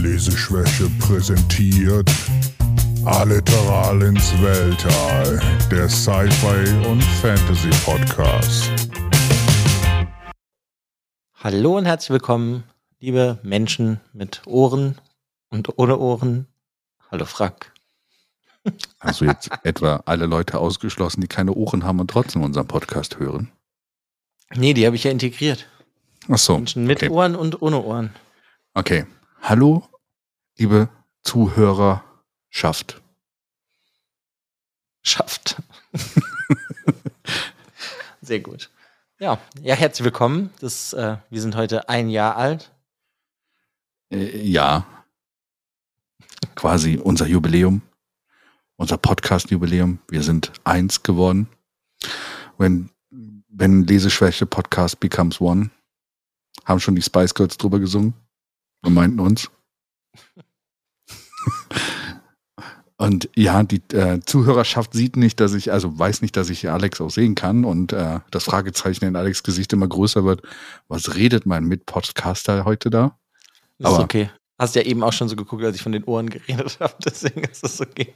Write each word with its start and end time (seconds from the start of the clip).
Leseschwäche 0.00 0.88
präsentiert 0.98 2.10
Alliteral 3.04 4.00
ins 4.00 4.32
Weltall, 4.40 5.38
der 5.70 5.90
Sci-Fi 5.90 6.88
und 6.88 7.02
Fantasy 7.20 7.68
Podcast. 7.84 8.70
Hallo 11.34 11.76
und 11.76 11.84
herzlich 11.84 12.10
willkommen, 12.10 12.64
liebe 12.98 13.38
Menschen 13.42 14.00
mit 14.14 14.40
Ohren 14.46 14.96
und 15.50 15.78
ohne 15.78 15.98
Ohren. 15.98 16.46
Hallo 17.10 17.26
Frank. 17.26 17.70
Hast 19.00 19.20
du 19.20 19.26
jetzt 19.26 19.50
etwa 19.64 20.02
alle 20.06 20.24
Leute 20.24 20.60
ausgeschlossen, 20.60 21.20
die 21.20 21.28
keine 21.28 21.52
Ohren 21.52 21.84
haben 21.84 22.00
und 22.00 22.10
trotzdem 22.10 22.42
unseren 22.42 22.66
Podcast 22.66 23.18
hören? 23.18 23.52
Nee, 24.54 24.72
die 24.72 24.86
habe 24.86 24.96
ich 24.96 25.04
ja 25.04 25.10
integriert. 25.10 25.66
Ach 26.30 26.38
so. 26.38 26.56
Menschen 26.56 26.86
mit 26.86 27.02
okay. 27.02 27.10
Ohren 27.10 27.36
und 27.36 27.60
ohne 27.60 27.82
Ohren. 27.82 28.14
Okay. 28.72 29.04
Hallo, 29.42 29.82
liebe 30.58 30.90
Zuhörerschaft. 31.22 33.00
Schafft. 35.02 35.56
Sehr 38.20 38.40
gut. 38.40 38.70
Ja, 39.18 39.40
ja, 39.62 39.74
herzlich 39.74 40.04
willkommen. 40.04 40.50
Das, 40.60 40.92
äh, 40.92 41.16
wir 41.30 41.40
sind 41.40 41.56
heute 41.56 41.88
ein 41.88 42.10
Jahr 42.10 42.36
alt. 42.36 42.70
Äh, 44.12 44.46
ja. 44.46 44.86
Quasi 46.54 46.98
unser 46.98 47.26
Jubiläum. 47.26 47.80
Unser 48.76 48.98
Podcast-Jubiläum. 48.98 50.00
Wir 50.08 50.22
sind 50.22 50.52
eins 50.64 51.02
geworden. 51.02 51.48
Wenn, 52.58 52.90
wenn 53.08 53.86
Leseschwäche 53.86 54.44
Podcast 54.44 55.00
becomes 55.00 55.40
one. 55.40 55.70
Haben 56.66 56.80
schon 56.80 56.94
die 56.94 57.02
Spice 57.02 57.34
Girls 57.34 57.56
drüber 57.56 57.80
gesungen 57.80 58.14
und 58.82 58.94
meinten 58.94 59.20
uns. 59.20 59.50
Und 62.96 63.30
ja, 63.34 63.62
die 63.62 63.80
äh, 63.94 64.20
Zuhörerschaft 64.20 64.92
sieht 64.92 65.16
nicht, 65.16 65.40
dass 65.40 65.54
ich, 65.54 65.72
also 65.72 65.98
weiß 65.98 66.20
nicht, 66.20 66.36
dass 66.36 66.50
ich 66.50 66.68
Alex 66.68 67.00
auch 67.00 67.08
sehen 67.08 67.34
kann 67.34 67.64
und 67.64 67.94
äh, 67.94 68.20
das 68.30 68.44
Fragezeichen 68.44 69.06
in 69.06 69.16
Alex 69.16 69.42
Gesicht 69.42 69.72
immer 69.72 69.88
größer 69.88 70.24
wird. 70.24 70.42
Was 70.88 71.14
redet 71.14 71.46
mein 71.46 71.64
Mitpodcaster 71.64 72.66
heute 72.66 72.90
da? 72.90 73.18
Das 73.78 73.86
Aber- 73.92 73.98
ist 73.98 74.04
okay. 74.04 74.30
Hast 74.58 74.74
ja 74.74 74.82
eben 74.82 75.02
auch 75.02 75.14
schon 75.14 75.30
so 75.30 75.36
geguckt, 75.36 75.64
als 75.64 75.76
ich 75.76 75.82
von 75.82 75.92
den 75.92 76.04
Ohren 76.04 76.28
geredet 76.28 76.78
habe. 76.80 76.94
Deswegen 77.04 77.42
ist 77.44 77.64
das 77.64 77.80
okay. 77.80 78.14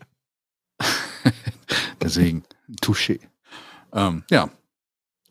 Deswegen, 2.02 2.44
touché. 2.82 3.20
Ähm, 3.94 4.24
ja, 4.30 4.50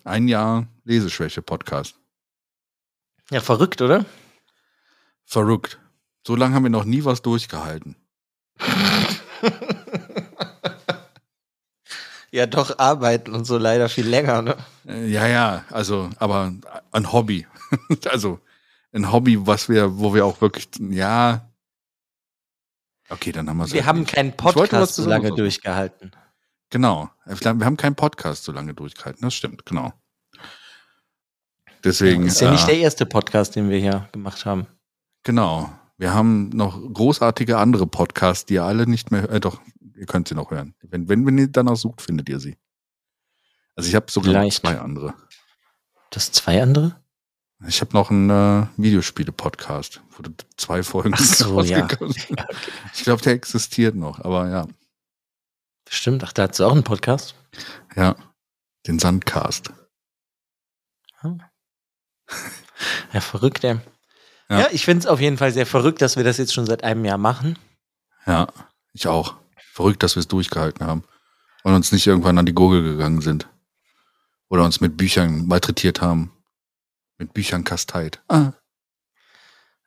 ein 0.03 0.27
Jahr 0.27 0.67
Leseschwäche-Podcast. 0.85 1.95
Ja, 3.29 3.41
verrückt, 3.41 3.83
oder? 3.83 4.03
Verrückt. 5.25 5.79
So 6.25 6.35
lange 6.35 6.55
haben 6.55 6.63
wir 6.63 6.69
noch 6.69 6.85
nie 6.85 7.03
was 7.03 7.21
durchgehalten. 7.21 7.95
ja, 12.31 12.45
doch, 12.45 12.79
arbeiten 12.79 13.33
und 13.33 13.45
so 13.45 13.57
leider 13.57 13.89
viel 13.89 14.07
länger, 14.07 14.41
ne? 14.41 14.55
Äh, 14.87 15.07
ja, 15.07 15.27
ja, 15.27 15.65
also, 15.69 16.09
aber 16.17 16.53
ein 16.91 17.11
Hobby. 17.11 17.45
also 18.09 18.39
ein 18.93 19.11
Hobby, 19.11 19.45
was 19.45 19.67
wir, 19.69 19.97
wo 19.97 20.13
wir 20.13 20.25
auch 20.25 20.39
wirklich, 20.39 20.69
ja. 20.79 21.49
Okay, 23.09 23.31
dann 23.31 23.49
haben 23.49 23.57
wir 23.57 23.65
es. 23.65 23.73
Wir 23.73 23.85
haben 23.85 24.05
keinen 24.05 24.35
Podcast 24.37 24.95
so 24.95 25.05
lange 25.07 25.31
durchgehalten. 25.31 26.11
Genau. 26.69 27.09
Wir 27.25 27.65
haben 27.65 27.77
keinen 27.77 27.95
Podcast 27.95 28.45
so 28.45 28.51
lange 28.51 28.73
durchgehalten. 28.73 29.21
Das 29.21 29.35
stimmt, 29.35 29.65
genau. 29.65 29.93
Deswegen. 31.83 32.23
Das 32.23 32.35
ist 32.35 32.41
ja 32.41 32.51
nicht 32.51 32.63
äh, 32.63 32.67
der 32.67 32.77
erste 32.77 33.05
Podcast, 33.05 33.55
den 33.55 33.69
wir 33.69 33.77
hier 33.77 34.07
gemacht 34.11 34.45
haben. 34.45 34.67
Genau. 35.23 35.71
Wir 35.97 36.13
haben 36.13 36.49
noch 36.49 36.81
großartige 36.93 37.57
andere 37.57 37.87
Podcasts, 37.87 38.45
die 38.45 38.55
ihr 38.55 38.63
alle 38.63 38.87
nicht 38.87 39.11
mehr, 39.11 39.29
äh, 39.29 39.39
doch, 39.39 39.61
ihr 39.95 40.05
könnt 40.05 40.27
sie 40.27 40.35
noch 40.35 40.51
hören. 40.51 40.75
Wenn, 40.81 41.07
wenn, 41.07 41.25
wenn 41.25 41.37
ihr 41.37 41.47
danach 41.47 41.77
sucht, 41.77 42.01
findet 42.01 42.29
ihr 42.29 42.39
sie. 42.39 42.57
Also 43.75 43.89
ich 43.89 43.95
habe 43.95 44.11
sogar 44.11 44.33
Vielleicht. 44.33 44.61
zwei 44.61 44.79
andere. 44.79 45.13
Das 46.09 46.31
zwei 46.31 46.61
andere? 46.61 47.01
Ich 47.65 47.79
habe 47.79 47.93
noch 47.93 48.11
einen 48.11 48.29
äh, 48.29 48.67
Videospiele-Podcast, 48.75 50.01
wo 50.11 50.23
du 50.23 50.31
zwei 50.57 50.83
Folgen 50.83 51.13
Ach 51.15 51.19
so, 51.19 51.61
ja. 51.61 51.87
Ich 52.93 53.03
glaube, 53.03 53.21
der 53.21 53.33
existiert 53.33 53.95
noch, 53.95 54.19
aber 54.19 54.49
ja. 54.49 54.67
Stimmt, 55.87 56.23
ach, 56.23 56.33
da 56.33 56.47
hast 56.47 56.59
du 56.59 56.65
auch 56.65 56.73
einen 56.73 56.83
Podcast. 56.83 57.35
Ja. 57.95 58.15
Den 58.85 58.99
Sandcast. 58.99 59.71
Ja, 63.13 63.21
verrückt, 63.21 63.63
ey. 63.63 63.79
Ja. 64.49 64.59
Ja, 64.61 64.67
ich 64.71 64.85
finde 64.85 64.99
es 64.99 65.07
auf 65.07 65.19
jeden 65.19 65.37
Fall 65.37 65.51
sehr 65.51 65.65
verrückt, 65.65 66.01
dass 66.01 66.17
wir 66.17 66.23
das 66.23 66.37
jetzt 66.37 66.53
schon 66.53 66.65
seit 66.65 66.83
einem 66.83 67.05
Jahr 67.05 67.17
machen. 67.17 67.57
Ja, 68.25 68.47
ich 68.93 69.07
auch. 69.07 69.35
Verrückt, 69.73 70.03
dass 70.03 70.15
wir 70.15 70.19
es 70.19 70.27
durchgehalten 70.27 70.85
haben. 70.85 71.03
Und 71.63 71.73
uns 71.73 71.91
nicht 71.91 72.05
irgendwann 72.05 72.37
an 72.37 72.45
die 72.45 72.53
Gurgel 72.53 72.83
gegangen 72.83 73.21
sind. 73.21 73.47
Oder 74.49 74.65
uns 74.65 74.81
mit 74.81 74.97
Büchern 74.97 75.47
malträtiert 75.47 76.01
haben. 76.01 76.31
Mit 77.17 77.33
Büchern 77.33 77.63
kasteit. 77.63 78.21
Ah. 78.27 78.51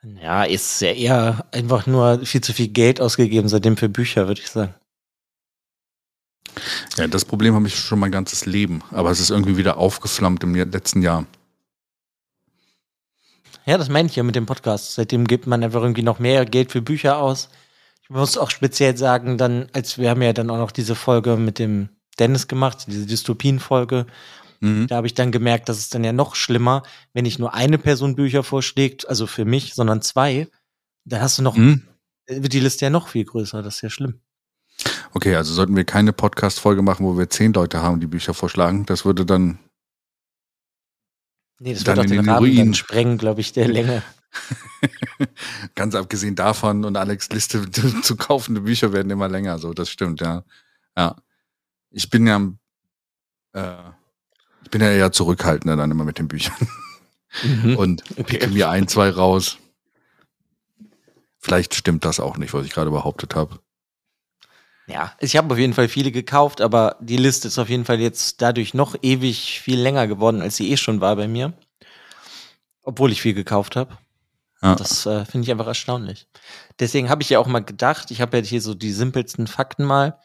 Ja, 0.02 0.44
ist 0.44 0.80
ja 0.80 0.92
eher 0.92 1.46
einfach 1.52 1.86
nur 1.86 2.24
viel 2.24 2.40
zu 2.40 2.52
viel 2.52 2.68
Geld 2.68 3.00
ausgegeben 3.00 3.48
seitdem 3.48 3.76
für 3.76 3.88
Bücher, 3.88 4.28
würde 4.28 4.40
ich 4.40 4.48
sagen. 4.50 4.74
Ja, 6.96 7.06
das 7.06 7.24
Problem 7.24 7.54
habe 7.54 7.66
ich 7.66 7.78
schon 7.78 7.98
mein 7.98 8.12
ganzes 8.12 8.46
Leben. 8.46 8.82
Aber 8.90 9.10
es 9.10 9.20
ist 9.20 9.30
irgendwie 9.30 9.56
wieder 9.56 9.76
aufgeflammt 9.76 10.42
im 10.42 10.54
letzten 10.54 11.02
Jahr. 11.02 11.26
Ja, 13.66 13.78
das 13.78 13.88
meine 13.88 14.08
ich 14.08 14.16
ja 14.16 14.22
mit 14.22 14.36
dem 14.36 14.46
Podcast. 14.46 14.94
Seitdem 14.94 15.26
gibt 15.26 15.46
man 15.46 15.62
einfach 15.64 15.82
irgendwie 15.82 16.02
noch 16.02 16.18
mehr 16.20 16.44
Geld 16.44 16.70
für 16.70 16.82
Bücher 16.82 17.18
aus. 17.18 17.48
Ich 18.02 18.10
muss 18.10 18.38
auch 18.38 18.50
speziell 18.50 18.96
sagen, 18.96 19.38
dann, 19.38 19.66
als 19.72 19.98
wir 19.98 20.10
haben 20.10 20.22
ja 20.22 20.32
dann 20.32 20.50
auch 20.50 20.58
noch 20.58 20.70
diese 20.70 20.94
Folge 20.94 21.36
mit 21.36 21.58
dem 21.58 21.88
Dennis 22.20 22.46
gemacht, 22.46 22.84
diese 22.86 23.06
Dystopien-Folge. 23.06 24.06
Mhm. 24.60 24.86
Da 24.86 24.96
habe 24.96 25.08
ich 25.08 25.14
dann 25.14 25.32
gemerkt, 25.32 25.68
dass 25.68 25.78
es 25.78 25.88
dann 25.88 26.04
ja 26.04 26.12
noch 26.12 26.36
schlimmer, 26.36 26.84
wenn 27.12 27.24
nicht 27.24 27.40
nur 27.40 27.54
eine 27.54 27.78
Person 27.78 28.14
Bücher 28.14 28.44
vorschlägt, 28.44 29.08
also 29.08 29.26
für 29.26 29.44
mich, 29.44 29.74
sondern 29.74 30.00
zwei. 30.00 30.46
Dann 31.04 31.20
hast 31.20 31.38
du 31.38 31.42
noch, 31.42 31.56
Mhm. 31.56 31.82
wird 32.28 32.52
die 32.52 32.60
Liste 32.60 32.84
ja 32.84 32.90
noch 32.90 33.08
viel 33.08 33.24
größer. 33.24 33.62
Das 33.62 33.76
ist 33.76 33.82
ja 33.82 33.90
schlimm. 33.90 34.20
Okay, 35.12 35.34
also 35.34 35.52
sollten 35.52 35.74
wir 35.74 35.84
keine 35.84 36.12
Podcast-Folge 36.12 36.82
machen, 36.82 37.04
wo 37.04 37.18
wir 37.18 37.28
zehn 37.30 37.52
Leute 37.52 37.82
haben, 37.82 37.98
die 37.98 38.06
Bücher 38.06 38.34
vorschlagen. 38.34 38.86
Das 38.86 39.04
würde 39.04 39.26
dann 39.26 39.58
Nee, 41.58 41.74
das 41.74 41.84
Dann 41.84 41.96
wird 41.96 42.06
auch 42.06 42.10
den 42.10 42.22
den 42.22 42.28
Rahmen 42.28 42.46
Ruin. 42.50 42.74
sprengen, 42.74 43.18
glaube 43.18 43.40
ich, 43.40 43.52
der 43.52 43.68
Länge. 43.68 44.02
Ganz 45.74 45.94
abgesehen 45.94 46.34
davon 46.36 46.84
und 46.84 46.96
Alex 46.96 47.30
Liste 47.30 47.70
zu 48.02 48.16
kaufende 48.16 48.60
Bücher 48.62 48.92
werden 48.92 49.10
immer 49.10 49.28
länger, 49.28 49.58
so 49.58 49.72
das 49.72 49.88
stimmt, 49.90 50.20
ja. 50.20 50.44
Ja. 50.96 51.16
Ich 51.90 52.10
bin 52.10 52.26
ja 52.26 52.40
äh, 53.54 53.90
ich 54.64 54.70
bin 54.70 54.82
ja 54.82 54.90
eher 54.90 55.12
zurückhaltender 55.12 55.76
dann 55.76 55.90
immer 55.90 56.04
mit 56.04 56.18
den 56.18 56.28
Büchern 56.28 56.68
Mhm. 57.42 57.76
und 57.76 58.04
picke 58.26 58.48
mir 58.48 58.70
ein, 58.70 58.88
zwei 58.88 59.10
raus. 59.10 59.58
Vielleicht 61.38 61.74
stimmt 61.74 62.04
das 62.04 62.18
auch 62.18 62.38
nicht, 62.38 62.54
was 62.54 62.64
ich 62.66 62.72
gerade 62.72 62.90
behauptet 62.90 63.34
habe. 63.34 63.58
Ja, 64.86 65.12
ich 65.18 65.36
habe 65.36 65.52
auf 65.52 65.58
jeden 65.58 65.74
Fall 65.74 65.88
viele 65.88 66.12
gekauft, 66.12 66.60
aber 66.60 66.96
die 67.00 67.16
Liste 67.16 67.48
ist 67.48 67.58
auf 67.58 67.68
jeden 67.68 67.84
Fall 67.84 68.00
jetzt 68.00 68.40
dadurch 68.40 68.72
noch 68.72 68.94
ewig 69.02 69.60
viel 69.60 69.80
länger 69.80 70.06
geworden, 70.06 70.42
als 70.42 70.56
sie 70.56 70.70
eh 70.70 70.76
schon 70.76 71.00
war 71.00 71.16
bei 71.16 71.26
mir. 71.26 71.54
Obwohl 72.82 73.10
ich 73.10 73.20
viel 73.20 73.34
gekauft 73.34 73.74
habe. 73.74 73.98
Ja. 74.62 74.76
Das 74.76 75.04
äh, 75.06 75.24
finde 75.24 75.44
ich 75.44 75.50
einfach 75.50 75.66
erstaunlich. 75.66 76.28
Deswegen 76.78 77.10
habe 77.10 77.22
ich 77.22 77.30
ja 77.30 77.40
auch 77.40 77.46
mal 77.46 77.64
gedacht, 77.64 78.10
ich 78.10 78.20
habe 78.20 78.38
ja 78.38 78.42
hier 78.44 78.62
so 78.62 78.74
die 78.74 78.92
simpelsten 78.92 79.48
Fakten 79.48 79.84
mal 79.84 80.20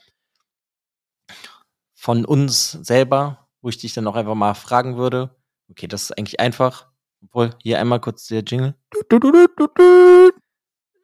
von 1.96 2.24
uns 2.24 2.72
selber, 2.72 3.48
wo 3.62 3.70
ich 3.70 3.78
dich 3.78 3.94
dann 3.94 4.08
auch 4.08 4.16
einfach 4.16 4.36
mal 4.36 4.54
fragen 4.54 4.96
würde. 4.96 5.36
Okay, 5.70 5.88
das 5.88 6.04
ist 6.04 6.18
eigentlich 6.18 6.40
einfach. 6.40 6.88
Obwohl, 7.24 7.52
hier 7.62 7.80
einmal 7.80 8.00
kurz 8.00 8.28
der 8.28 8.44
Jingle. 8.44 8.76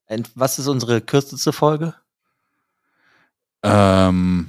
Und 0.09 0.31
was 0.35 0.57
ist 0.59 0.67
unsere 0.67 1.01
kürzeste 1.01 1.53
Folge? 1.53 1.95
Ähm, 3.63 4.47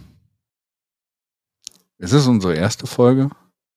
es 1.98 2.12
ist 2.12 2.26
unsere 2.26 2.54
erste 2.54 2.86
Folge. 2.86 3.30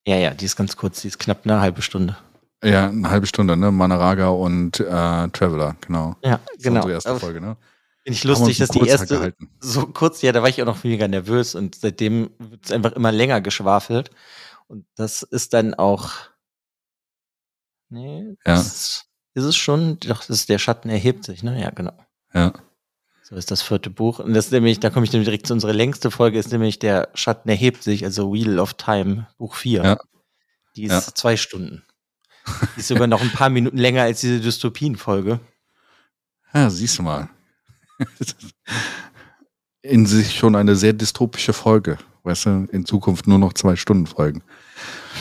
Ja, 0.08 0.18
ja, 0.18 0.34
die 0.34 0.46
ist 0.46 0.56
ganz 0.56 0.76
kurz, 0.76 1.02
die 1.02 1.08
ist 1.08 1.20
knapp 1.20 1.42
eine 1.44 1.62
halbe 1.62 1.82
Stunde. 1.82 2.18
Ja, 2.64 2.88
eine 2.90 3.10
halbe 3.10 3.26
Stunde, 3.28 3.58
ne? 3.58 3.72
Manaraga 3.72 4.30
und 4.30 4.80
äh, 4.80 4.84
Traveler, 5.30 5.76
genau. 5.82 6.16
Ja, 6.24 6.40
Das 6.46 6.58
ist 6.58 6.64
genau. 6.64 6.76
unsere 6.82 6.94
erste 6.94 7.20
Folge, 7.20 7.42
ne? 7.42 7.58
Finde 8.04 8.18
ich 8.18 8.24
lustig, 8.24 8.58
dass 8.58 8.70
die 8.70 8.88
erste 8.88 9.16
gehalten. 9.16 9.50
so 9.60 9.86
kurz, 9.88 10.22
ja, 10.24 10.32
da 10.32 10.42
war 10.42 10.50
ich 10.50 10.62
auch 10.62 10.66
noch 10.66 10.84
mega 10.84 11.08
nervös 11.08 11.54
und 11.56 11.76
seitdem 11.76 12.32
wird 12.40 12.66
es 12.66 12.72
einfach 12.72 12.94
immer 12.94 13.12
länger 13.12 13.42
geschwafelt. 13.42 14.10
Und 14.68 14.86
das 14.96 15.22
ist 15.24 15.54
dann 15.54 15.74
auch. 15.76 16.12
Nee, 17.90 18.38
Ja. 18.46 18.56
das 18.56 19.06
ist 19.34 19.44
es 19.44 19.56
schon. 19.56 20.00
Doch, 20.00 20.20
das 20.20 20.30
ist 20.30 20.50
der 20.50 20.58
Schatten 20.60 20.90
erhebt 20.90 21.26
sich, 21.26 21.44
ne? 21.44 21.60
Ja, 21.62 21.70
genau. 21.72 21.94
Ja. 22.34 22.54
So 23.24 23.36
ist 23.36 23.52
das 23.52 23.62
vierte 23.62 23.90
Buch. 23.90 24.20
Und 24.20 24.34
das 24.34 24.46
ist 24.46 24.52
nämlich, 24.52 24.80
da 24.80 24.90
komme 24.90 25.06
ich 25.06 25.14
nämlich 25.14 25.28
direkt 25.28 25.48
zu 25.48 25.54
unserer 25.54 25.74
längste 25.74 26.12
Folge, 26.12 26.40
ist 26.40 26.52
nämlich 26.52 26.80
der 26.80 27.10
Schatten 27.14 27.50
erhebt 27.50 27.84
sich, 27.84 28.04
also 28.04 28.34
Wheel 28.34 28.60
of 28.60 28.74
Time, 28.74 29.28
Buch 29.38 29.56
4. 29.56 29.84
Ja. 29.84 29.98
Die 30.76 30.84
ist 30.86 30.92
Ja. 30.92 31.02
zwei 31.14 31.38
Stunden. 31.38 31.84
Die 32.76 32.80
ist 32.82 32.88
sogar 32.88 33.08
noch 33.08 33.22
ein 33.22 33.32
paar 33.32 33.50
Minuten 33.50 33.78
länger 33.78 34.04
als 34.04 34.22
diese 34.22 34.40
Dystopien-Folge. 34.40 35.40
Ja, 36.54 36.70
siehst 36.70 36.98
du 36.98 37.04
mal. 37.04 37.30
In 39.84 40.06
sich 40.06 40.36
schon 40.38 40.56
eine 40.56 40.76
sehr 40.76 40.94
dystopische 40.94 41.54
Folge. 41.54 41.98
Weißt 42.24 42.46
du, 42.48 42.68
in 42.72 42.86
Zukunft 42.86 43.28
nur 43.28 43.38
noch 43.40 43.54
zwei 43.54 43.76
Stunden 43.76 44.08
Folgen. 44.08 44.44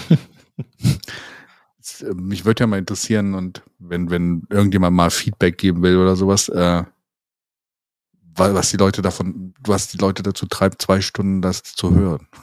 Äh, 0.08 0.16
mich 2.14 2.44
würde 2.44 2.62
ja 2.62 2.66
mal 2.66 2.78
interessieren 2.78 3.34
und 3.34 3.62
wenn, 3.78 4.10
wenn 4.10 4.46
irgendjemand 4.50 4.96
mal 4.96 5.10
Feedback 5.10 5.58
geben 5.58 5.82
will 5.82 5.96
oder 5.98 6.16
sowas, 6.16 6.48
äh, 6.48 6.82
was 8.54 8.70
die 8.70 8.76
Leute 8.76 9.02
davon, 9.02 9.54
was 9.60 9.88
die 9.88 9.98
Leute 9.98 10.22
dazu 10.22 10.46
treibt, 10.46 10.82
zwei 10.82 11.00
Stunden 11.00 11.42
das 11.42 11.62
zu 11.62 11.94
hören. 11.94 12.28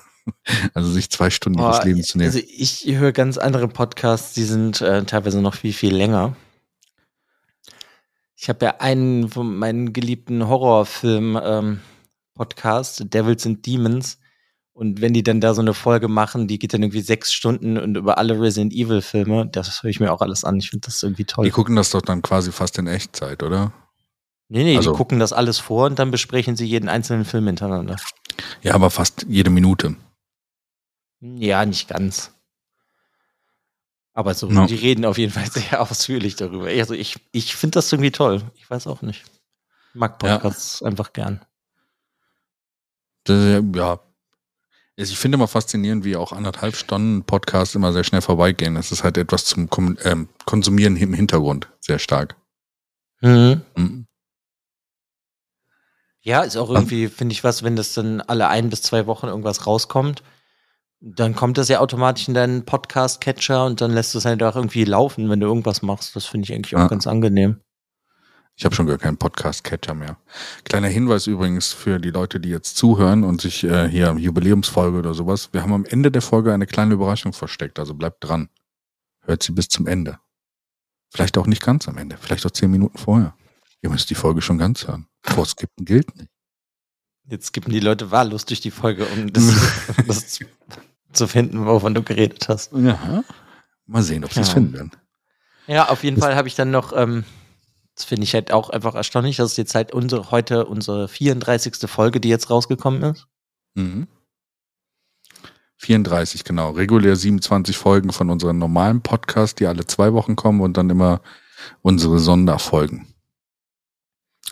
Also 0.73 0.91
sich 0.91 1.09
zwei 1.09 1.29
Stunden 1.29 1.57
ihres 1.57 1.85
Lebens 1.85 2.07
zu 2.07 2.17
nehmen. 2.17 2.27
Also 2.27 2.45
ich 2.45 2.85
höre 2.85 3.13
ganz 3.13 3.37
andere 3.37 3.69
Podcasts, 3.69 4.33
die 4.33 4.43
sind 4.43 4.81
äh, 4.81 5.05
teilweise 5.05 5.41
noch 5.41 5.55
viel, 5.55 5.71
viel 5.71 5.95
länger. 5.95 6.35
Ich 8.35 8.49
habe 8.49 8.65
ja 8.65 8.75
einen 8.79 9.29
von 9.29 9.57
meinen 9.57 9.93
geliebten 9.93 10.45
Horrorfilm 10.47 11.39
ähm, 11.41 11.79
Devils 12.37 13.45
and 13.45 13.65
Demons. 13.65 14.17
Und 14.73 15.01
wenn 15.01 15.13
die 15.13 15.23
dann 15.23 15.41
da 15.41 15.55
so 15.55 15.61
eine 15.61 15.73
Folge 15.73 16.07
machen, 16.07 16.47
die 16.47 16.59
geht 16.59 16.71
dann 16.71 16.83
irgendwie 16.83 17.01
sechs 17.01 17.33
Stunden 17.33 17.79
und 17.79 17.97
über 17.97 18.19
alle 18.19 18.39
Resident 18.39 18.73
Evil 18.73 19.01
Filme, 19.01 19.47
das 19.47 19.81
höre 19.81 19.89
ich 19.89 19.99
mir 19.99 20.13
auch 20.13 20.21
alles 20.21 20.43
an. 20.43 20.57
Ich 20.57 20.69
finde 20.69 20.85
das 20.85 21.01
irgendwie 21.01 21.25
toll. 21.25 21.45
Die 21.45 21.51
gucken 21.51 21.75
das 21.75 21.89
doch 21.89 22.03
dann 22.03 22.21
quasi 22.21 22.51
fast 22.51 22.77
in 22.77 22.85
Echtzeit, 22.85 23.41
oder? 23.41 23.73
Nee, 24.49 24.63
nee, 24.63 24.77
also, 24.77 24.91
die 24.91 24.97
gucken 24.97 25.19
das 25.19 25.33
alles 25.33 25.59
vor 25.59 25.87
und 25.87 25.99
dann 25.99 26.11
besprechen 26.11 26.55
sie 26.55 26.65
jeden 26.65 26.87
einzelnen 26.87 27.25
Film 27.25 27.47
hintereinander. 27.47 27.97
Ja, 28.61 28.75
aber 28.75 28.89
fast 28.89 29.25
jede 29.27 29.49
Minute. 29.49 29.95
Ja, 31.19 31.65
nicht 31.65 31.89
ganz. 31.89 32.31
Aber 34.13 34.33
so, 34.33 34.47
no. 34.47 34.65
die 34.65 34.75
reden 34.75 35.05
auf 35.05 35.17
jeden 35.17 35.33
Fall 35.33 35.45
sehr 35.51 35.81
ausführlich 35.81 36.35
darüber. 36.35 36.67
Also 36.67 36.93
ich, 36.93 37.19
ich 37.31 37.55
finde 37.55 37.75
das 37.75 37.91
irgendwie 37.91 38.11
toll. 38.11 38.41
Ich 38.55 38.69
weiß 38.69 38.87
auch 38.87 39.01
nicht. 39.01 39.23
Ich 39.93 39.99
mag 39.99 40.17
Podcasts 40.17 40.79
ja. 40.79 40.87
einfach 40.87 41.13
gern. 41.13 41.41
Das, 43.25 43.61
ja. 43.75 43.99
Also 44.99 45.11
ich 45.11 45.19
finde 45.19 45.35
immer 45.35 45.47
faszinierend, 45.47 46.03
wie 46.05 46.15
auch 46.15 46.31
anderthalb 46.31 46.75
Stunden 46.75 47.23
Podcasts 47.23 47.75
immer 47.75 47.93
sehr 47.93 48.03
schnell 48.03 48.21
vorbeigehen. 48.21 48.75
Das 48.75 48.91
ist 48.91 49.03
halt 49.03 49.17
etwas 49.17 49.45
zum 49.45 49.69
ähm, 50.03 50.29
Konsumieren 50.45 50.95
im 50.95 51.13
Hintergrund 51.13 51.69
sehr 51.79 51.99
stark. 51.99 52.35
Mhm. 53.21 54.06
Ja, 56.27 56.41
ist 56.41 56.57
auch 56.57 56.69
irgendwie, 56.69 57.07
finde 57.07 57.33
ich 57.33 57.43
was, 57.43 57.63
wenn 57.63 57.75
das 57.75 57.93
dann 57.93 58.21
alle 58.21 58.49
ein 58.49 58.69
bis 58.69 58.81
zwei 58.81 59.07
Wochen 59.07 59.27
irgendwas 59.27 59.65
rauskommt 59.65 60.23
dann 60.99 61.35
kommt 61.35 61.57
das 61.57 61.69
ja 61.69 61.79
automatisch 61.79 62.27
in 62.27 62.33
deinen 62.33 62.65
Podcast-Catcher 62.65 63.65
und 63.65 63.81
dann 63.81 63.91
lässt 63.91 64.13
du 64.13 64.17
es 64.17 64.25
halt 64.25 64.41
auch 64.41 64.55
irgendwie 64.55 64.83
laufen, 64.83 65.29
wenn 65.29 65.39
du 65.39 65.47
irgendwas 65.47 65.81
machst. 65.81 66.15
Das 66.15 66.25
finde 66.25 66.45
ich 66.45 66.53
eigentlich 66.53 66.75
auch 66.75 66.81
ja. 66.81 66.87
ganz 66.87 67.05
angenehm. 67.05 67.61
Ich 68.55 68.65
habe 68.65 68.73
schon 68.73 68.87
gar 68.87 68.97
keinen 68.97 69.17
Podcast-Catcher 69.17 69.93
mehr. 69.93 70.17
Kleiner 70.63 70.87
Hinweis 70.87 71.27
übrigens 71.27 71.73
für 71.73 71.99
die 71.99 72.09
Leute, 72.09 72.39
die 72.39 72.49
jetzt 72.49 72.75
zuhören 72.77 73.23
und 73.23 73.39
sich 73.39 73.63
äh, 73.63 73.87
hier 73.87 74.15
Jubiläumsfolge 74.17 74.97
oder 74.97 75.13
sowas. 75.13 75.49
Wir 75.51 75.61
haben 75.61 75.73
am 75.73 75.85
Ende 75.85 76.09
der 76.09 76.23
Folge 76.23 76.51
eine 76.51 76.65
kleine 76.65 76.95
Überraschung 76.95 77.33
versteckt, 77.33 77.77
also 77.77 77.93
bleibt 77.93 78.23
dran. 78.23 78.49
Hört 79.21 79.43
sie 79.43 79.51
bis 79.51 79.69
zum 79.69 79.85
Ende. 79.85 80.17
Vielleicht 81.11 81.37
auch 81.37 81.45
nicht 81.45 81.63
ganz 81.63 81.87
am 81.87 81.97
Ende, 81.99 82.17
vielleicht 82.19 82.45
auch 82.47 82.51
zehn 82.51 82.71
Minuten 82.71 82.97
vorher. 82.97 83.35
Ihr 83.83 83.91
müsst 83.91 84.09
die 84.09 84.15
Folge 84.15 84.41
schon 84.41 84.57
ganz 84.57 84.87
hören. 84.87 85.07
Vorskippen 85.29 85.85
gilt 85.85 86.15
nicht. 86.15 86.29
Jetzt 87.29 87.47
skippen 87.47 87.73
die 87.73 87.79
Leute 87.79 88.11
wahllos 88.11 88.45
durch 88.45 88.61
die 88.61 88.71
Folge, 88.71 89.05
um 89.05 89.31
das, 89.33 89.53
das 90.07 90.39
zu 91.11 91.27
finden, 91.27 91.65
wovon 91.65 91.93
du 91.93 92.03
geredet 92.03 92.47
hast. 92.47 92.71
Ja. 92.73 93.23
Mal 93.85 94.03
sehen, 94.03 94.23
ob 94.23 94.33
sie 94.33 94.41
es 94.41 94.47
ja. 94.47 94.53
finden 94.53 94.73
werden. 94.73 94.91
Ja, 95.67 95.89
auf 95.89 96.03
jeden 96.03 96.15
das 96.17 96.25
Fall 96.25 96.35
habe 96.35 96.47
ich 96.47 96.55
dann 96.55 96.71
noch, 96.71 96.93
ähm, 96.95 97.25
das 97.95 98.05
finde 98.05 98.23
ich 98.23 98.33
halt 98.33 98.53
auch 98.53 98.69
einfach 98.69 98.95
erstaunlich, 98.95 99.37
dass 99.37 99.51
es 99.51 99.57
jetzt 99.57 99.75
halt 99.75 99.93
unsere, 99.93 100.31
heute 100.31 100.65
unsere 100.65 101.07
34. 101.07 101.89
Folge, 101.89 102.21
die 102.21 102.29
jetzt 102.29 102.49
rausgekommen 102.49 103.03
ist. 103.03 103.27
Mhm. 103.75 104.07
34, 105.79 106.43
genau. 106.43 106.71
Regulär 106.71 107.15
27 107.15 107.77
Folgen 107.77 108.11
von 108.11 108.29
unserem 108.29 108.57
normalen 108.57 109.01
Podcast, 109.01 109.59
die 109.59 109.67
alle 109.67 109.85
zwei 109.85 110.13
Wochen 110.13 110.35
kommen 110.35 110.61
und 110.61 110.77
dann 110.77 110.89
immer 110.89 111.21
unsere 111.81 112.19
Sonderfolgen. 112.19 113.07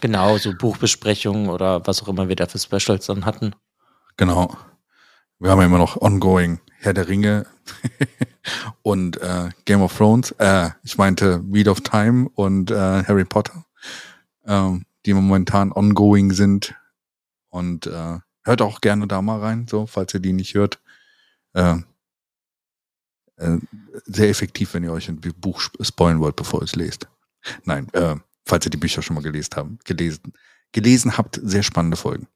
Genau, 0.02 0.38
so 0.38 0.54
Buchbesprechungen 0.54 1.50
oder 1.50 1.86
was 1.88 2.02
auch 2.04 2.08
immer 2.08 2.28
wir 2.28 2.36
da 2.36 2.48
für 2.48 2.60
Specials 2.60 3.06
dann 3.06 3.26
hatten. 3.26 3.56
Genau. 4.18 4.56
Wir 5.40 5.52
haben 5.52 5.60
ja 5.60 5.66
immer 5.66 5.78
noch 5.78 6.02
ongoing 6.02 6.60
Herr 6.80 6.94
der 6.94 7.08
Ringe 7.08 7.46
und 8.84 9.18
äh, 9.22 9.50
Game 9.66 9.82
of 9.82 9.96
Thrones. 9.98 10.32
Äh, 10.38 10.70
ich 10.84 10.98
meinte 10.98 11.42
Wheel 11.52 11.70
of 11.70 11.82
Time 11.82 12.30
und 12.36 12.72
äh, 12.72 13.04
Harry 13.04 13.26
Potter, 13.26 13.66
ähm, 14.46 14.86
die 15.06 15.14
momentan 15.14 15.72
ongoing 15.72 16.32
sind. 16.32 16.76
Und 17.50 17.88
äh, 17.88 18.20
hört 18.44 18.62
auch 18.62 18.82
gerne 18.82 19.08
da 19.08 19.22
mal 19.22 19.40
rein, 19.40 19.68
so 19.68 19.88
falls 19.88 20.14
ihr 20.14 20.20
die 20.20 20.34
nicht 20.34 20.54
hört. 20.54 20.80
Äh, 21.54 21.78
äh, 23.38 23.58
sehr 24.06 24.30
effektiv, 24.30 24.74
wenn 24.74 24.84
ihr 24.84 24.92
euch 24.92 25.10
ein 25.10 25.20
Buch 25.20 25.62
spoilen 25.82 26.20
wollt, 26.20 26.36
bevor 26.36 26.62
ihr 26.62 26.66
es 26.66 26.76
lest. 26.76 27.08
Nein, 27.64 27.88
äh, 27.94 28.16
falls 28.46 28.66
ihr 28.66 28.72
die 28.72 28.78
Bücher 28.78 29.02
schon 29.02 29.16
mal 29.16 29.24
gelesen 29.24 29.56
habt, 29.56 29.86
gelesen, 29.86 30.34
gelesen 30.72 31.18
habt, 31.18 31.40
sehr 31.44 31.64
spannende 31.64 31.98
Folgen. 31.98 32.28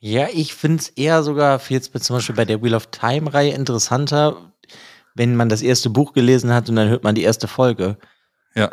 Ja, 0.00 0.28
ich 0.32 0.54
finde 0.54 0.82
es 0.82 0.88
eher 0.90 1.22
sogar 1.22 1.60
jetzt 1.68 1.92
zum 2.04 2.16
Beispiel 2.16 2.34
bei 2.34 2.44
der 2.44 2.62
Wheel 2.62 2.74
of 2.74 2.88
Time-Reihe 2.88 3.54
interessanter, 3.54 4.52
wenn 5.14 5.36
man 5.36 5.48
das 5.48 5.62
erste 5.62 5.88
Buch 5.90 6.12
gelesen 6.12 6.52
hat 6.52 6.68
und 6.68 6.76
dann 6.76 6.88
hört 6.88 7.04
man 7.04 7.14
die 7.14 7.22
erste 7.22 7.48
Folge. 7.48 7.96
Ja. 8.54 8.70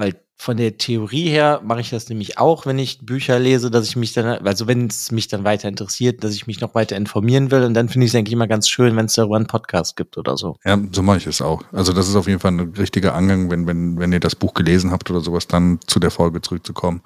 Weil 0.00 0.14
von 0.36 0.56
der 0.56 0.78
Theorie 0.78 1.28
her 1.28 1.60
mache 1.62 1.82
ich 1.82 1.90
das 1.90 2.08
nämlich 2.08 2.38
auch, 2.38 2.64
wenn 2.64 2.78
ich 2.78 3.04
Bücher 3.04 3.38
lese, 3.38 3.70
dass 3.70 3.86
ich 3.86 3.96
mich 3.96 4.14
dann, 4.14 4.46
also 4.46 4.66
wenn 4.66 4.86
es 4.86 5.12
mich 5.12 5.28
dann 5.28 5.44
weiter 5.44 5.68
interessiert, 5.68 6.24
dass 6.24 6.32
ich 6.32 6.46
mich 6.46 6.62
noch 6.62 6.74
weiter 6.74 6.96
informieren 6.96 7.50
will. 7.50 7.64
Und 7.64 7.74
dann 7.74 7.90
finde 7.90 8.06
ich 8.06 8.12
es 8.12 8.14
eigentlich 8.16 8.32
immer 8.32 8.48
ganz 8.48 8.66
schön, 8.66 8.96
wenn 8.96 9.04
es 9.04 9.12
darüber 9.12 9.36
einen 9.36 9.46
Podcast 9.46 9.96
gibt 9.96 10.16
oder 10.16 10.38
so. 10.38 10.56
Ja, 10.64 10.78
so 10.90 11.02
mache 11.02 11.18
ich 11.18 11.26
es 11.26 11.42
auch. 11.42 11.62
Also 11.72 11.92
das 11.92 12.08
ist 12.08 12.16
auf 12.16 12.26
jeden 12.26 12.40
Fall 12.40 12.52
ein 12.52 12.72
richtiger 12.78 13.14
Angang, 13.14 13.50
wenn, 13.50 13.66
wenn, 13.66 13.98
wenn 13.98 14.12
ihr 14.12 14.20
das 14.20 14.34
Buch 14.34 14.54
gelesen 14.54 14.90
habt 14.90 15.10
oder 15.10 15.20
sowas, 15.20 15.46
dann 15.46 15.78
zu 15.86 16.00
der 16.00 16.10
Folge 16.10 16.40
zurückzukommen 16.40 17.02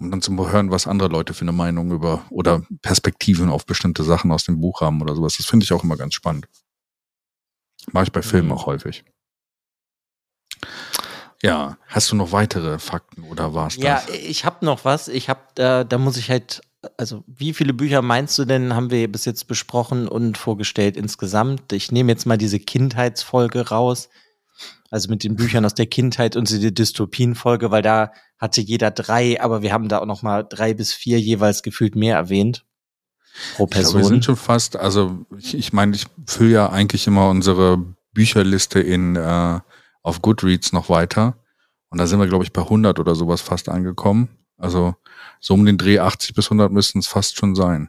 um 0.00 0.12
dann 0.12 0.22
zu 0.22 0.32
hören, 0.52 0.70
was 0.70 0.86
andere 0.86 1.08
Leute 1.08 1.34
für 1.34 1.42
eine 1.42 1.50
Meinung 1.50 1.90
über 1.90 2.24
oder 2.30 2.62
Perspektiven 2.82 3.48
auf 3.48 3.66
bestimmte 3.66 4.04
Sachen 4.04 4.30
aus 4.30 4.44
dem 4.44 4.60
Buch 4.60 4.80
haben 4.80 5.02
oder 5.02 5.16
sowas. 5.16 5.38
Das 5.38 5.46
finde 5.46 5.64
ich 5.64 5.72
auch 5.72 5.82
immer 5.82 5.96
ganz 5.96 6.14
spannend. 6.14 6.46
Mache 7.90 8.04
ich 8.04 8.12
bei 8.12 8.22
Filmen 8.22 8.48
mhm. 8.48 8.52
auch 8.52 8.66
häufig. 8.66 9.04
Ja, 11.42 11.78
hast 11.86 12.10
du 12.10 12.16
noch 12.16 12.32
weitere 12.32 12.78
Fakten 12.78 13.22
oder 13.22 13.54
war's 13.54 13.76
das? 13.76 13.84
Ja, 13.84 14.02
ich 14.12 14.44
habe 14.44 14.64
noch 14.64 14.84
was. 14.84 15.08
Ich 15.08 15.28
habe, 15.28 15.40
da, 15.54 15.84
da 15.84 15.98
muss 15.98 16.16
ich 16.16 16.30
halt, 16.30 16.62
also 16.96 17.22
wie 17.26 17.54
viele 17.54 17.72
Bücher 17.72 18.02
meinst 18.02 18.38
du 18.38 18.44
denn, 18.44 18.74
haben 18.74 18.90
wir 18.90 19.10
bis 19.10 19.24
jetzt 19.24 19.46
besprochen 19.46 20.08
und 20.08 20.36
vorgestellt 20.36 20.96
insgesamt? 20.96 21.72
Ich 21.72 21.92
nehme 21.92 22.10
jetzt 22.10 22.26
mal 22.26 22.38
diese 22.38 22.58
Kindheitsfolge 22.58 23.68
raus 23.68 24.08
also 24.90 25.10
mit 25.10 25.24
den 25.24 25.36
Büchern 25.36 25.64
aus 25.64 25.74
der 25.74 25.86
Kindheit 25.86 26.36
und 26.36 26.50
die 26.50 26.74
Dystopien-Folge, 26.74 27.70
weil 27.70 27.82
da 27.82 28.12
hatte 28.38 28.60
jeder 28.60 28.90
drei, 28.90 29.40
aber 29.40 29.62
wir 29.62 29.72
haben 29.72 29.88
da 29.88 29.98
auch 29.98 30.06
noch 30.06 30.22
mal 30.22 30.44
drei 30.48 30.74
bis 30.74 30.92
vier 30.92 31.20
jeweils 31.20 31.62
gefühlt 31.62 31.96
mehr 31.96 32.16
erwähnt 32.16 32.64
pro 33.56 33.66
Person. 33.66 34.00
Glaube, 34.00 34.04
wir 34.04 34.08
sind 34.08 34.24
schon 34.24 34.36
fast, 34.36 34.76
also 34.76 35.26
ich, 35.36 35.56
ich 35.56 35.72
meine, 35.72 35.94
ich 35.94 36.06
fülle 36.26 36.52
ja 36.52 36.70
eigentlich 36.70 37.06
immer 37.06 37.28
unsere 37.28 37.78
Bücherliste 38.14 38.80
in 38.80 39.16
äh, 39.16 39.60
auf 40.08 40.22
Goodreads 40.22 40.72
noch 40.72 40.88
weiter 40.88 41.36
und 41.90 41.98
da 41.98 42.06
sind 42.06 42.18
wir 42.18 42.26
glaube 42.26 42.44
ich 42.44 42.52
bei 42.52 42.62
100 42.62 42.98
oder 42.98 43.14
sowas 43.14 43.40
fast 43.40 43.68
angekommen. 43.68 44.28
Also 44.56 44.96
so 45.40 45.54
um 45.54 45.64
den 45.64 45.78
Dreh 45.78 46.00
80 46.00 46.34
bis 46.34 46.46
100 46.46 46.72
müssten 46.72 46.98
es 46.98 47.06
fast 47.06 47.36
schon 47.36 47.54
sein. 47.54 47.88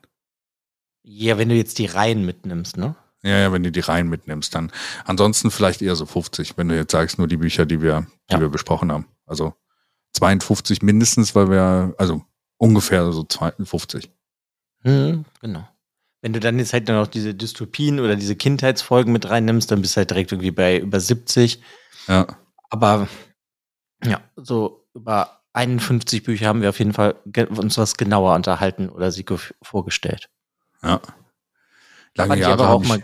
Ja, 1.01 1.37
wenn 1.37 1.49
du 1.49 1.55
jetzt 1.55 1.79
die 1.79 1.87
Reihen 1.87 2.25
mitnimmst, 2.25 2.77
ne? 2.77 2.95
Ja, 3.23 3.37
ja, 3.37 3.51
wenn 3.51 3.63
du 3.63 3.71
die 3.71 3.79
Reihen 3.79 4.07
mitnimmst, 4.07 4.55
dann. 4.55 4.71
Ansonsten 5.05 5.51
vielleicht 5.51 5.81
eher 5.81 5.95
so 5.95 6.05
50, 6.05 6.57
wenn 6.57 6.69
du 6.69 6.75
jetzt 6.75 6.91
sagst, 6.91 7.17
nur 7.17 7.27
die 7.27 7.37
Bücher, 7.37 7.65
die 7.65 7.81
wir, 7.81 8.07
die 8.29 8.35
ja. 8.35 8.39
wir 8.39 8.49
besprochen 8.49 8.91
haben. 8.91 9.07
Also 9.25 9.53
52 10.13 10.81
mindestens, 10.81 11.35
weil 11.35 11.49
wir, 11.49 11.93
also 11.97 12.23
ungefähr 12.57 13.11
so 13.11 13.23
52. 13.23 14.09
Hm, 14.83 15.25
genau. 15.41 15.67
Wenn 16.21 16.33
du 16.33 16.39
dann 16.39 16.59
jetzt 16.59 16.73
halt 16.73 16.87
noch 16.89 17.07
diese 17.07 17.33
Dystopien 17.33 17.99
oder 17.99 18.15
diese 18.15 18.35
Kindheitsfolgen 18.35 19.13
mit 19.13 19.29
reinnimmst, 19.29 19.71
dann 19.71 19.81
bist 19.81 19.95
du 19.95 19.97
halt 19.99 20.09
direkt 20.09 20.31
irgendwie 20.31 20.51
bei 20.51 20.79
über 20.79 20.99
70. 20.99 21.61
Ja. 22.07 22.27
Aber 22.69 23.07
ja, 24.03 24.21
so 24.35 24.85
über 24.93 25.39
51 25.53 26.23
Bücher 26.23 26.47
haben 26.47 26.61
wir 26.61 26.69
auf 26.69 26.79
jeden 26.79 26.93
Fall 26.93 27.15
uns 27.49 27.77
was 27.77 27.97
genauer 27.97 28.35
unterhalten 28.35 28.89
oder 28.89 29.11
sie 29.11 29.25
vorgestellt. 29.61 30.29
Ja. 30.83 31.01
Lange 32.15 32.37
Jahre 32.37 32.53
aber 32.53 32.69
auch 32.69 32.85
mal 32.85 33.03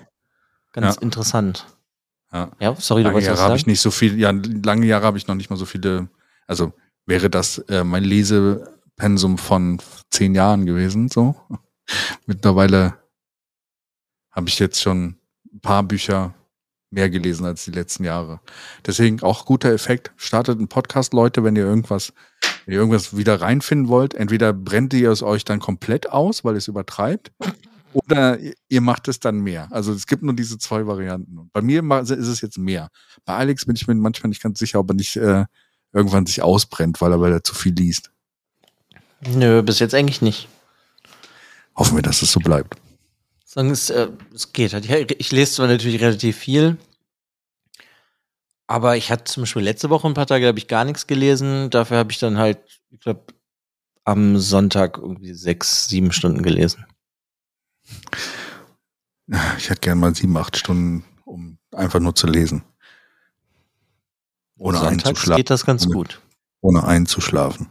ganz 0.74 0.96
ja. 0.96 1.02
interessant. 1.02 1.68
Ja. 2.32 2.52
ja, 2.60 2.76
sorry, 2.76 3.04
lange 3.04 3.20
du 3.20 3.26
Jahre 3.26 3.42
habe 3.42 3.56
ich 3.56 3.66
nicht 3.66 3.80
so 3.80 3.92
viel, 3.92 4.20
ja, 4.20 4.32
lange 4.32 4.86
Jahre 4.86 5.06
habe 5.06 5.18
ich 5.18 5.28
noch 5.28 5.36
nicht 5.36 5.50
mal 5.50 5.56
so 5.56 5.66
viele, 5.66 6.10
also 6.48 6.74
wäre 7.06 7.30
das 7.30 7.60
äh, 7.70 7.84
mein 7.84 8.04
Lesepensum 8.04 9.38
von 9.38 9.80
zehn 10.10 10.36
Jahren 10.36 10.66
gewesen, 10.66 11.08
so. 11.08 11.36
Mittlerweile 12.26 12.98
habe 14.36 14.50
ich 14.50 14.60
jetzt 14.60 14.82
schon 14.82 15.16
ein 15.54 15.62
paar 15.62 15.84
Bücher 15.84 16.34
mehr 16.92 17.10
gelesen 17.10 17.46
als 17.46 17.66
die 17.66 17.72
letzten 17.72 18.04
Jahre. 18.04 18.40
Deswegen 18.86 19.24
auch 19.24 19.46
guter 19.46 19.72
Effekt. 19.72 20.12
Startet 20.18 20.60
einen 20.60 20.68
Podcast, 20.68 21.14
Leute, 21.14 21.44
wenn 21.44 21.56
ihr 21.56 21.64
irgendwas 21.64 22.14
Wenn 22.66 22.74
ihr 22.74 22.80
irgendwas 22.80 23.16
wieder 23.16 23.42
reinfinden 23.42 23.88
wollt, 23.90 24.14
entweder 24.16 24.52
brennt 24.52 24.94
ihr 24.94 25.12
es 25.12 25.22
euch 25.22 25.46
dann 25.46 25.60
komplett 25.60 26.12
aus, 26.12 26.44
weil 26.44 26.56
es 26.56 26.68
übertreibt, 26.68 27.32
oder 27.94 28.40
ihr 28.68 28.82
macht 28.82 29.08
es 29.08 29.20
dann 29.20 29.40
mehr. 29.40 29.68
Also 29.72 29.94
es 29.94 30.08
gibt 30.08 30.24
nur 30.24 30.36
diese 30.36 30.58
zwei 30.58 30.86
Varianten. 30.86 31.50
Bei 31.54 31.62
mir 31.62 31.82
ist 32.02 32.10
es 32.10 32.42
jetzt 32.42 32.58
mehr. 32.58 32.90
Bei 33.24 33.36
Alex 33.36 33.66
bin 33.66 33.76
ich 33.76 33.88
mir 33.88 33.96
manchmal 33.96 34.30
nicht 34.30 34.42
ganz 34.42 34.60
sicher, 34.60 34.80
ob 34.80 34.90
er 34.90 34.96
nicht 34.96 35.16
äh, 35.16 35.46
irgendwann 35.94 36.26
sich 36.26 36.42
ausbrennt, 36.42 37.00
weil 37.02 37.12
er, 37.14 37.22
weil 37.22 37.32
er 37.32 37.44
zu 37.44 37.56
viel 37.56 37.74
liest. 37.74 38.12
Nö, 39.28 39.62
bis 39.62 39.80
jetzt 39.80 39.96
eigentlich 39.96 40.22
nicht. 40.22 40.50
Hoffen 41.76 41.96
wir, 41.96 42.02
dass 42.02 42.22
es 42.22 42.32
so 42.32 42.40
bleibt. 42.40 42.76
Sagen 43.56 43.72
es, 43.72 43.90
äh, 43.90 44.10
es 44.34 44.52
geht 44.52 44.74
halt. 44.74 44.90
Ich, 44.90 45.20
ich 45.20 45.32
lese 45.32 45.54
zwar 45.54 45.68
natürlich 45.68 46.02
relativ 46.02 46.36
viel, 46.36 46.78
aber 48.68 48.98
ich 48.98 49.12
hatte 49.12 49.24
zum 49.24 49.44
Beispiel 49.44 49.62
letzte 49.62 49.90
Woche 49.90 50.06
ein 50.08 50.14
paar 50.14 50.28
Tage, 50.28 50.46
habe 50.46 50.60
ich 50.60 50.68
gar 50.68 50.84
nichts 50.84 51.08
gelesen. 51.08 51.70
Dafür 51.70 51.98
habe 51.98 52.12
ich 52.12 52.20
dann 52.20 52.38
halt, 52.38 52.60
ich 52.90 53.00
glaube, 53.00 53.34
am 54.04 54.38
Sonntag 54.38 54.98
irgendwie 54.98 55.34
sechs, 55.34 55.88
sieben 55.88 56.12
Stunden 56.12 56.44
gelesen. 56.44 56.86
Ich 59.58 59.70
hätte 59.70 59.80
gern 59.80 60.00
mal 60.00 60.14
sieben, 60.14 60.36
acht 60.36 60.58
Stunden, 60.58 61.06
um 61.24 61.58
einfach 61.72 62.02
nur 62.02 62.14
zu 62.14 62.28
lesen. 62.28 62.62
Ohne 64.58 64.80
Sonntags 64.80 65.06
einzuschlafen. 65.06 65.38
geht 65.38 65.50
das 65.50 65.66
ganz 65.66 65.86
ohne, 65.86 65.96
gut. 65.96 66.22
Ohne 66.60 66.84
einzuschlafen. 66.84 67.70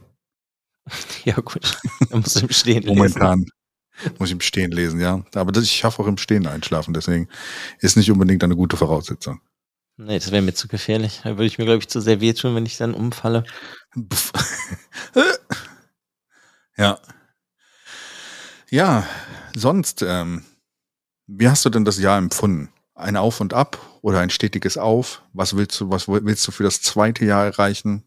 ja, 1.24 1.34
gut. 1.34 1.78
Da 2.08 2.16
muss 2.16 2.36
im 2.36 2.48
Stehen. 2.48 2.86
Momentan 2.86 3.44
muss 4.18 4.28
ich 4.28 4.34
im 4.34 4.40
Stehen 4.40 4.70
lesen, 4.70 5.00
ja. 5.00 5.24
Aber 5.34 5.52
das, 5.52 5.64
ich 5.64 5.72
schaffe 5.72 6.02
auch 6.02 6.06
im 6.06 6.18
Stehen 6.18 6.46
einschlafen, 6.46 6.94
deswegen 6.94 7.28
ist 7.80 7.96
nicht 7.96 8.10
unbedingt 8.10 8.42
eine 8.44 8.56
gute 8.56 8.76
Voraussetzung. 8.76 9.40
Nee, 9.96 10.18
das 10.18 10.32
wäre 10.32 10.42
mir 10.42 10.54
zu 10.54 10.66
gefährlich. 10.66 11.20
Da 11.22 11.30
würde 11.30 11.46
ich 11.46 11.58
mir, 11.58 11.66
glaube 11.66 11.78
ich, 11.78 11.88
zu 11.88 12.00
sehr 12.00 12.20
wehtun, 12.20 12.54
wenn 12.56 12.66
ich 12.66 12.76
dann 12.76 12.94
umfalle. 12.94 13.44
ja. 16.76 16.98
Ja, 18.70 19.06
sonst, 19.54 20.02
ähm, 20.02 20.44
wie 21.26 21.48
hast 21.48 21.64
du 21.64 21.70
denn 21.70 21.84
das 21.84 22.00
Jahr 22.00 22.18
empfunden? 22.18 22.70
Ein 22.96 23.16
Auf 23.16 23.40
und 23.40 23.54
Ab 23.54 23.78
oder 24.02 24.18
ein 24.18 24.30
stetiges 24.30 24.76
Auf? 24.76 25.22
Was 25.32 25.56
willst 25.56 25.80
du, 25.80 25.90
was 25.90 26.08
willst 26.08 26.46
du 26.46 26.50
für 26.50 26.64
das 26.64 26.82
zweite 26.82 27.24
Jahr 27.24 27.44
erreichen? 27.44 28.02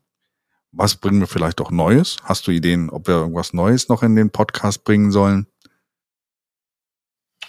Was 0.74 0.96
bringen 0.96 1.22
wir 1.22 1.28
vielleicht 1.28 1.62
auch 1.62 1.72
Neues? 1.72 2.18
Hast 2.24 2.48
du 2.48 2.52
Ideen, 2.52 2.90
ob 2.90 3.08
wir 3.08 3.16
irgendwas 3.16 3.54
Neues 3.54 3.88
noch 3.88 4.04
in 4.04 4.16
den 4.18 4.30
Podcast 4.30 4.84
bringen 4.84 5.12
sollen? 5.12 5.48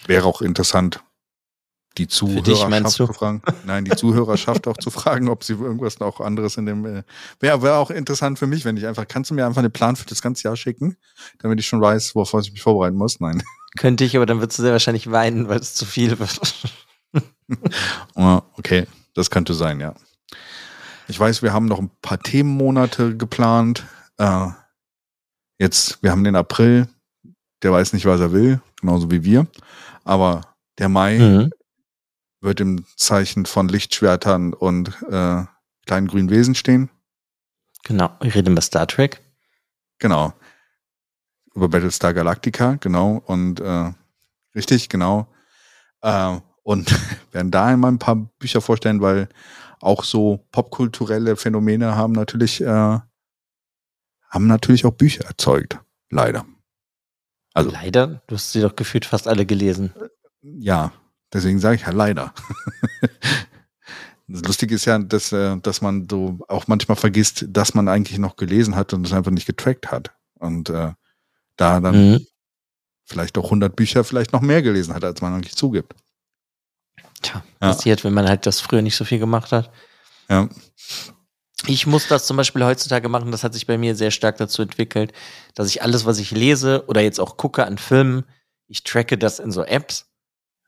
Wäre 0.07 0.25
auch 0.25 0.41
interessant, 0.41 1.03
die 1.97 2.07
Zuhörerschaft 2.07 2.91
zu 2.91 3.07
fragen. 3.07 3.41
Nein, 3.65 3.85
die 3.85 3.95
Zuhörerschaft 3.95 4.67
auch 4.67 4.77
zu 4.77 4.89
fragen, 4.89 5.27
ob 5.29 5.43
sie 5.43 5.53
irgendwas 5.53 5.99
noch 5.99 6.21
anderes 6.21 6.57
in 6.57 6.65
dem. 6.65 6.85
Äh, 6.85 7.03
wäre 7.39 7.61
wär 7.61 7.75
auch 7.75 7.89
interessant 7.89 8.39
für 8.39 8.47
mich, 8.47 8.65
wenn 8.65 8.77
ich 8.77 8.87
einfach. 8.87 9.07
Kannst 9.07 9.31
du 9.31 9.35
mir 9.35 9.45
einfach 9.45 9.59
einen 9.59 9.71
Plan 9.71 9.95
für 9.95 10.05
das 10.05 10.21
ganze 10.21 10.43
Jahr 10.43 10.55
schicken, 10.55 10.97
damit 11.39 11.59
ich 11.59 11.67
schon 11.67 11.81
weiß, 11.81 12.15
worauf 12.15 12.33
ich 12.41 12.51
mich 12.51 12.61
vorbereiten 12.61 12.95
muss? 12.95 13.19
Nein. 13.19 13.43
Könnte 13.77 14.03
ich, 14.03 14.15
aber 14.15 14.25
dann 14.25 14.39
würdest 14.39 14.57
du 14.57 14.63
sehr 14.63 14.71
wahrscheinlich 14.71 15.11
weinen, 15.11 15.47
weil 15.47 15.59
es 15.59 15.75
zu 15.75 15.85
viel 15.85 16.17
wird. 16.19 16.39
Okay, 18.57 18.85
das 19.15 19.31
könnte 19.31 19.55
sein, 19.55 19.79
ja. 19.79 19.95
Ich 21.07 21.19
weiß, 21.19 21.41
wir 21.41 21.53
haben 21.53 21.65
noch 21.65 21.79
ein 21.79 21.89
paar 22.03 22.19
Themenmonate 22.19 23.17
geplant. 23.17 23.83
Äh, 24.17 24.49
jetzt, 25.57 26.03
wir 26.03 26.11
haben 26.11 26.23
den 26.23 26.35
April, 26.35 26.87
der 27.63 27.71
weiß 27.71 27.93
nicht, 27.93 28.05
was 28.05 28.19
er 28.19 28.31
will, 28.31 28.61
genauso 28.79 29.09
wie 29.09 29.23
wir. 29.23 29.47
Aber 30.09 30.41
der 30.77 30.89
Mai 30.89 31.19
mhm 31.19 31.51
wird 32.41 32.59
im 32.59 32.85
Zeichen 32.95 33.45
von 33.45 33.67
Lichtschwertern 33.67 34.53
und 34.53 34.89
äh, 35.09 35.43
kleinen 35.85 36.07
grünen 36.07 36.29
Wesen 36.29 36.55
stehen. 36.55 36.89
Genau, 37.83 38.11
wir 38.21 38.33
reden 38.33 38.53
über 38.53 38.61
Star 38.61 38.87
Trek. 38.87 39.21
Genau. 39.99 40.33
Über 41.53 41.67
Battlestar 41.67 42.13
Galactica, 42.13 42.75
genau. 42.75 43.21
Und 43.25 43.59
äh, 43.59 43.91
richtig, 44.55 44.89
genau. 44.89 45.27
Äh, 46.01 46.37
und 46.63 46.93
werden 47.31 47.51
da 47.51 47.65
einmal 47.65 47.91
ein 47.91 47.99
paar 47.99 48.15
Bücher 48.15 48.61
vorstellen, 48.61 49.01
weil 49.01 49.27
auch 49.81 50.03
so 50.03 50.45
popkulturelle 50.51 51.35
Phänomene 51.35 51.95
haben 51.95 52.13
natürlich, 52.13 52.61
äh, 52.61 52.67
haben 54.29 54.47
natürlich 54.47 54.85
auch 54.85 54.91
Bücher 54.91 55.25
erzeugt. 55.25 55.79
Leider. 56.09 56.45
Also, 57.59 57.71
Leider? 57.71 58.21
Du 58.27 58.35
hast 58.35 58.51
sie 58.51 58.61
doch 58.61 58.75
gefühlt 58.75 59.05
fast 59.05 59.27
alle 59.27 59.45
gelesen. 59.45 59.93
Ja, 60.41 60.91
Deswegen 61.33 61.59
sage 61.59 61.75
ich 61.75 61.81
ja 61.83 61.91
leider. 61.91 62.33
Das 64.31 64.43
Lustige 64.43 64.75
ist 64.75 64.85
ja, 64.85 64.99
dass, 64.99 65.31
äh, 65.31 65.57
dass 65.57 65.81
man 65.81 66.07
so 66.07 66.37
auch 66.49 66.67
manchmal 66.67 66.95
vergisst, 66.95 67.45
dass 67.47 67.73
man 67.73 67.87
eigentlich 67.87 68.19
noch 68.19 68.35
gelesen 68.35 68.75
hat 68.75 68.93
und 68.93 69.07
es 69.07 69.11
einfach 69.11 69.31
nicht 69.31 69.47
getrackt 69.47 69.89
hat. 69.89 70.11
Und 70.37 70.69
äh, 70.69 70.93
da 71.55 71.79
dann 71.79 72.11
mhm. 72.11 72.27
vielleicht 73.05 73.39
auch 73.39 73.45
100 73.45 73.75
Bücher 73.75 74.03
vielleicht 74.03 74.31
noch 74.31 74.41
mehr 74.41 74.61
gelesen 74.61 74.93
hat, 74.93 75.03
als 75.03 75.21
man 75.21 75.33
eigentlich 75.33 75.55
zugibt. 75.55 75.95
Tja, 77.23 77.43
ja. 77.59 77.69
passiert, 77.69 78.03
wenn 78.03 78.13
man 78.13 78.29
halt 78.29 78.45
das 78.45 78.59
früher 78.59 78.83
nicht 78.83 78.95
so 78.95 79.03
viel 79.03 79.17
gemacht 79.17 79.51
hat. 79.51 79.71
Ja. 80.29 80.47
Ich 81.69 81.85
muss 81.87 82.07
das 82.07 82.25
zum 82.25 82.37
Beispiel 82.37 82.65
heutzutage 82.65 83.09
machen, 83.09 83.31
das 83.31 83.43
hat 83.43 83.53
sich 83.53 83.67
bei 83.67 83.77
mir 83.77 83.95
sehr 83.95 84.11
stark 84.11 84.37
dazu 84.37 84.61
entwickelt, 84.61 85.13
dass 85.53 85.67
ich 85.67 85.81
alles, 85.83 86.05
was 86.05 86.19
ich 86.19 86.31
lese 86.31 86.83
oder 86.87 87.01
jetzt 87.01 87.19
auch 87.19 87.37
gucke 87.37 87.65
an 87.65 87.77
Filmen, 87.77 88.25
ich 88.67 88.83
tracke 88.83 89.17
das 89.17 89.39
in 89.39 89.51
so 89.51 89.63
Apps 89.63 90.09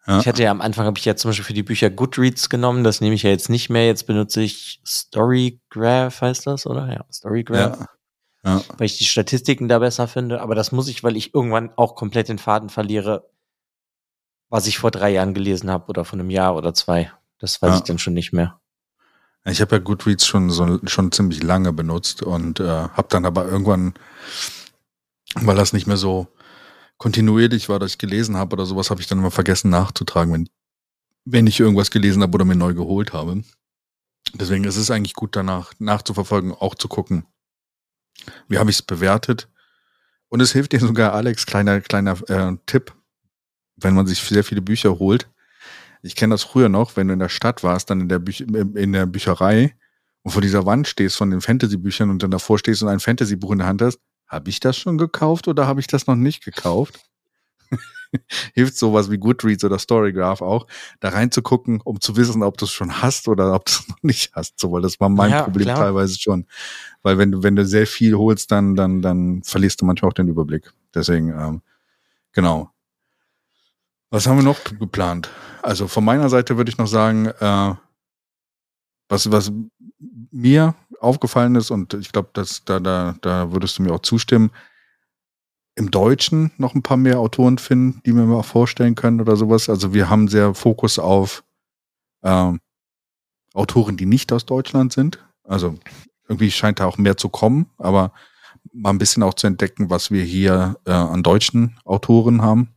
ja. 0.08 0.20
Ich 0.20 0.28
hatte 0.28 0.44
ja 0.44 0.52
am 0.52 0.62
Anfang 0.62 0.86
habe 0.86 0.98
ich 0.98 1.06
ja 1.06 1.16
zum 1.16 1.30
Beispiel 1.30 1.46
für 1.46 1.54
die 1.54 1.64
Bücher 1.64 1.90
Goodreads 1.90 2.50
genommen, 2.50 2.84
das 2.84 3.02
nehme 3.02 3.14
ich 3.14 3.24
ja 3.24 3.30
jetzt 3.30 3.50
nicht 3.50 3.70
mehr. 3.70 3.86
Jetzt 3.86 4.08
benutze 4.08 4.42
ich 4.42 4.82
Storygraph, 4.86 6.22
heißt 6.22 6.48
das, 6.48 6.66
oder? 6.66 6.92
Ja, 6.92 7.06
Storygraph. 7.12 7.80
Ja. 7.80 7.88
Ja. 8.44 8.64
Weil 8.78 8.88
ich 8.88 8.98
die 8.98 9.06
Statistiken 9.06 9.68
da 9.68 9.78
besser 9.78 10.08
finde. 10.08 10.42
Aber 10.42 10.56
das 10.56 10.72
muss 10.72 10.88
ich, 10.88 11.04
weil 11.04 11.16
ich 11.16 11.36
irgendwann 11.36 11.72
auch 11.76 11.96
komplett 11.96 12.30
den 12.30 12.40
Faden 12.40 12.70
verliere, 12.70 13.30
was 14.50 14.66
ich 14.66 14.80
vor 14.80 14.90
drei 14.90 15.12
Jahren 15.12 15.36
gelesen 15.36 15.70
habe 15.70 15.88
oder 15.88 16.04
von 16.04 16.20
einem 16.20 16.32
Jahr 16.32 16.56
oder 16.56 16.74
zwei. 16.74 17.12
Das 17.38 17.62
weiß 17.62 17.78
ich 17.78 17.84
dann 17.84 18.00
schon 18.00 18.14
nicht 18.14 18.34
mehr. 18.34 18.60
Ich 19.46 19.60
habe 19.60 19.76
ja 19.76 19.82
Goodreads 19.82 20.26
schon 20.28 20.52
so, 20.52 20.80
schon 20.86 21.12
ziemlich 21.12 21.42
lange 21.42 21.74
benutzt 21.74 22.22
und 22.22 22.60
äh, 22.60 22.64
habe 22.68 23.08
dann 23.10 23.26
aber 23.26 23.48
irgendwann, 23.48 23.94
weil 25.36 25.56
das 25.56 25.74
nicht 25.74 25.88
mehr 25.88 25.98
so 25.98 26.28
kontinuierlich 26.98 27.68
war, 27.68 27.80
dass 27.80 27.94
ich 27.94 27.98
gelesen 27.98 28.38
habe 28.38 28.54
oder 28.54 28.68
sowas, 28.68 28.92
habe 28.92 29.02
ich 29.02 29.08
dann 29.08 29.18
immer 29.18 29.32
vergessen 29.32 29.72
nachzutragen, 29.72 30.32
wenn, 30.34 30.50
wenn 31.26 31.48
ich 31.48 31.60
irgendwas 31.60 31.90
gelesen 31.90 32.22
habe 32.22 32.36
oder 32.36 32.46
mir 32.46 32.56
neu 32.56 32.76
geholt 32.76 33.14
habe. 33.14 33.44
Deswegen 34.36 34.64
ist 34.66 34.78
es 34.78 34.92
eigentlich 34.92 35.16
gut, 35.16 35.36
danach 35.36 35.74
nachzuverfolgen, 35.80 36.52
auch 36.52 36.76
zu 36.76 36.88
gucken, 36.88 37.26
wie 38.48 38.60
habe 38.60 38.70
ich 38.70 38.78
es 38.78 38.82
bewertet. 38.84 39.50
Und 40.30 40.42
es 40.42 40.52
hilft 40.52 40.74
dir 40.74 40.80
sogar, 40.80 41.14
Alex, 41.14 41.48
kleiner, 41.48 41.82
kleiner 41.82 42.18
äh, 42.30 42.56
Tipp, 42.68 42.94
wenn 43.78 43.96
man 43.96 44.06
sich 44.06 44.22
sehr 44.22 44.44
viele 44.44 44.62
Bücher 44.62 45.00
holt. 45.00 45.28
Ich 46.02 46.16
kenne 46.16 46.34
das 46.34 46.44
früher 46.44 46.70
noch, 46.70 46.96
wenn 46.96 47.08
du 47.08 47.14
in 47.14 47.20
der 47.20 47.30
Stadt 47.30 47.64
warst, 47.64 47.90
dann 47.90 48.02
in 48.02 48.10
der, 48.10 48.20
Büch 48.20 48.42
in 48.42 48.94
der 48.94 49.06
Bücherei 49.06 49.76
und 50.24 50.32
vor 50.32 50.42
dieser 50.42 50.66
Wand 50.66 50.88
stehst 50.88 51.18
von 51.18 51.32
den 51.32 51.42
Fantasy-Büchern 51.42 52.10
und 52.10 52.24
dann 52.24 52.32
davor 52.32 52.58
stehst 52.58 52.82
und 52.84 52.90
ein 52.90 53.00
Fantasy-Buch 53.00 53.52
in 53.52 53.60
der 53.60 53.68
Hand 53.68 53.82
hast, 53.82 54.00
habe 54.28 54.50
ich 54.50 54.60
das 54.60 54.78
schon 54.78 54.98
gekauft 54.98 55.48
oder 55.48 55.68
habe 55.68 55.80
ich 55.80 55.88
das 55.88 56.08
noch 56.08 56.16
nicht 56.16 56.44
gekauft? 56.44 57.00
Hilft 58.54 58.78
sowas 58.78 59.10
wie 59.12 59.18
Goodreads 59.18 59.64
oder 59.64 59.80
Storygraph 59.80 60.42
auch, 60.42 60.68
da 61.00 61.10
reinzugucken, 61.10 61.82
um 61.82 62.00
zu 62.00 62.16
wissen, 62.18 62.44
ob 62.44 62.58
du 62.58 62.66
es 62.66 62.72
schon 62.72 63.02
hast 63.02 63.28
oder 63.28 63.54
ob 63.54 63.66
du 63.66 63.72
es 63.72 63.88
noch 63.90 64.02
nicht 64.02 64.34
hast. 64.34 64.60
So, 64.60 64.72
weil 64.72 64.82
das 64.82 65.00
war 65.00 65.10
mein 65.10 65.32
ja, 65.32 65.44
Problem 65.44 65.66
klar. 65.66 65.78
teilweise 65.78 66.18
schon. 66.20 66.46
Weil 67.04 67.18
wenn 67.18 67.32
du, 67.32 67.44
wenn 67.44 67.56
du 67.56 67.66
sehr 67.66 67.88
viel 67.88 68.16
holst, 68.16 68.52
dann, 68.52 68.76
dann, 68.76 69.02
dann 69.02 69.44
verlierst 69.44 69.82
du 69.82 69.86
manchmal 69.86 70.10
auch 70.10 70.16
den 70.16 70.28
Überblick. 70.28 70.72
Deswegen, 70.94 71.30
ähm, 71.30 71.62
genau. 72.32 72.71
Was 74.12 74.28
haben 74.28 74.38
wir 74.38 74.44
noch 74.44 74.62
geplant? 74.66 75.30
Also 75.62 75.88
von 75.88 76.04
meiner 76.04 76.28
Seite 76.30 76.58
würde 76.58 76.70
ich 76.70 76.78
noch 76.78 76.88
sagen, 76.88 77.28
äh, 77.28 77.76
was, 79.08 79.32
was 79.32 79.54
mir 80.32 80.76
aufgefallen 81.00 81.56
ist, 81.56 81.72
und 81.72 81.94
ich 81.94 82.12
glaube, 82.12 82.30
dass 82.34 82.66
da, 82.66 82.82
da, 82.82 83.16
da 83.22 83.54
würdest 83.54 83.80
du 83.80 83.84
mir 83.84 83.94
auch 83.94 84.02
zustimmen, 84.02 84.52
im 85.76 85.92
Deutschen 85.92 86.52
noch 86.58 86.76
ein 86.76 86.84
paar 86.84 86.98
mehr 86.98 87.20
Autoren 87.20 87.58
finden, 87.58 88.02
die 88.06 88.12
wir 88.12 88.26
mal 88.26 88.44
vorstellen 88.44 88.96
können 88.96 89.22
oder 89.22 89.38
sowas. 89.38 89.70
Also 89.70 89.94
wir 89.94 90.10
haben 90.10 90.28
sehr 90.28 90.54
Fokus 90.54 91.00
auf 91.00 91.46
ähm, 92.22 92.60
Autoren, 93.54 93.96
die 93.96 94.06
nicht 94.06 94.34
aus 94.34 94.46
Deutschland 94.46 94.92
sind. 94.92 95.26
Also 95.46 95.76
irgendwie 96.28 96.52
scheint 96.52 96.82
da 96.82 96.86
auch 96.86 96.98
mehr 96.98 97.16
zu 97.16 97.30
kommen, 97.30 97.70
aber 97.78 98.12
mal 98.74 98.90
ein 98.90 98.98
bisschen 98.98 99.24
auch 99.24 99.34
zu 99.36 99.48
entdecken, 99.48 99.90
was 99.90 100.12
wir 100.12 100.24
hier 100.24 100.76
äh, 100.86 100.92
an 100.92 101.24
deutschen 101.24 101.80
Autoren 101.86 102.42
haben 102.42 102.74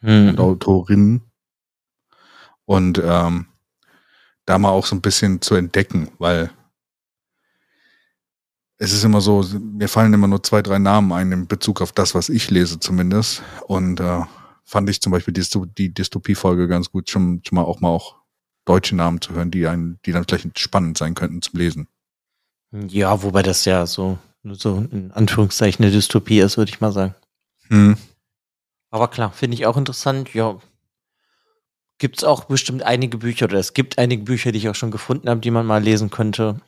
hm. 0.00 0.30
und 0.30 0.40
Autorinnen. 0.40 1.22
Und 2.64 3.00
ähm, 3.04 3.46
da 4.46 4.58
mal 4.58 4.70
auch 4.70 4.86
so 4.86 4.94
ein 4.94 5.00
bisschen 5.00 5.40
zu 5.40 5.54
entdecken, 5.54 6.10
weil 6.18 6.50
es 8.78 8.92
ist 8.92 9.04
immer 9.04 9.20
so, 9.20 9.44
mir 9.60 9.88
fallen 9.88 10.14
immer 10.14 10.28
nur 10.28 10.42
zwei, 10.42 10.62
drei 10.62 10.78
Namen 10.78 11.12
ein 11.12 11.32
in 11.32 11.46
Bezug 11.46 11.82
auf 11.82 11.92
das, 11.92 12.14
was 12.14 12.28
ich 12.28 12.50
lese 12.50 12.80
zumindest. 12.80 13.42
Und 13.66 14.00
äh, 14.00 14.22
fand 14.64 14.88
ich 14.88 15.02
zum 15.02 15.12
Beispiel 15.12 15.34
die, 15.34 15.92
Dystopie-Folge 15.92 16.66
ganz 16.68 16.90
gut, 16.90 17.10
schon, 17.10 17.42
schon 17.44 17.56
mal 17.56 17.64
auch 17.64 17.80
mal 17.80 17.88
auch 17.88 18.16
deutsche 18.64 18.96
Namen 18.96 19.20
zu 19.20 19.34
hören, 19.34 19.50
die 19.50 19.66
einen, 19.66 19.98
die 20.06 20.12
dann 20.12 20.24
vielleicht 20.24 20.58
spannend 20.58 20.96
sein 20.96 21.14
könnten 21.14 21.42
zum 21.42 21.58
Lesen. 21.58 21.88
Ja, 22.72 23.22
wobei 23.22 23.42
das 23.42 23.64
ja 23.64 23.86
so 23.86 24.18
so 24.44 24.86
in 24.90 25.10
Anführungszeichen 25.12 25.84
eine 25.84 25.92
Dystopie 25.92 26.40
ist, 26.40 26.56
würde 26.56 26.70
ich 26.70 26.80
mal 26.80 26.92
sagen. 26.92 27.14
Hm. 27.68 27.96
Aber 28.90 29.08
klar, 29.08 29.32
finde 29.32 29.54
ich 29.54 29.66
auch 29.66 29.76
interessant. 29.76 30.34
Ja, 30.34 30.58
gibt 31.98 32.18
es 32.18 32.24
auch 32.24 32.44
bestimmt 32.44 32.82
einige 32.82 33.18
Bücher 33.18 33.44
oder 33.44 33.58
es 33.58 33.74
gibt 33.74 33.98
einige 33.98 34.24
Bücher, 34.24 34.50
die 34.50 34.58
ich 34.58 34.68
auch 34.68 34.74
schon 34.74 34.90
gefunden 34.90 35.28
habe, 35.28 35.40
die 35.40 35.52
man 35.52 35.66
mal 35.66 35.82
lesen 35.82 36.10
könnte. 36.10 36.60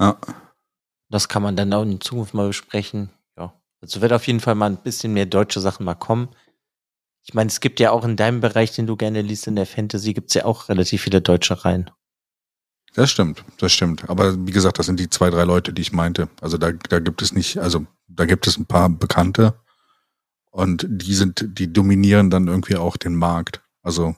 Ja. 0.00 0.16
Das 1.10 1.28
kann 1.28 1.42
man 1.42 1.56
dann 1.56 1.72
auch 1.72 1.82
in 1.82 2.00
Zukunft 2.00 2.32
mal 2.32 2.46
besprechen. 2.46 3.10
Ja, 3.36 3.52
also 3.82 4.00
wird 4.00 4.12
auf 4.12 4.26
jeden 4.26 4.40
Fall 4.40 4.54
mal 4.54 4.70
ein 4.70 4.82
bisschen 4.82 5.12
mehr 5.12 5.26
deutsche 5.26 5.60
Sachen 5.60 5.84
mal 5.84 5.94
kommen. 5.94 6.28
Ich 7.26 7.34
meine, 7.34 7.48
es 7.48 7.60
gibt 7.60 7.80
ja 7.80 7.90
auch 7.90 8.04
in 8.04 8.16
deinem 8.16 8.40
Bereich, 8.40 8.72
den 8.72 8.86
du 8.86 8.96
gerne 8.96 9.22
liest, 9.22 9.46
in 9.46 9.56
der 9.56 9.66
Fantasy, 9.66 10.14
gibt 10.14 10.30
es 10.30 10.34
ja 10.34 10.44
auch 10.44 10.68
relativ 10.68 11.02
viele 11.02 11.20
deutsche 11.20 11.64
Reihen. 11.64 11.90
Das 12.94 13.10
stimmt, 13.10 13.44
das 13.58 13.72
stimmt. 13.72 14.08
Aber 14.08 14.46
wie 14.46 14.52
gesagt, 14.52 14.78
das 14.78 14.86
sind 14.86 15.00
die 15.00 15.10
zwei, 15.10 15.30
drei 15.30 15.44
Leute, 15.44 15.72
die 15.72 15.82
ich 15.82 15.92
meinte. 15.92 16.28
Also 16.40 16.58
da, 16.58 16.70
da 16.72 17.00
gibt 17.00 17.22
es 17.22 17.32
nicht, 17.32 17.58
also 17.58 17.86
da 18.06 18.24
gibt 18.24 18.46
es 18.46 18.56
ein 18.56 18.66
paar 18.66 18.88
Bekannte 18.88 19.54
und 20.54 20.86
die 20.88 21.14
sind, 21.14 21.58
die 21.58 21.72
dominieren 21.72 22.30
dann 22.30 22.46
irgendwie 22.46 22.76
auch 22.76 22.96
den 22.96 23.16
Markt. 23.16 23.60
Also 23.82 24.14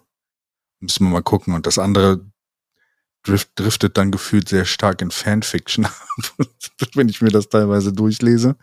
müssen 0.81 1.07
wir 1.07 1.11
mal 1.11 1.23
gucken. 1.23 1.55
Und 1.55 1.67
das 1.67 1.79
andere 1.79 2.21
drift, 3.23 3.53
driftet 3.55 3.97
dann 3.97 4.11
gefühlt 4.11 4.47
sehr 4.47 4.67
stark 4.67 5.01
in 5.01 5.11
Fanfiction, 5.11 5.89
wenn 6.95 7.09
ich 7.09 7.23
mir 7.23 7.31
das 7.31 7.49
teilweise 7.49 7.91
durchlese. 7.91 8.57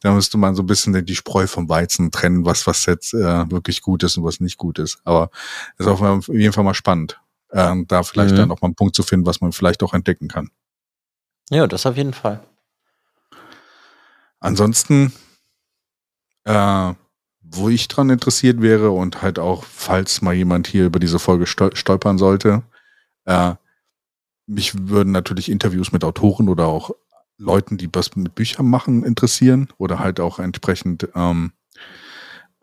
Da 0.00 0.12
müsste 0.12 0.36
man 0.36 0.54
so 0.54 0.62
ein 0.62 0.66
bisschen 0.66 1.06
die 1.06 1.16
Spreu 1.16 1.46
vom 1.46 1.70
Weizen 1.70 2.10
trennen, 2.10 2.44
was, 2.44 2.66
was 2.66 2.84
jetzt 2.84 3.14
äh, 3.14 3.50
wirklich 3.50 3.80
gut 3.80 4.02
ist 4.02 4.18
und 4.18 4.24
was 4.24 4.40
nicht 4.40 4.58
gut 4.58 4.78
ist. 4.78 4.98
Aber 5.04 5.30
ist 5.78 5.86
auf 5.86 6.28
jeden 6.28 6.52
Fall 6.52 6.64
mal 6.64 6.74
spannend, 6.74 7.18
ähm, 7.50 7.86
da 7.88 8.02
vielleicht 8.02 8.34
mhm. 8.34 8.40
dann 8.40 8.50
auch 8.50 8.60
mal 8.60 8.68
einen 8.68 8.74
Punkt 8.74 8.94
zu 8.94 9.02
finden, 9.02 9.24
was 9.24 9.40
man 9.40 9.52
vielleicht 9.52 9.82
auch 9.82 9.94
entdecken 9.94 10.28
kann. 10.28 10.50
Ja, 11.48 11.66
das 11.66 11.86
auf 11.86 11.96
jeden 11.96 12.12
Fall. 12.12 12.44
Ansonsten, 14.38 15.14
äh, 16.44 16.92
wo 17.50 17.68
ich 17.68 17.88
dran 17.88 18.10
interessiert 18.10 18.60
wäre 18.60 18.90
und 18.90 19.22
halt 19.22 19.38
auch, 19.38 19.64
falls 19.64 20.22
mal 20.22 20.34
jemand 20.34 20.66
hier 20.66 20.86
über 20.86 20.98
diese 20.98 21.18
Folge 21.18 21.46
stolpern 21.46 22.18
sollte, 22.18 22.62
äh, 23.24 23.54
mich 24.46 24.88
würden 24.88 25.12
natürlich 25.12 25.50
Interviews 25.50 25.92
mit 25.92 26.04
Autoren 26.04 26.48
oder 26.48 26.66
auch 26.66 26.90
Leuten, 27.38 27.76
die 27.76 27.88
was 27.92 28.14
mit 28.16 28.34
Büchern 28.34 28.66
machen, 28.66 29.04
interessieren 29.04 29.68
oder 29.78 29.98
halt 29.98 30.20
auch 30.20 30.38
entsprechend 30.38 31.08
ähm, 31.14 31.52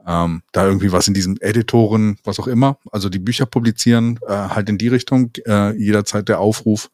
ähm, 0.06 0.44
da 0.52 0.66
irgendwie 0.66 0.92
was 0.92 1.08
in 1.08 1.14
diesen 1.14 1.40
Editoren, 1.42 2.18
was 2.24 2.40
auch 2.40 2.48
immer, 2.48 2.78
also 2.92 3.10
die 3.10 3.20
Bücher 3.20 3.46
publizieren, 3.46 4.20
äh, 4.28 4.34
halt 4.34 4.70
in 4.70 4.78
die 4.78 4.88
Richtung, 4.90 5.32
äh, 5.46 5.72
jederzeit 5.78 6.28
der 6.28 6.40
Aufruf, 6.40 6.90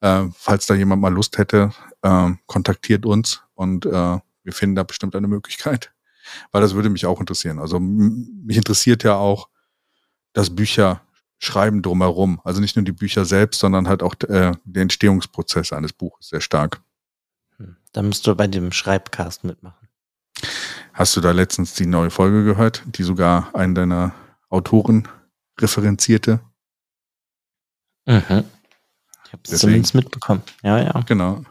äh, 0.00 0.24
falls 0.34 0.66
da 0.66 0.74
jemand 0.74 1.02
mal 1.02 1.12
Lust 1.12 1.36
hätte, 1.38 1.72
äh, 2.02 2.30
kontaktiert 2.46 3.04
uns 3.04 3.42
und 3.54 3.84
äh, 3.86 3.90
wir 4.42 4.52
finden 4.52 4.76
da 4.76 4.84
bestimmt 4.84 5.14
eine 5.16 5.28
Möglichkeit, 5.28 5.92
weil 6.52 6.62
das 6.62 6.74
würde 6.74 6.90
mich 6.90 7.06
auch 7.06 7.20
interessieren. 7.20 7.58
Also 7.58 7.78
mich 7.80 8.56
interessiert 8.56 9.04
ja 9.04 9.16
auch 9.16 9.48
das 10.32 10.54
Bücher 10.54 11.02
Schreiben 11.38 11.82
drumherum. 11.82 12.40
Also 12.44 12.60
nicht 12.60 12.76
nur 12.76 12.84
die 12.84 12.92
Bücher 12.92 13.24
selbst, 13.24 13.60
sondern 13.60 13.88
halt 13.88 14.02
auch 14.02 14.14
äh, 14.28 14.52
der 14.64 14.82
Entstehungsprozess 14.82 15.72
eines 15.72 15.92
Buches 15.92 16.28
sehr 16.28 16.40
stark. 16.40 16.82
Hm. 17.56 17.76
Da 17.92 18.02
müsst 18.02 18.26
du 18.26 18.34
bei 18.34 18.46
dem 18.46 18.72
Schreibcast 18.72 19.44
mitmachen. 19.44 19.88
Hast 20.92 21.16
du 21.16 21.20
da 21.20 21.32
letztens 21.32 21.74
die 21.74 21.86
neue 21.86 22.10
Folge 22.10 22.44
gehört, 22.44 22.82
die 22.84 23.02
sogar 23.02 23.54
einen 23.54 23.74
deiner 23.74 24.12
Autoren 24.50 25.08
referenzierte? 25.58 26.40
Mhm. 28.06 28.44
Ich 29.24 29.32
habe 29.32 29.42
es 29.44 29.60
zumindest 29.60 29.94
mitbekommen. 29.94 30.42
Ja, 30.62 30.78
ja. 30.78 31.00
Genau. 31.06 31.44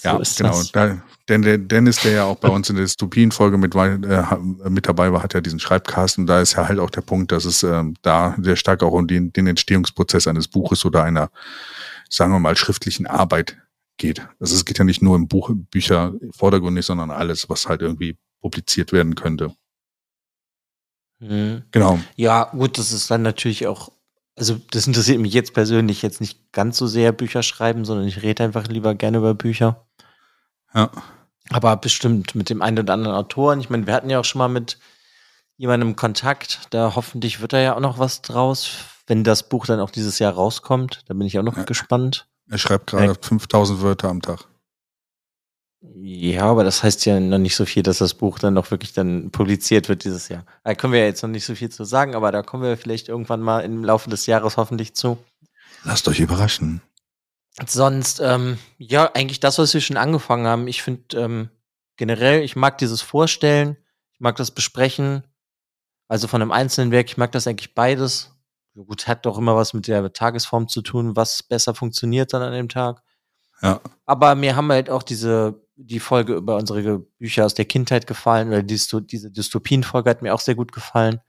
So 0.00 0.08
ja, 0.08 0.20
genau. 0.36 0.62
Da, 0.72 1.02
denn 1.28 1.42
der 1.42 1.58
Dennis, 1.58 2.00
der 2.02 2.12
ja 2.12 2.24
auch 2.24 2.36
bei 2.36 2.48
uns 2.48 2.70
in 2.70 2.76
der 2.76 2.84
Dystopien-Folge 2.84 3.58
mit, 3.58 3.74
äh, 3.74 4.22
mit 4.68 4.86
dabei 4.86 5.12
war, 5.12 5.24
hat 5.24 5.34
ja 5.34 5.40
diesen 5.40 5.58
Schreibkasten. 5.58 6.24
Da 6.24 6.40
ist 6.40 6.52
ja 6.52 6.68
halt 6.68 6.78
auch 6.78 6.90
der 6.90 7.00
Punkt, 7.00 7.32
dass 7.32 7.44
es 7.44 7.64
äh, 7.64 7.82
da 8.02 8.36
sehr 8.40 8.54
stark 8.54 8.84
auch 8.84 8.92
um 8.92 9.08
den, 9.08 9.32
den 9.32 9.48
Entstehungsprozess 9.48 10.28
eines 10.28 10.46
Buches 10.46 10.84
oder 10.84 11.02
einer, 11.02 11.30
sagen 12.08 12.32
wir 12.32 12.38
mal, 12.38 12.56
schriftlichen 12.56 13.08
Arbeit 13.08 13.56
geht. 13.96 14.24
Also 14.38 14.54
es 14.54 14.64
geht 14.64 14.78
ja 14.78 14.84
nicht 14.84 15.02
nur 15.02 15.16
im 15.16 15.26
Buch, 15.26 15.50
Bücher 15.52 16.14
vordergründig, 16.30 16.86
sondern 16.86 17.10
alles, 17.10 17.50
was 17.50 17.66
halt 17.66 17.82
irgendwie 17.82 18.16
publiziert 18.40 18.92
werden 18.92 19.16
könnte. 19.16 19.52
Mhm. 21.18 21.64
Genau. 21.72 21.98
Ja, 22.14 22.44
gut, 22.44 22.78
das 22.78 22.92
ist 22.92 23.10
dann 23.10 23.22
natürlich 23.22 23.66
auch, 23.66 23.90
also 24.38 24.58
das 24.70 24.86
interessiert 24.86 25.20
mich 25.20 25.32
jetzt 25.32 25.54
persönlich 25.54 26.02
jetzt 26.02 26.20
nicht 26.20 26.52
ganz 26.52 26.78
so 26.78 26.86
sehr 26.86 27.12
Bücher 27.12 27.42
schreiben, 27.42 27.84
sondern 27.84 28.06
ich 28.06 28.22
rede 28.22 28.44
einfach 28.44 28.66
lieber 28.68 28.94
gerne 28.94 29.18
über 29.18 29.34
Bücher. 29.34 29.86
Ja. 30.74 30.90
Aber 31.50 31.76
bestimmt 31.76 32.34
mit 32.34 32.50
dem 32.50 32.62
einen 32.62 32.80
oder 32.80 32.92
anderen 32.92 33.16
Autoren. 33.16 33.60
Ich 33.60 33.70
meine, 33.70 33.86
wir 33.86 33.94
hatten 33.94 34.10
ja 34.10 34.20
auch 34.20 34.24
schon 34.24 34.38
mal 34.38 34.48
mit 34.48 34.78
jemandem 35.56 35.96
Kontakt. 35.96 36.60
Da 36.70 36.94
hoffentlich 36.94 37.40
wird 37.40 37.52
da 37.52 37.58
ja 37.58 37.74
auch 37.74 37.80
noch 37.80 37.98
was 37.98 38.22
draus, 38.22 38.70
wenn 39.06 39.24
das 39.24 39.48
Buch 39.48 39.66
dann 39.66 39.80
auch 39.80 39.90
dieses 39.90 40.18
Jahr 40.18 40.32
rauskommt. 40.32 41.02
Da 41.06 41.14
bin 41.14 41.26
ich 41.26 41.38
auch 41.38 41.42
noch 41.42 41.56
ja. 41.56 41.64
gespannt. 41.64 42.26
Er 42.50 42.58
schreibt 42.58 42.88
gerade 42.88 43.06
ja. 43.06 43.14
5000 43.20 43.82
Wörter 43.82 44.08
am 44.08 44.22
Tag. 44.22 44.46
Ja, 45.80 46.44
aber 46.44 46.64
das 46.64 46.82
heißt 46.82 47.06
ja 47.06 47.20
noch 47.20 47.38
nicht 47.38 47.54
so 47.54 47.64
viel, 47.64 47.84
dass 47.84 47.98
das 47.98 48.14
Buch 48.14 48.38
dann 48.38 48.54
noch 48.54 48.70
wirklich 48.70 48.92
dann 48.92 49.30
publiziert 49.30 49.88
wird 49.88 50.04
dieses 50.04 50.28
Jahr. 50.28 50.44
Da 50.64 50.74
können 50.74 50.92
wir 50.92 51.00
ja 51.00 51.06
jetzt 51.06 51.22
noch 51.22 51.30
nicht 51.30 51.44
so 51.44 51.54
viel 51.54 51.68
zu 51.68 51.84
sagen, 51.84 52.16
aber 52.16 52.32
da 52.32 52.42
kommen 52.42 52.64
wir 52.64 52.76
vielleicht 52.76 53.08
irgendwann 53.08 53.40
mal 53.40 53.60
im 53.60 53.84
Laufe 53.84 54.10
des 54.10 54.26
Jahres 54.26 54.56
hoffentlich 54.56 54.94
zu. 54.94 55.18
Lasst 55.84 56.08
euch 56.08 56.18
überraschen. 56.18 56.82
Sonst, 57.66 58.20
ähm, 58.20 58.58
ja, 58.76 59.10
eigentlich 59.14 59.40
das, 59.40 59.58
was 59.58 59.72
wir 59.74 59.80
schon 59.80 59.96
angefangen 59.96 60.46
haben. 60.46 60.68
Ich 60.68 60.82
finde 60.82 61.16
ähm, 61.16 61.50
generell, 61.96 62.42
ich 62.42 62.56
mag 62.56 62.78
dieses 62.78 63.02
Vorstellen, 63.02 63.76
ich 64.14 64.20
mag 64.20 64.36
das 64.36 64.50
Besprechen. 64.50 65.24
Also 66.08 66.26
von 66.26 66.42
einem 66.42 66.52
einzelnen 66.52 66.90
Werk, 66.90 67.08
ich 67.08 67.16
mag 67.16 67.32
das 67.32 67.46
eigentlich 67.46 67.74
beides. 67.74 68.32
Gut, 68.74 69.06
hat 69.06 69.26
doch 69.26 69.38
immer 69.38 69.56
was 69.56 69.74
mit 69.74 69.88
der 69.88 70.12
Tagesform 70.12 70.68
zu 70.68 70.82
tun, 70.82 71.16
was 71.16 71.42
besser 71.42 71.74
funktioniert 71.74 72.32
dann 72.32 72.42
an 72.42 72.52
dem 72.52 72.68
Tag. 72.68 73.02
Ja. 73.60 73.80
Aber 74.06 74.34
mir 74.36 74.54
haben 74.54 74.70
halt 74.70 74.88
auch 74.88 75.02
diese, 75.02 75.60
die 75.80 76.00
Folge 76.00 76.34
über 76.34 76.56
unsere 76.56 76.98
Bücher 76.98 77.46
aus 77.46 77.54
der 77.54 77.64
Kindheit 77.64 78.06
gefallen, 78.06 78.48
oder 78.48 78.62
diese, 78.62 79.02
Dystopien-Folge 79.02 80.10
hat 80.10 80.22
mir 80.22 80.34
auch 80.34 80.40
sehr 80.40 80.54
gut 80.54 80.72
gefallen. 80.72 81.20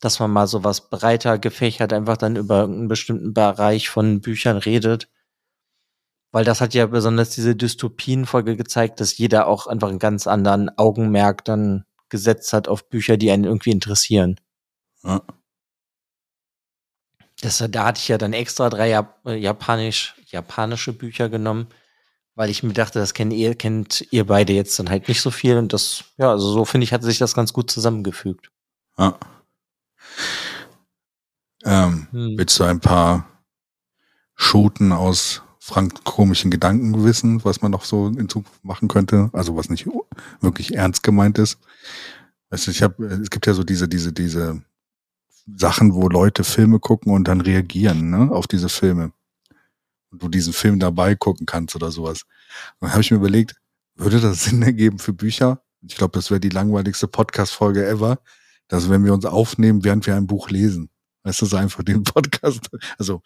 Dass 0.00 0.18
man 0.18 0.30
mal 0.30 0.46
so 0.46 0.64
was 0.64 0.90
breiter 0.90 1.38
gefächert 1.38 1.92
einfach 1.92 2.16
dann 2.16 2.36
über 2.36 2.64
einen 2.64 2.88
bestimmten 2.88 3.34
Bereich 3.34 3.90
von 3.90 4.20
Büchern 4.20 4.56
redet 4.56 5.08
weil 6.32 6.44
das 6.44 6.60
hat 6.60 6.74
ja 6.74 6.86
besonders 6.86 7.30
diese 7.30 7.56
Dystopien-Folge 7.56 8.56
gezeigt, 8.56 9.00
dass 9.00 9.18
jeder 9.18 9.46
auch 9.46 9.66
einfach 9.66 9.88
einen 9.88 9.98
ganz 9.98 10.26
anderen 10.26 10.70
Augenmerk 10.78 11.44
dann 11.44 11.84
gesetzt 12.08 12.52
hat 12.52 12.68
auf 12.68 12.88
Bücher, 12.88 13.16
die 13.16 13.30
einen 13.30 13.44
irgendwie 13.44 13.70
interessieren. 13.70 14.40
Ja. 15.02 15.22
Das, 17.40 17.64
da 17.70 17.86
hatte 17.86 18.00
ich 18.00 18.08
ja 18.08 18.18
dann 18.18 18.32
extra 18.32 18.68
drei 18.68 18.90
Jap 18.90 19.20
äh, 19.24 19.34
Japanisch, 19.34 20.14
japanische 20.26 20.92
Bücher 20.92 21.28
genommen, 21.28 21.68
weil 22.34 22.50
ich 22.50 22.62
mir 22.62 22.72
dachte, 22.72 22.98
das 22.98 23.14
kennt 23.14 23.32
ihr, 23.32 23.54
kennt 23.54 24.06
ihr 24.10 24.26
beide 24.26 24.52
jetzt 24.52 24.78
dann 24.78 24.90
halt 24.90 25.08
nicht 25.08 25.20
so 25.20 25.30
viel. 25.30 25.56
Und 25.56 25.72
das, 25.72 26.04
ja, 26.16 26.30
also 26.30 26.52
so 26.52 26.64
finde 26.64 26.84
ich, 26.84 26.92
hat 26.92 27.02
sich 27.02 27.18
das 27.18 27.34
ganz 27.34 27.52
gut 27.52 27.70
zusammengefügt. 27.70 28.50
Ja. 28.98 29.18
Ähm, 31.64 32.06
hm. 32.10 32.38
Willst 32.38 32.58
du 32.58 32.64
ein 32.64 32.80
paar 32.80 33.26
Schoten 34.34 34.92
aus 34.92 35.42
Frank 35.58 36.02
komischen 36.04 36.50
Gedanken 36.50 37.04
wissen, 37.04 37.44
was 37.44 37.60
man 37.60 37.70
noch 37.70 37.84
so 37.84 38.08
in 38.08 38.28
Zukunft 38.28 38.64
machen 38.64 38.88
könnte, 38.88 39.28
also 39.32 39.56
was 39.56 39.68
nicht 39.68 39.86
wirklich 40.40 40.74
ernst 40.74 41.02
gemeint 41.02 41.38
ist. 41.38 41.58
Du, 42.50 42.56
ich 42.70 42.82
habe, 42.82 43.04
es 43.04 43.30
gibt 43.30 43.46
ja 43.46 43.52
so 43.52 43.62
diese, 43.62 43.86
diese, 43.86 44.12
diese 44.12 44.62
Sachen, 45.56 45.94
wo 45.94 46.08
Leute 46.08 46.42
Filme 46.42 46.80
gucken 46.80 47.12
und 47.12 47.28
dann 47.28 47.40
reagieren, 47.40 48.10
ne, 48.10 48.32
auf 48.32 48.46
diese 48.46 48.68
Filme. 48.68 49.12
Und 50.10 50.22
du 50.22 50.28
diesen 50.28 50.52
Film 50.52 50.78
dabei 50.78 51.14
gucken 51.14 51.46
kannst 51.46 51.76
oder 51.76 51.90
sowas. 51.90 52.22
Und 52.80 52.86
dann 52.86 52.92
habe 52.92 53.02
ich 53.02 53.10
mir 53.10 53.18
überlegt, 53.18 53.54
würde 53.94 54.20
das 54.20 54.44
Sinn 54.44 54.62
ergeben 54.62 54.98
für 54.98 55.12
Bücher? 55.12 55.62
Ich 55.82 55.96
glaube, 55.96 56.12
das 56.12 56.30
wäre 56.30 56.40
die 56.40 56.48
langweiligste 56.50 57.08
Podcast-Folge 57.08 57.86
ever, 57.86 58.18
dass 58.68 58.90
wenn 58.90 59.04
wir 59.04 59.14
uns 59.14 59.24
aufnehmen, 59.24 59.84
während 59.84 60.06
wir 60.06 60.16
ein 60.16 60.26
Buch 60.26 60.50
lesen. 60.50 60.90
Weißt 61.22 61.40
du, 61.42 61.46
so 61.46 61.56
einfach 61.56 61.82
den 61.82 62.04
Podcast, 62.04 62.68
also 62.98 63.22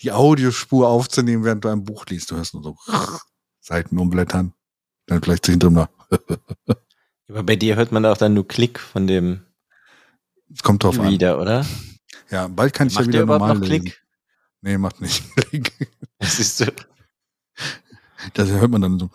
die 0.00 0.12
Audiospur 0.12 0.88
aufzunehmen, 0.88 1.44
während 1.44 1.64
du 1.64 1.68
ein 1.68 1.84
Buch 1.84 2.06
liest. 2.06 2.30
Du 2.30 2.36
hörst 2.36 2.54
nur 2.54 2.62
so 2.62 2.76
Seiten 3.60 3.98
umblättern, 3.98 4.52
dann 5.06 5.22
vielleicht 5.22 5.46
zwischendrin 5.46 5.72
mal. 5.72 5.88
Aber 7.28 7.42
bei 7.42 7.56
dir 7.56 7.76
hört 7.76 7.90
man 7.90 8.04
auch 8.04 8.16
dann 8.16 8.34
nur 8.34 8.46
Klick 8.46 8.78
von 8.78 9.06
dem 9.06 9.46
es 10.52 10.62
kommt 10.62 10.84
drauf 10.84 10.98
Reader, 10.98 11.34
an. 11.34 11.40
oder? 11.40 11.66
Ja, 12.30 12.48
bald 12.48 12.72
kann 12.72 12.88
ich 12.88 12.94
macht 12.94 13.06
ja 13.06 13.12
wieder 13.12 13.26
normal 13.26 13.54
noch 13.54 13.66
lesen. 13.66 13.84
Klick? 13.84 14.05
Nee, 14.66 14.76
macht 14.78 15.00
nicht 15.00 15.22
ist 16.18 16.58
so. 16.58 16.66
Das 18.34 18.48
hört 18.48 18.68
man 18.68 18.80
dann 18.80 18.98
so, 18.98 19.08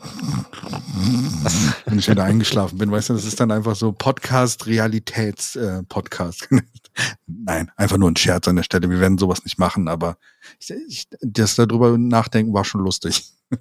wenn 1.85 1.99
ich 1.99 2.07
wieder 2.07 2.23
eingeschlafen 2.23 2.77
bin. 2.77 2.89
Weißt 2.89 3.09
du, 3.09 3.15
das 3.15 3.25
ist 3.25 3.37
dann 3.37 3.51
einfach 3.51 3.75
so 3.75 3.91
Podcast-Realitäts-Podcast. 3.91 6.47
Äh, 6.51 6.61
Nein, 7.27 7.69
einfach 7.75 7.97
nur 7.97 8.09
ein 8.09 8.15
Scherz 8.15 8.47
an 8.47 8.55
der 8.55 8.63
Stelle. 8.63 8.89
Wir 8.89 9.01
werden 9.01 9.17
sowas 9.17 9.43
nicht 9.43 9.59
machen, 9.59 9.89
aber 9.89 10.17
ich, 10.57 10.71
ich, 10.87 11.09
das 11.19 11.55
darüber 11.55 11.97
nachdenken 11.97 12.53
war 12.53 12.63
schon 12.63 12.79
lustig. 12.81 13.25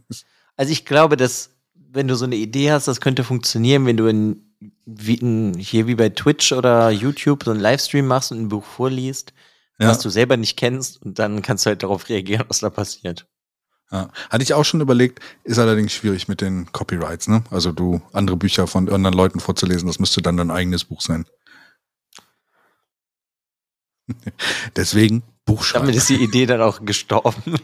Also 0.57 0.72
ich 0.72 0.85
glaube, 0.85 1.16
dass 1.16 1.50
wenn 1.74 2.07
du 2.07 2.14
so 2.14 2.26
eine 2.26 2.37
Idee 2.37 2.70
hast, 2.70 2.87
das 2.87 3.00
könnte 3.00 3.24
funktionieren, 3.24 3.87
wenn 3.87 3.96
du 3.96 4.07
in, 4.09 4.42
wie, 4.85 5.14
in, 5.14 5.55
hier 5.55 5.87
wie 5.87 5.94
bei 5.94 6.11
Twitch 6.11 6.53
oder 6.53 6.90
YouTube 6.90 7.44
so 7.44 7.50
einen 7.50 7.61
Livestream 7.61 8.07
machst 8.07 8.31
und 8.31 8.42
ein 8.42 8.48
Buch 8.48 8.64
vorliest, 8.64 9.33
Ja. 9.80 9.88
was 9.88 10.00
du 10.00 10.10
selber 10.10 10.36
nicht 10.36 10.56
kennst 10.56 11.02
und 11.02 11.18
dann 11.18 11.42
kannst 11.42 11.64
du 11.64 11.68
halt 11.68 11.82
darauf 11.82 12.08
reagieren, 12.08 12.44
was 12.48 12.60
da 12.60 12.70
passiert. 12.70 13.26
Ja. 13.90 14.10
Hatte 14.28 14.42
ich 14.42 14.54
auch 14.54 14.64
schon 14.64 14.80
überlegt, 14.80 15.20
ist 15.42 15.58
allerdings 15.58 15.92
schwierig 15.92 16.28
mit 16.28 16.40
den 16.40 16.70
Copyrights, 16.70 17.28
ne? 17.28 17.42
Also 17.50 17.72
du 17.72 18.00
andere 18.12 18.36
Bücher 18.36 18.66
von 18.66 18.88
anderen 18.88 19.16
Leuten 19.16 19.40
vorzulesen, 19.40 19.88
das 19.88 19.98
müsste 19.98 20.22
dann 20.22 20.36
dein 20.36 20.50
eigenes 20.50 20.84
Buch 20.84 21.00
sein. 21.00 21.24
Deswegen 24.76 25.22
Buch 25.44 25.64
schreiben. 25.64 25.86
Damit 25.86 25.96
ist 25.96 26.08
die 26.08 26.22
Idee 26.22 26.46
dann 26.46 26.60
auch 26.60 26.84
gestorben. 26.84 27.42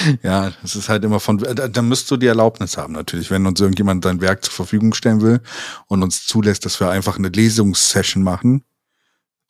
Ja, 0.22 0.52
das 0.62 0.76
ist 0.76 0.88
halt 0.88 1.04
immer 1.04 1.20
von, 1.20 1.38
da, 1.38 1.68
da 1.68 1.82
müsst 1.82 2.10
du 2.10 2.16
die 2.16 2.26
Erlaubnis 2.26 2.76
haben 2.76 2.92
natürlich, 2.92 3.30
wenn 3.30 3.46
uns 3.46 3.60
irgendjemand 3.60 4.04
sein 4.04 4.20
Werk 4.20 4.44
zur 4.44 4.52
Verfügung 4.52 4.94
stellen 4.94 5.20
will 5.20 5.40
und 5.86 6.02
uns 6.02 6.26
zulässt, 6.26 6.64
dass 6.64 6.80
wir 6.80 6.90
einfach 6.90 7.18
eine 7.18 7.28
Lesungssession 7.28 8.22
machen. 8.22 8.64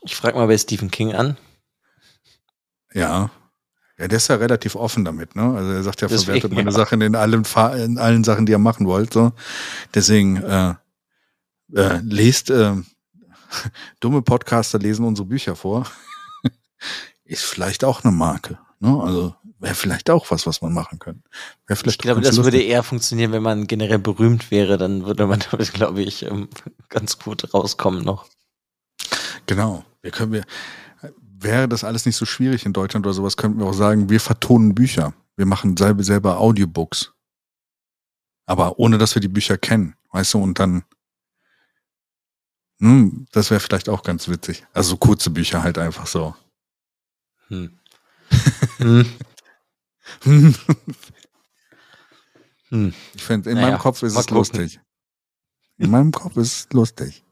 Ich 0.03 0.17
frage 0.17 0.39
mal 0.39 0.47
bei 0.47 0.59
Stephen 0.59 0.91
King 0.91 1.15
an. 1.15 1.37
Ja. 2.93 3.31
Ja, 3.99 4.09
der 4.09 4.17
ist 4.17 4.29
ja 4.29 4.37
relativ 4.37 4.77
offen 4.77 5.05
damit, 5.05 5.37
ne? 5.37 5.55
Also 5.55 5.73
er 5.73 5.83
sagt 5.83 6.01
ja, 6.01 6.09
Deswegen, 6.09 6.25
verwertet 6.25 6.53
meine 6.53 6.71
ja. 6.71 6.77
Sachen 6.77 7.03
in 7.03 7.15
allen, 7.15 7.45
in 7.77 7.99
allen 7.99 8.25
Sachen, 8.25 8.47
die 8.47 8.53
ihr 8.53 8.59
machen 8.59 8.87
wollt. 8.87 9.13
So. 9.13 9.33
Deswegen 9.95 10.37
äh, 10.37 10.75
äh, 11.75 11.99
lest 12.03 12.51
äh, 12.51 12.77
dumme 14.01 14.23
Podcaster 14.23 14.79
lesen 14.79 15.05
unsere 15.05 15.27
Bücher 15.29 15.55
vor. 15.55 15.87
ist 17.25 17.45
vielleicht 17.45 17.85
auch 17.85 18.03
eine 18.03 18.13
Marke. 18.13 18.59
Ne? 18.79 18.99
Also 19.03 19.35
wäre 19.59 19.75
vielleicht 19.75 20.09
auch 20.09 20.31
was, 20.31 20.47
was 20.47 20.63
man 20.63 20.73
machen 20.73 20.99
könnte. 20.99 21.29
Ich 21.69 21.79
vielleicht 21.79 22.01
glaube, 22.01 22.23
ganz 22.23 22.37
das 22.37 22.45
würde 22.45 22.61
eher 22.61 22.83
funktionieren, 22.83 23.33
wenn 23.33 23.43
man 23.43 23.67
generell 23.67 23.99
berühmt 23.99 24.51
wäre. 24.51 24.79
Dann 24.79 25.05
würde 25.05 25.27
man 25.27 25.41
damit, 25.51 25.73
glaube 25.75 26.03
ich, 26.03 26.25
ähm, 26.25 26.49
ganz 26.89 27.19
gut 27.19 27.53
rauskommen 27.53 28.03
noch. 28.03 28.27
Genau. 29.51 29.85
Wir 30.01 30.13
können 30.13 30.31
wir, 30.33 30.45
wäre 31.19 31.69
das 31.69 31.83
alles 31.83 32.07
nicht 32.07 32.15
so 32.15 32.25
schwierig 32.25 32.65
in 32.67 32.73
Deutschland 32.73 33.05
oder 33.05 33.13
sowas, 33.13 33.37
könnten 33.37 33.59
wir 33.59 33.67
auch 33.67 33.73
sagen, 33.75 34.09
wir 34.09 34.21
vertonen 34.21 34.77
Bücher. 34.77 35.13
Wir 35.35 35.45
machen 35.45 35.77
selber, 35.77 36.05
selber 36.05 36.39
Audiobooks. 36.39 37.13
Aber 38.47 38.79
ohne, 38.79 38.97
dass 38.97 39.17
wir 39.17 39.21
die 39.21 39.27
Bücher 39.27 39.59
kennen, 39.59 39.97
weißt 40.13 40.35
du, 40.35 40.39
und 40.41 40.61
dann, 40.61 40.85
hm, 42.79 43.27
das 43.33 43.51
wäre 43.51 43.59
vielleicht 43.59 43.89
auch 43.89 44.05
ganz 44.05 44.29
witzig. 44.29 44.65
Also 44.73 44.91
so 44.91 44.97
kurze 44.99 45.31
Bücher 45.31 45.65
halt 45.65 45.79
einfach 45.79 46.07
so. 46.07 46.37
Hm. 47.49 47.77
hm. 48.77 49.07
Hm. 50.23 50.55
Ich 53.17 53.25
finde, 53.25 53.51
in 53.51 53.57
Naja, 53.57 53.71
meinem 53.71 53.79
Kopf 53.81 54.05
ist 54.05 54.13
es 54.13 54.19
gucken. 54.29 54.37
lustig. 54.37 54.81
In 55.79 55.91
meinem 55.91 56.13
Kopf 56.13 56.37
ist 56.37 56.53
es 56.53 56.73
lustig. 56.73 57.25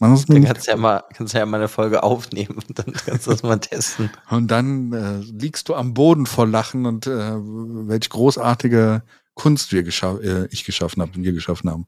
Man 0.00 0.12
muss 0.12 0.26
mir 0.28 0.36
Dann 0.36 0.44
kannst 0.44 0.66
du 0.66 0.70
ja 0.70 0.76
mal, 0.78 1.04
kannst 1.14 1.34
ja 1.34 1.44
mal 1.44 1.58
eine 1.58 1.68
Folge 1.68 2.02
aufnehmen 2.02 2.58
und 2.66 2.78
dann 2.78 2.92
kannst 3.06 3.26
du 3.26 3.30
das 3.30 3.42
mal 3.42 3.58
testen. 3.58 4.10
Und 4.30 4.50
dann 4.50 4.92
äh, 4.92 5.18
liegst 5.18 5.68
du 5.68 5.74
am 5.74 5.92
Boden 5.92 6.24
vor 6.24 6.46
Lachen 6.46 6.86
und 6.86 7.06
äh, 7.06 7.34
welch 7.36 8.08
großartige 8.08 9.02
Kunst 9.34 9.72
wir 9.72 9.82
gescha 9.82 10.16
äh, 10.16 10.46
ich 10.50 10.64
geschaffen 10.64 11.02
habe 11.02 11.12
und 11.14 11.22
wir 11.22 11.32
geschaffen 11.32 11.70
haben. 11.70 11.86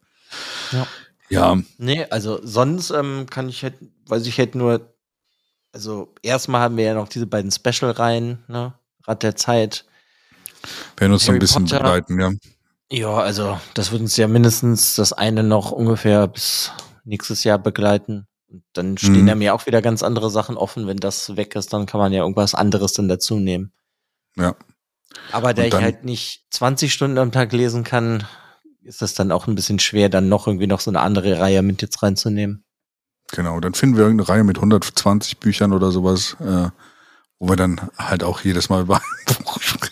Ja. 0.71 0.87
Ja, 1.31 1.57
Nee, 1.79 2.05
also 2.11 2.41
sonst 2.43 2.91
ähm, 2.91 3.25
kann 3.31 3.49
ich 3.49 3.63
halt, 3.63 3.75
weiß 4.07 4.27
ich 4.27 4.39
halt 4.39 4.55
nur, 4.55 4.93
also 5.73 6.13
erstmal 6.23 6.61
haben 6.61 6.77
wir 6.77 6.85
ja 6.85 6.95
noch 6.95 7.09
diese 7.09 7.27
beiden 7.27 7.51
Special-Reihen, 7.51 8.45
ne? 8.49 8.75
Rad 9.07 9.23
der 9.23 9.35
Zeit. 9.37 9.87
werden 10.99 11.15
uns 11.15 11.23
noch 11.23 11.29
Harry 11.29 11.39
ein 11.39 11.41
bisschen 11.41 11.65
Potter. 11.65 11.79
begleiten, 11.79 12.21
ja. 12.21 12.33
Ja, 12.91 13.15
also 13.17 13.59
das 13.73 13.91
wird 13.91 14.03
uns 14.03 14.19
ja 14.19 14.29
mindestens 14.29 14.97
das 14.97 15.15
eine 15.15 15.43
noch 15.43 15.71
ungefähr 15.73 16.29
bis 16.29 16.71
nächstes 17.05 17.45
Jahr 17.45 17.59
begleiten. 17.59 18.27
Und 18.49 18.65
dann 18.75 18.99
stehen 18.99 19.23
Mhm. 19.23 19.27
da 19.27 19.35
mir 19.35 19.55
auch 19.55 19.67
wieder 19.67 19.81
ganz 19.83 20.03
andere 20.03 20.31
Sachen 20.31 20.57
offen. 20.57 20.87
Wenn 20.87 20.99
das 20.99 21.37
weg 21.37 21.55
ist, 21.55 21.73
dann 21.73 21.87
kann 21.87 22.01
man 22.01 22.13
ja 22.13 22.21
irgendwas 22.23 22.55
anderes 22.55 22.93
dann 22.93 23.09
dazu 23.09 23.39
nehmen. 23.39 23.73
Ja. 24.37 24.55
Aber 25.31 25.55
da 25.55 25.65
ich 25.65 25.75
halt 25.75 26.05
nicht 26.05 26.47
20 26.51 26.93
Stunden 26.93 27.19
am 27.19 27.33
Tag 27.33 27.53
lesen 27.53 27.85
kann, 27.85 28.27
ist 28.83 29.03
es 29.03 29.15
dann 29.15 29.31
auch 29.33 29.47
ein 29.47 29.55
bisschen 29.55 29.79
schwer, 29.79 30.09
dann 30.09 30.29
noch 30.29 30.47
irgendwie 30.47 30.67
noch 30.67 30.81
so 30.81 30.91
eine 30.91 31.01
andere 31.01 31.39
Reihe 31.39 31.63
mit 31.63 31.83
jetzt 31.83 32.03
reinzunehmen. 32.03 32.65
Genau, 33.31 33.61
dann 33.61 33.75
finden 33.75 33.97
wir 33.97 34.05
irgendeine 34.05 34.29
Reihe 34.29 34.45
mit 34.45 34.57
120 34.59 35.39
Büchern 35.39 35.73
oder 35.73 35.91
sowas, 35.93 36.37
äh, 36.41 36.69
wo 37.39 37.49
wir 37.49 37.57
dann 37.57 37.91
halt 37.97 38.25
auch 38.25 38.41
jedes 38.43 38.69
Mal 38.69 38.83
über 38.83 38.97
ein 38.97 39.35
Buch 39.45 39.61
sprechen. 39.61 39.92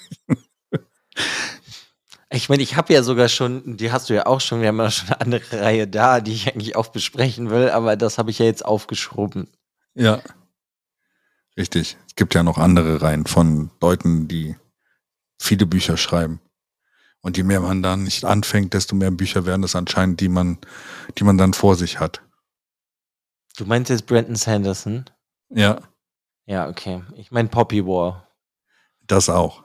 Ich 2.33 2.49
meine, 2.49 2.63
ich 2.63 2.77
habe 2.77 2.93
ja 2.93 3.03
sogar 3.03 3.29
schon, 3.29 3.77
die 3.77 3.91
hast 3.91 4.09
du 4.09 4.15
ja 4.15 4.27
auch 4.27 4.41
schon, 4.41 4.61
wir 4.61 4.69
haben 4.69 4.79
ja 4.79 4.91
schon 4.91 5.09
eine 5.09 5.21
andere 5.21 5.61
Reihe 5.61 5.89
da, 5.89 6.21
die 6.21 6.33
ich 6.33 6.49
eigentlich 6.49 6.77
auch 6.77 6.89
besprechen 6.89 7.51
will, 7.51 7.71
aber 7.71 7.97
das 7.97 8.19
habe 8.19 8.31
ich 8.31 8.39
ja 8.39 8.47
jetzt 8.47 8.65
aufgeschoben. 8.65 9.49
Ja. 9.95 10.23
Richtig. 11.57 11.97
Es 12.07 12.15
gibt 12.15 12.35
ja 12.35 12.43
noch 12.43 12.57
andere 12.59 13.03
Reihen 13.03 13.27
von 13.27 13.71
Leuten, 13.81 14.29
die 14.29 14.57
viele 15.41 15.67
Bücher 15.67 15.97
schreiben. 15.97 16.41
Und 17.21 17.37
je 17.37 17.43
mehr 17.43 17.61
man 17.61 17.83
dann 17.83 18.05
nicht 18.05 18.25
anfängt, 18.25 18.73
desto 18.73 18.95
mehr 18.95 19.11
Bücher 19.11 19.45
werden 19.45 19.65
es 19.65 19.75
anscheinend, 19.75 20.21
die 20.21 20.29
man, 20.29 20.59
die 21.19 21.25
man 21.25 21.37
dann 21.37 21.53
vor 21.53 21.75
sich 21.75 21.99
hat. 22.01 22.23
Du 23.57 23.67
meinst 23.67 23.91
jetzt 23.91 24.07
Brandon 24.07 24.37
Sanderson? 24.37 25.05
Ja, 25.51 25.81
Ja, 26.47 26.69
okay. 26.69 27.03
Ich 27.17 27.31
meine 27.31 27.49
Poppy 27.49 27.85
War. 27.85 28.27
das 29.07 29.29
auch. 29.29 29.65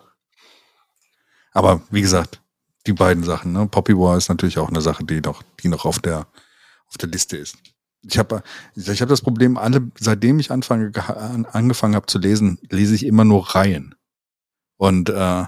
Aber 1.53 1.81
wie 1.91 2.01
gesagt, 2.01 2.41
die 2.87 2.93
beiden 2.93 3.23
Sachen, 3.23 3.51
ne? 3.51 3.67
Poppy 3.67 3.97
War 3.97 4.17
ist 4.17 4.29
natürlich 4.29 4.57
auch 4.57 4.69
eine 4.69 4.81
Sache, 4.81 5.03
die 5.03 5.21
noch, 5.21 5.43
die 5.61 5.69
noch 5.69 5.85
auf 5.85 5.99
der, 5.99 6.27
auf 6.87 6.97
der 6.97 7.09
Liste 7.09 7.37
ist. 7.37 7.57
Ich 8.03 8.17
habe 8.17 8.43
ich 8.75 9.01
hab 9.01 9.09
das 9.09 9.21
Problem, 9.21 9.57
alle, 9.57 9.89
seitdem 9.99 10.39
ich 10.39 10.51
anfange, 10.51 10.91
angefangen 11.51 11.95
habe 11.95 12.05
zu 12.05 12.19
lesen, 12.19 12.59
lese 12.69 12.93
ich 12.93 13.05
immer 13.05 13.25
nur 13.25 13.55
Reihen. 13.55 13.95
Und 14.77 15.09
äh, 15.09 15.45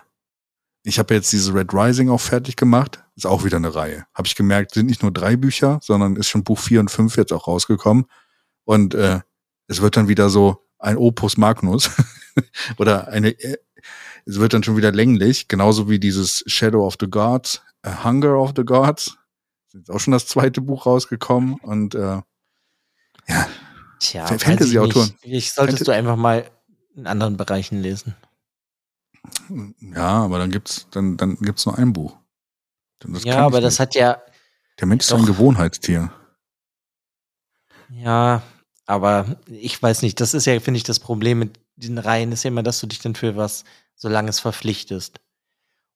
ich 0.84 1.00
habe 1.00 1.14
jetzt 1.14 1.32
diese 1.32 1.54
Red 1.54 1.74
Rising 1.74 2.10
auch 2.10 2.22
fertig 2.22 2.56
gemacht. 2.56 3.04
Ist 3.16 3.28
auch 3.28 3.44
wieder 3.44 3.58
eine 3.58 3.76
Reihe. 3.76 4.06
Habe 4.14 4.28
ich 4.28 4.36
gemerkt, 4.36 4.74
sind 4.74 4.86
nicht 4.86 5.02
nur 5.02 5.12
drei 5.12 5.36
Bücher, 5.36 5.80
sondern 5.84 6.16
ist 6.16 6.30
schon 6.30 6.44
Buch 6.44 6.60
vier 6.60 6.80
und 6.80 6.90
fünf 6.90 7.18
jetzt 7.18 7.34
auch 7.34 7.48
rausgekommen. 7.48 8.06
Und 8.64 8.96
äh, 8.96 9.20
es 9.68 9.82
wird 9.82 9.98
dann 9.98 10.08
wieder 10.08 10.30
so 10.30 10.66
ein 10.80 10.98
Opus 10.98 11.38
Magnus 11.38 11.92
oder 12.78 13.10
eine, 13.10 13.30
äh, 13.30 13.58
es 14.28 14.40
wird 14.40 14.54
dann 14.54 14.64
schon 14.64 14.78
wieder 14.78 14.92
länglich, 14.92 15.48
genauso 15.48 15.90
wie 15.90 16.00
dieses 16.00 16.44
Shadow 16.48 16.86
of 16.86 16.96
the 17.00 17.08
Gods, 17.10 17.62
äh, 17.84 17.92
Hunger 18.04 18.36
of 18.38 18.54
the 18.56 18.64
Gods. 18.64 19.18
Ist 19.74 19.90
auch 19.92 20.00
schon 20.00 20.12
das 20.14 20.26
zweite 20.28 20.62
Buch 20.62 20.86
rausgekommen 20.86 21.56
und 21.62 21.94
äh, 21.96 22.22
ja, 23.28 23.48
Tja, 24.00 24.26
Fantasy-Autoren. 24.28 25.14
Ich, 25.22 25.52
solltest 25.54 25.82
Fant- 25.84 25.86
du 25.86 25.92
einfach 25.94 26.16
mal 26.16 26.50
in 26.96 27.06
anderen 27.08 27.38
Bereichen 27.38 27.82
lesen. 27.82 28.16
ja, 29.82 30.24
aber 30.24 30.40
dann 30.40 30.52
gibt's 30.52 30.88
dann 30.92 31.18
dann 31.18 31.36
gibt's 31.38 31.66
nur 31.66 31.78
ein 31.78 31.94
Buch. 31.94 32.18
Ja, 33.24 33.46
aber 33.46 33.62
das 33.62 33.74
nicht. 33.74 33.80
hat 33.80 33.96
ja, 33.96 34.22
Der 34.80 34.88
Mensch 34.88 35.04
ist 35.06 35.14
ein 35.14 35.20
doch. 35.22 35.28
Gewohnheitstier. 35.28 36.12
ja, 37.90 38.42
aber 38.86 39.38
ich 39.48 39.82
weiß 39.82 40.02
nicht, 40.02 40.20
das 40.22 40.34
ist 40.34 40.46
ja, 40.46 40.60
finde 40.60 40.78
ich, 40.78 40.84
das 40.84 41.00
Problem 41.00 41.40
mit 41.40 41.60
den 41.76 41.98
Reihen 41.98 42.32
ist 42.32 42.44
ja 42.44 42.48
immer, 42.50 42.64
dass 42.64 42.80
du 42.80 42.88
dich 42.88 43.00
dann 43.00 43.16
für 43.16 43.36
was 43.36 43.64
so 43.98 44.08
langes 44.08 44.40
verpflichtest. 44.40 45.20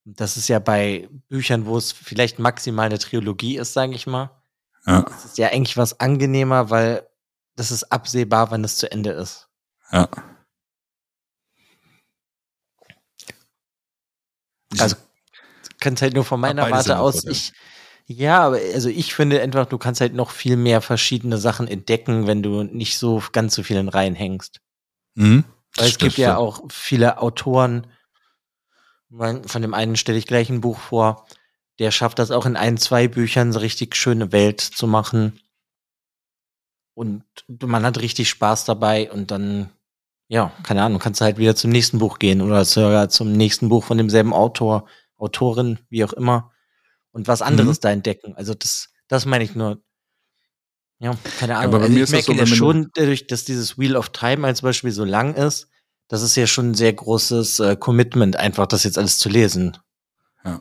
Und 0.05 0.19
das 0.19 0.35
ist 0.35 0.49
ja 0.49 0.59
bei 0.59 1.07
Büchern, 1.29 1.65
wo 1.65 1.77
es 1.77 1.91
vielleicht 1.91 2.39
maximal 2.39 2.87
eine 2.87 2.99
Trilogie 2.99 3.57
ist, 3.57 3.73
sage 3.73 3.93
ich 3.93 4.07
mal. 4.07 4.31
Ja, 4.85 5.03
Das 5.03 5.25
ist 5.25 5.37
ja 5.37 5.49
eigentlich 5.49 5.77
was 5.77 5.99
angenehmer, 5.99 6.69
weil 6.69 7.07
das 7.55 7.71
ist 7.71 7.91
absehbar, 7.91 8.51
wann 8.51 8.63
es 8.63 8.77
zu 8.77 8.91
Ende 8.91 9.11
ist. 9.11 9.47
ja. 9.91 10.09
Also, 14.79 14.95
kannst 15.79 16.01
halt 16.01 16.13
nur 16.13 16.23
von 16.23 16.39
meiner 16.39 16.69
Warte 16.71 16.97
aus, 16.97 17.25
ich, 17.25 17.51
ja, 18.05 18.39
aber 18.39 18.57
also 18.73 18.89
ich 18.89 19.13
finde 19.13 19.41
einfach, 19.41 19.65
du 19.65 19.77
kannst 19.77 20.01
halt 20.01 20.13
noch 20.13 20.31
viel 20.31 20.55
mehr 20.55 20.81
verschiedene 20.81 21.37
Sachen 21.37 21.67
entdecken, 21.67 22.25
wenn 22.25 22.41
du 22.41 22.63
nicht 22.63 22.97
so 22.97 23.21
ganz 23.31 23.53
so 23.53 23.63
viel 23.63 23.77
in 23.77 23.89
Reihen 23.89 24.15
hängst. 24.15 24.61
Mhm. 25.15 25.43
Weil 25.75 25.87
es 25.89 25.97
gibt 25.97 26.17
ja 26.17 26.37
auch 26.37 26.63
viele 26.69 27.21
Autoren, 27.21 27.87
von 29.09 29.61
dem 29.61 29.73
einen 29.73 29.95
stelle 29.95 30.17
ich 30.17 30.27
gleich 30.27 30.49
ein 30.49 30.61
Buch 30.61 30.79
vor, 30.79 31.25
der 31.79 31.91
schafft 31.91 32.19
das 32.19 32.31
auch 32.31 32.45
in 32.45 32.55
ein, 32.55 32.77
zwei 32.77 33.07
Büchern 33.07 33.51
so 33.51 33.59
richtig 33.59 33.95
schöne 33.95 34.31
Welt 34.31 34.61
zu 34.61 34.87
machen. 34.87 35.39
Und 36.93 37.23
man 37.47 37.85
hat 37.85 37.99
richtig 37.99 38.29
Spaß 38.29 38.65
dabei 38.65 39.11
und 39.11 39.31
dann, 39.31 39.69
ja, 40.27 40.51
keine 40.63 40.83
Ahnung, 40.83 40.99
kannst 40.99 41.21
du 41.21 41.25
halt 41.25 41.37
wieder 41.37 41.55
zum 41.55 41.71
nächsten 41.71 41.99
Buch 41.99 42.19
gehen 42.19 42.41
oder 42.41 42.63
sogar 42.65 43.09
zum 43.09 43.31
nächsten 43.31 43.69
Buch 43.69 43.83
von 43.83 43.97
demselben 43.97 44.33
Autor, 44.33 44.87
Autorin, 45.17 45.79
wie 45.89 46.03
auch 46.03 46.13
immer, 46.13 46.51
und 47.11 47.27
was 47.27 47.41
anderes 47.41 47.77
Mhm. 47.77 47.81
da 47.81 47.91
entdecken. 47.91 48.35
Also 48.35 48.53
das, 48.53 48.89
das 49.07 49.25
meine 49.25 49.43
ich 49.43 49.55
nur. 49.55 49.81
Ja, 51.01 51.15
keine 51.39 51.57
Ahnung. 51.57 51.73
aber 51.73 51.79
bei 51.79 51.85
also 51.85 51.93
mir 51.93 52.03
ich 52.03 52.03
ist 52.03 52.13
das 52.13 52.27
merke 52.27 52.45
so, 52.45 52.51
ja 52.51 52.57
schon, 52.57 52.91
dadurch, 52.93 53.27
dass 53.27 53.43
dieses 53.43 53.77
Wheel 53.77 53.95
of 53.95 54.09
Time 54.09 54.45
als 54.45 54.61
Beispiel 54.61 54.91
so 54.91 55.03
lang 55.03 55.33
ist, 55.33 55.67
das 56.07 56.21
ist 56.21 56.35
ja 56.35 56.45
schon 56.45 56.71
ein 56.71 56.73
sehr 56.75 56.93
großes 56.93 57.59
äh, 57.59 57.75
Commitment, 57.75 58.35
einfach 58.35 58.67
das 58.67 58.83
jetzt 58.83 58.97
alles 58.97 59.17
zu 59.17 59.27
lesen. 59.27 59.77
Ja. 60.45 60.59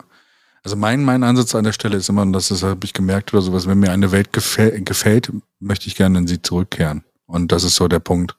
Also 0.62 0.76
mein, 0.76 1.04
mein 1.04 1.24
Ansatz 1.24 1.54
an 1.54 1.64
der 1.64 1.72
Stelle 1.72 1.96
ist 1.96 2.08
immer, 2.08 2.22
und 2.22 2.32
das 2.32 2.50
ist, 2.50 2.62
habe 2.62 2.84
ich 2.84 2.92
gemerkt 2.92 3.32
oder 3.34 3.42
sowas, 3.42 3.66
wenn 3.66 3.78
mir 3.78 3.92
eine 3.92 4.12
Welt 4.12 4.32
gefällt, 4.32 4.84
gefällt, 4.86 5.32
möchte 5.58 5.88
ich 5.88 5.96
gerne 5.96 6.18
in 6.18 6.26
sie 6.26 6.40
zurückkehren. 6.40 7.04
Und 7.26 7.52
das 7.52 7.64
ist 7.64 7.76
so 7.76 7.88
der 7.88 8.00
Punkt. 8.00 8.36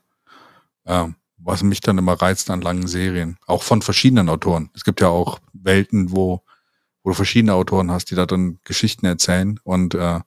Ähm, 0.85 1.15
was 1.43 1.63
mich 1.63 1.81
dann 1.81 1.97
immer 1.97 2.13
reizt 2.13 2.49
an 2.49 2.61
langen 2.61 2.87
Serien. 2.87 3.37
Auch 3.47 3.63
von 3.63 3.81
verschiedenen 3.81 4.29
Autoren. 4.29 4.69
Es 4.75 4.83
gibt 4.83 5.01
ja 5.01 5.07
auch 5.07 5.39
Welten, 5.53 6.11
wo, 6.11 6.41
wo 7.03 7.09
du 7.09 7.15
verschiedene 7.15 7.53
Autoren 7.53 7.91
hast, 7.91 8.11
die 8.11 8.15
da 8.15 8.25
drin 8.25 8.59
Geschichten 8.63 9.05
erzählen. 9.05 9.59
Und 9.63 9.95
äh, 9.95 10.19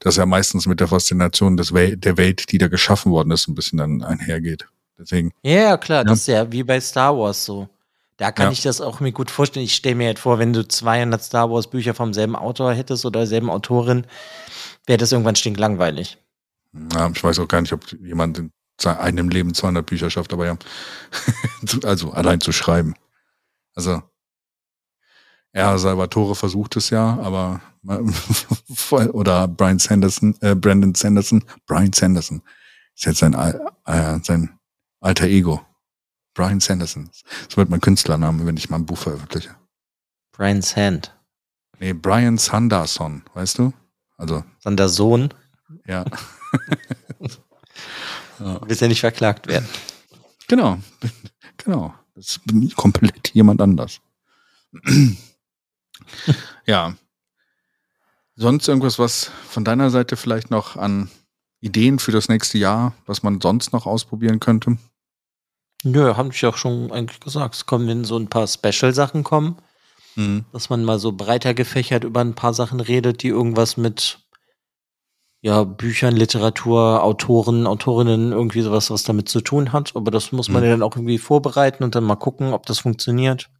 das 0.00 0.16
ja 0.16 0.26
meistens 0.26 0.66
mit 0.66 0.80
der 0.80 0.88
Faszination 0.88 1.56
des 1.56 1.72
Wel 1.72 1.96
der 1.96 2.16
Welt, 2.16 2.50
die 2.52 2.58
da 2.58 2.68
geschaffen 2.68 3.12
worden 3.12 3.30
ist, 3.30 3.48
ein 3.48 3.54
bisschen 3.54 3.78
dann 3.78 4.02
einhergeht. 4.02 4.66
Deswegen. 4.98 5.32
Ja, 5.42 5.76
klar, 5.76 5.98
ja. 5.98 6.04
das 6.04 6.20
ist 6.20 6.28
ja 6.28 6.50
wie 6.52 6.62
bei 6.62 6.80
Star 6.80 7.16
Wars 7.16 7.44
so. 7.44 7.68
Da 8.16 8.30
kann 8.30 8.46
ja. 8.46 8.52
ich 8.52 8.62
das 8.62 8.80
auch 8.80 9.00
mir 9.00 9.12
gut 9.12 9.30
vorstellen. 9.30 9.64
Ich 9.64 9.74
stelle 9.74 9.96
mir 9.96 10.08
jetzt 10.08 10.20
vor, 10.20 10.38
wenn 10.38 10.52
du 10.52 10.66
200 10.66 11.22
Star 11.22 11.50
Wars 11.50 11.68
Bücher 11.68 11.94
vom 11.94 12.14
selben 12.14 12.36
Autor 12.36 12.72
hättest 12.72 13.04
oder 13.04 13.26
selben 13.26 13.50
Autorin, 13.50 14.06
wäre 14.86 14.98
das 14.98 15.10
irgendwann 15.10 15.34
stinklangweilig. 15.34 16.18
Ja, 16.92 17.10
ich 17.12 17.22
weiß 17.22 17.38
auch 17.40 17.48
gar 17.48 17.60
nicht, 17.60 17.72
ob 17.72 17.90
jemand 18.00 18.38
in 18.38 18.50
einem 18.84 19.28
Leben 19.28 19.54
200 19.54 19.84
Bücher 19.84 20.10
schafft, 20.10 20.32
aber 20.32 20.46
ja. 20.46 20.56
also 21.84 22.12
allein 22.12 22.40
zu 22.40 22.52
schreiben. 22.52 22.94
Also, 23.74 24.02
ja, 25.54 25.78
Salvatore 25.78 26.34
versucht 26.34 26.76
es 26.76 26.90
ja, 26.90 27.18
aber 27.20 27.60
oder 29.12 29.48
Brian 29.48 29.78
Sanderson, 29.78 30.36
äh, 30.40 30.54
Brandon 30.54 30.94
Sanderson, 30.94 31.44
Brian 31.66 31.92
Sanderson 31.92 32.42
ist 32.94 33.06
jetzt 33.06 33.18
sein, 33.18 33.34
äh, 33.34 34.18
sein 34.22 34.58
alter 35.00 35.26
Ego. 35.26 35.60
Brian 36.34 36.60
Sanderson. 36.60 37.10
Das 37.46 37.56
wird 37.56 37.70
mein 37.70 37.80
Künstlername, 37.80 38.44
wenn 38.46 38.56
ich 38.56 38.68
mal 38.68 38.78
ein 38.78 38.86
Buch 38.86 38.98
veröffentliche. 38.98 39.54
Brian 40.32 40.62
Sand. 40.62 41.14
Nee, 41.78 41.92
Brian 41.92 42.38
Sanderson, 42.38 43.22
weißt 43.34 43.58
du? 43.58 43.72
Also. 44.16 44.42
Sanderson? 44.58 45.32
Ja. 45.86 46.04
ja. 48.40 48.60
Willst 48.66 48.80
ja 48.80 48.88
nicht 48.88 49.00
verklagt 49.00 49.46
werden. 49.46 49.68
Genau. 50.48 50.78
Genau. 51.58 51.94
Das 52.16 52.40
bin 52.44 52.68
komplett 52.74 53.32
jemand 53.34 53.60
anders. 53.60 54.00
ja. 56.66 56.94
Sonst 58.36 58.66
irgendwas, 58.68 58.98
was 58.98 59.30
von 59.48 59.64
deiner 59.64 59.90
Seite 59.90 60.16
vielleicht 60.16 60.50
noch 60.50 60.76
an 60.76 61.10
Ideen 61.60 61.98
für 61.98 62.12
das 62.12 62.28
nächste 62.28 62.58
Jahr, 62.58 62.92
was 63.06 63.22
man 63.22 63.40
sonst 63.40 63.72
noch 63.72 63.86
ausprobieren 63.86 64.40
könnte? 64.40 64.76
Nö, 65.84 66.16
haben 66.16 66.30
ich 66.32 66.44
auch 66.46 66.56
schon 66.56 66.90
eigentlich 66.90 67.20
gesagt. 67.20 67.54
Es 67.54 67.66
kommen, 67.66 67.86
wenn 67.86 68.04
so 68.04 68.18
ein 68.18 68.28
paar 68.28 68.46
Special-Sachen 68.46 69.22
kommen, 69.22 69.56
mhm. 70.16 70.44
dass 70.52 70.70
man 70.70 70.84
mal 70.84 70.98
so 70.98 71.12
breiter 71.12 71.54
gefächert 71.54 72.04
über 72.04 72.20
ein 72.20 72.34
paar 72.34 72.54
Sachen 72.54 72.80
redet, 72.80 73.22
die 73.22 73.28
irgendwas 73.28 73.76
mit 73.76 74.18
ja, 75.42 75.64
Büchern, 75.64 76.16
Literatur, 76.16 77.02
Autoren, 77.02 77.66
Autorinnen, 77.66 78.32
irgendwie 78.32 78.62
sowas, 78.62 78.90
was 78.90 79.02
damit 79.02 79.28
zu 79.28 79.42
tun 79.42 79.74
hat. 79.74 79.94
Aber 79.94 80.10
das 80.10 80.32
muss 80.32 80.48
man 80.48 80.62
mhm. 80.62 80.68
ja 80.68 80.72
dann 80.72 80.82
auch 80.82 80.96
irgendwie 80.96 81.18
vorbereiten 81.18 81.84
und 81.84 81.94
dann 81.94 82.04
mal 82.04 82.16
gucken, 82.16 82.54
ob 82.54 82.64
das 82.64 82.78
funktioniert. 82.78 83.50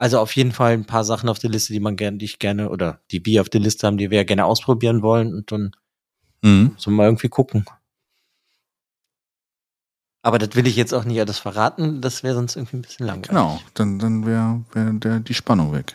Also 0.00 0.18
auf 0.18 0.34
jeden 0.34 0.52
Fall 0.52 0.72
ein 0.72 0.86
paar 0.86 1.04
Sachen 1.04 1.28
auf 1.28 1.38
der 1.38 1.50
Liste, 1.50 1.74
die 1.74 1.78
man 1.78 1.94
gerne, 1.94 2.16
die 2.16 2.24
ich 2.24 2.38
gerne, 2.38 2.70
oder 2.70 3.00
die 3.10 3.24
wir 3.26 3.42
auf 3.42 3.50
der 3.50 3.60
Liste 3.60 3.86
haben, 3.86 3.98
die 3.98 4.10
wir 4.10 4.24
gerne 4.24 4.46
ausprobieren 4.46 5.02
wollen 5.02 5.34
und 5.34 5.52
dann 5.52 5.76
mhm. 6.40 6.74
so 6.78 6.90
mal 6.90 7.04
irgendwie 7.04 7.28
gucken. 7.28 7.66
Aber 10.22 10.38
das 10.38 10.56
will 10.56 10.66
ich 10.66 10.74
jetzt 10.76 10.94
auch 10.94 11.04
nicht 11.04 11.20
alles 11.20 11.38
verraten, 11.38 12.00
das 12.00 12.22
wäre 12.22 12.34
sonst 12.34 12.56
irgendwie 12.56 12.78
ein 12.78 12.82
bisschen 12.82 13.04
langweilig. 13.04 13.28
Genau, 13.28 13.60
dann, 13.74 13.98
dann 13.98 14.24
wäre 14.24 14.64
wär 14.72 15.20
die 15.20 15.34
Spannung 15.34 15.74
weg. 15.74 15.94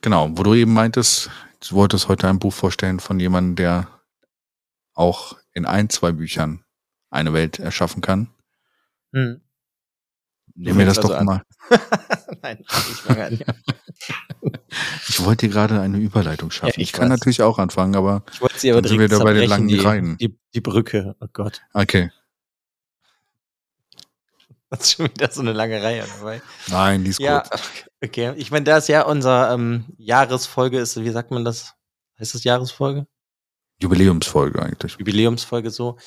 Genau, 0.00 0.30
wo 0.32 0.42
du 0.42 0.54
eben 0.54 0.72
meintest, 0.72 1.28
du 1.68 1.74
wolltest 1.74 2.08
heute 2.08 2.26
ein 2.26 2.38
Buch 2.38 2.54
vorstellen 2.54 3.00
von 3.00 3.20
jemandem, 3.20 3.56
der 3.56 3.88
auch 4.94 5.36
in 5.52 5.66
ein, 5.66 5.90
zwei 5.90 6.12
Büchern 6.12 6.64
eine 7.10 7.34
Welt 7.34 7.58
erschaffen 7.58 8.00
kann. 8.00 8.30
Hm. 9.12 9.42
Nehmen 10.54 10.78
wir 10.78 10.86
das 10.86 10.96
also 10.96 11.10
doch 11.10 11.18
an. 11.18 11.26
mal. 11.26 11.42
Nein, 12.42 12.58
ich 12.60 13.00
fange 13.00 13.24
an. 13.24 13.38
ich 15.08 15.24
wollte 15.24 15.48
gerade 15.48 15.80
eine 15.80 15.98
Überleitung 15.98 16.50
schaffen. 16.50 16.68
Ja, 16.68 16.74
ich, 16.76 16.88
ich 16.88 16.92
kann 16.92 17.08
natürlich 17.08 17.42
auch 17.42 17.58
anfangen, 17.58 17.94
aber 17.94 18.24
ich 18.32 18.40
wollte 18.40 18.58
sie 18.58 18.72
aber 18.72 18.86
sind 18.86 18.98
wir 18.98 19.08
da 19.08 19.18
bei 19.20 19.32
den 19.32 19.48
langen 19.48 19.68
die, 19.68 19.78
Reihen. 19.78 20.18
Die, 20.18 20.36
die 20.54 20.60
Brücke, 20.60 21.14
oh 21.20 21.26
Gott. 21.32 21.62
Okay. 21.72 22.10
Das 24.70 24.80
ist 24.84 24.92
schon 24.92 25.04
wieder 25.04 25.30
so 25.30 25.42
eine 25.42 25.52
lange 25.52 25.82
Reihe 25.82 26.02
dabei. 26.18 26.40
Nein, 26.68 27.04
die 27.04 27.10
ist 27.10 27.20
ja, 27.20 27.40
kurz. 27.40 27.60
Okay, 28.02 28.32
ich 28.36 28.50
meine, 28.50 28.64
da 28.64 28.78
ist 28.78 28.88
ja 28.88 29.02
unser 29.02 29.52
ähm, 29.52 29.84
Jahresfolge 29.98 30.78
ist, 30.78 30.98
wie 30.98 31.10
sagt 31.10 31.30
man 31.30 31.44
das? 31.44 31.74
Heißt 32.18 32.34
das 32.34 32.42
Jahresfolge? 32.42 33.06
Jubiläumsfolge 33.82 34.62
eigentlich. 34.62 34.96
Jubiläumsfolge 34.98 35.70
so. 35.70 35.98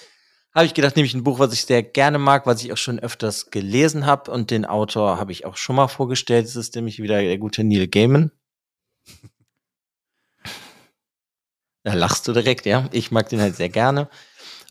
Habe 0.56 0.66
ich 0.68 0.74
gedacht, 0.74 0.96
nehme 0.96 1.06
ich 1.06 1.14
ein 1.14 1.26
Buch, 1.26 1.38
was 1.38 1.52
ich 1.52 1.66
sehr 1.66 1.84
gerne 1.84 2.18
mag, 2.18 2.46
was 2.46 2.64
ich 2.64 2.72
auch 2.72 2.78
schon 2.78 2.98
öfters 2.98 3.52
gelesen 3.52 4.06
habe 4.06 4.32
und 4.32 4.52
den 4.52 4.64
Autor 4.66 5.20
habe 5.20 5.34
ich 5.34 5.46
auch 5.46 5.58
schon 5.58 5.76
mal 5.76 5.90
vorgestellt. 5.90 6.46
Es 6.46 6.56
ist 6.56 6.76
nämlich 6.76 7.02
wieder 7.02 7.22
der 7.22 7.38
gute 7.38 7.66
Neil 7.66 7.90
Gaiman. 7.90 8.32
Da 11.84 11.94
lachst 11.94 12.28
du 12.28 12.34
direkt, 12.34 12.66
ja. 12.66 12.88
Ich 12.94 13.12
mag 13.12 13.28
den 13.28 13.42
halt 13.42 13.58
sehr 13.58 13.68
gerne. 13.68 14.10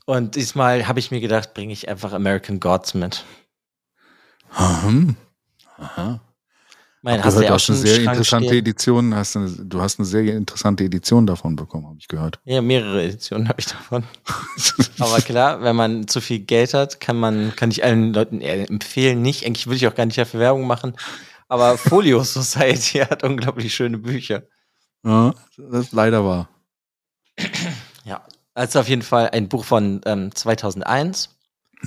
Und 0.06 0.36
diesmal 0.36 0.88
habe 0.88 1.00
ich 1.00 1.10
mir 1.10 1.20
gedacht, 1.20 1.52
bringe 1.52 1.74
ich 1.74 1.86
einfach 1.86 2.14
American 2.14 2.60
Gods 2.60 2.94
mit. 2.94 3.24
Aha. 4.52 5.14
Aha. 5.76 6.20
Mein, 7.04 7.22
hast 7.22 7.34
gehört, 7.34 7.42
du 7.42 7.48
ja 7.48 7.54
auch 7.54 7.60
schon 7.60 7.74
eine 7.74 7.86
sehr 7.86 7.98
interessante 7.98 8.46
stehen. 8.46 8.58
Edition, 8.60 9.14
hast 9.14 9.36
eine, 9.36 9.50
du 9.50 9.78
hast 9.82 9.98
eine 9.98 10.06
sehr 10.06 10.22
interessante 10.34 10.84
Edition 10.84 11.26
davon 11.26 11.54
bekommen, 11.54 11.86
habe 11.86 11.98
ich 11.98 12.08
gehört. 12.08 12.40
Ja, 12.44 12.62
mehrere 12.62 13.02
Editionen 13.02 13.46
habe 13.46 13.60
ich 13.60 13.66
davon. 13.66 14.04
Aber 14.98 15.20
klar, 15.20 15.60
wenn 15.60 15.76
man 15.76 16.08
zu 16.08 16.22
viel 16.22 16.38
Geld 16.38 16.72
hat, 16.72 17.00
kann 17.00 17.18
man, 17.18 17.54
kann 17.56 17.70
ich 17.70 17.84
allen 17.84 18.14
Leuten 18.14 18.40
empfehlen, 18.40 19.20
nicht, 19.20 19.44
eigentlich 19.44 19.66
will 19.66 19.76
ich 19.76 19.86
auch 19.86 19.94
gar 19.94 20.06
nicht 20.06 20.16
dafür 20.16 20.40
Werbung 20.40 20.66
machen, 20.66 20.94
aber 21.46 21.76
Folio 21.76 22.22
Society 22.24 23.00
hat 23.00 23.22
unglaublich 23.22 23.74
schöne 23.74 23.98
Bücher. 23.98 24.44
Ja, 25.04 25.34
das 25.58 25.86
ist 25.86 25.92
leider 25.92 26.24
wahr. 26.24 26.48
Ja, 28.06 28.24
also 28.54 28.80
auf 28.80 28.88
jeden 28.88 29.02
Fall 29.02 29.28
ein 29.28 29.50
Buch 29.50 29.66
von 29.66 30.00
ähm, 30.06 30.34
2001 30.34 31.33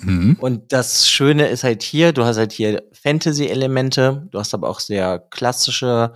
Mhm. 0.04 0.38
Und 0.40 0.72
das 0.74 1.10
Schöne 1.10 1.48
ist 1.48 1.64
halt 1.64 1.84
hier, 1.84 2.14
du 2.14 2.24
hast 2.24 2.38
halt 2.38 2.52
hier 2.52 2.84
Fantasy-Elemente, 2.94 4.28
du 4.32 4.40
hast 4.40 4.54
aber 4.54 4.70
auch 4.70 4.80
sehr 4.80 5.20
klassische 5.20 6.14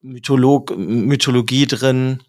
Mytholog 0.00 0.76
Mythologie 0.76 1.66
drin 1.66 2.22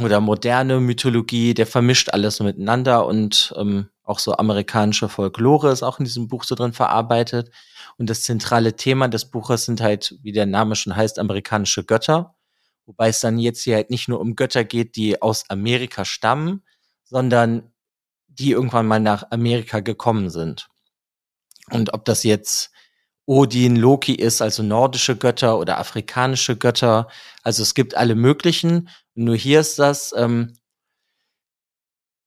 oder 0.00 0.20
moderne 0.20 0.80
Mythologie, 0.80 1.54
der 1.54 1.66
vermischt 1.66 2.10
alles 2.10 2.40
miteinander 2.40 3.06
und 3.06 3.54
ähm, 3.56 3.88
auch 4.02 4.18
so 4.18 4.36
amerikanische 4.36 5.08
Folklore 5.08 5.70
ist 5.70 5.82
auch 5.82 5.98
in 5.98 6.04
diesem 6.04 6.28
Buch 6.28 6.44
so 6.44 6.54
drin 6.54 6.72
verarbeitet. 6.72 7.50
Und 7.96 8.10
das 8.10 8.22
zentrale 8.22 8.76
Thema 8.76 9.08
des 9.08 9.30
Buches 9.30 9.64
sind 9.64 9.80
halt, 9.80 10.18
wie 10.22 10.32
der 10.32 10.46
Name 10.46 10.76
schon 10.76 10.94
heißt, 10.94 11.18
amerikanische 11.18 11.84
Götter. 11.84 12.34
Wobei 12.86 13.08
es 13.08 13.20
dann 13.20 13.38
jetzt 13.38 13.62
hier 13.62 13.76
halt 13.76 13.88
nicht 13.90 14.08
nur 14.08 14.20
um 14.20 14.36
Götter 14.36 14.64
geht, 14.64 14.96
die 14.96 15.22
aus 15.22 15.48
Amerika 15.48 16.04
stammen, 16.04 16.62
sondern 17.04 17.72
die 18.38 18.52
irgendwann 18.52 18.86
mal 18.86 19.00
nach 19.00 19.30
Amerika 19.30 19.80
gekommen 19.80 20.30
sind. 20.30 20.68
Und 21.70 21.94
ob 21.94 22.04
das 22.04 22.24
jetzt 22.24 22.70
Odin, 23.26 23.76
Loki 23.76 24.14
ist, 24.14 24.42
also 24.42 24.62
nordische 24.62 25.16
Götter 25.16 25.58
oder 25.58 25.78
afrikanische 25.78 26.56
Götter, 26.56 27.08
also 27.42 27.62
es 27.62 27.74
gibt 27.74 27.96
alle 27.96 28.14
möglichen. 28.14 28.90
Nur 29.14 29.36
hier 29.36 29.60
ist 29.60 29.78
das, 29.78 30.12
ähm, 30.16 30.54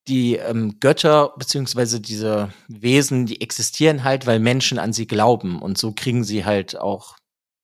die 0.08 0.36
ähm, 0.36 0.80
Götter 0.80 1.34
beziehungsweise 1.36 2.00
diese 2.00 2.52
Wesen, 2.66 3.26
die 3.26 3.40
existieren 3.40 4.04
halt, 4.04 4.26
weil 4.26 4.40
Menschen 4.40 4.78
an 4.78 4.92
sie 4.92 5.06
glauben 5.06 5.60
und 5.60 5.78
so 5.78 5.92
kriegen 5.92 6.24
sie 6.24 6.44
halt 6.44 6.78
auch 6.78 7.16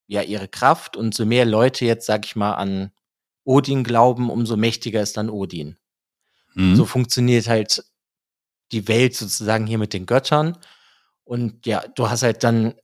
ja 0.06 0.20
ihre 0.22 0.46
Kraft 0.46 0.96
und 0.96 1.14
so 1.14 1.24
mehr 1.24 1.46
Leute 1.46 1.86
jetzt, 1.86 2.06
sag 2.06 2.26
ich 2.26 2.36
mal, 2.36 2.54
an 2.54 2.90
Odin 3.44 3.82
glauben, 3.82 4.30
umso 4.30 4.56
mächtiger 4.56 5.00
ist 5.02 5.16
dann 5.16 5.30
Odin. 5.30 5.76
Mhm. 6.54 6.76
So 6.76 6.84
funktioniert 6.84 7.48
halt 7.48 7.82
die 8.72 8.88
Welt 8.88 9.14
sozusagen 9.14 9.66
hier 9.66 9.78
mit 9.78 9.92
den 9.92 10.06
Göttern. 10.06 10.58
Und 11.24 11.66
ja, 11.66 11.84
du 11.94 12.08
hast 12.10 12.22
halt 12.22 12.44
dann 12.44 12.74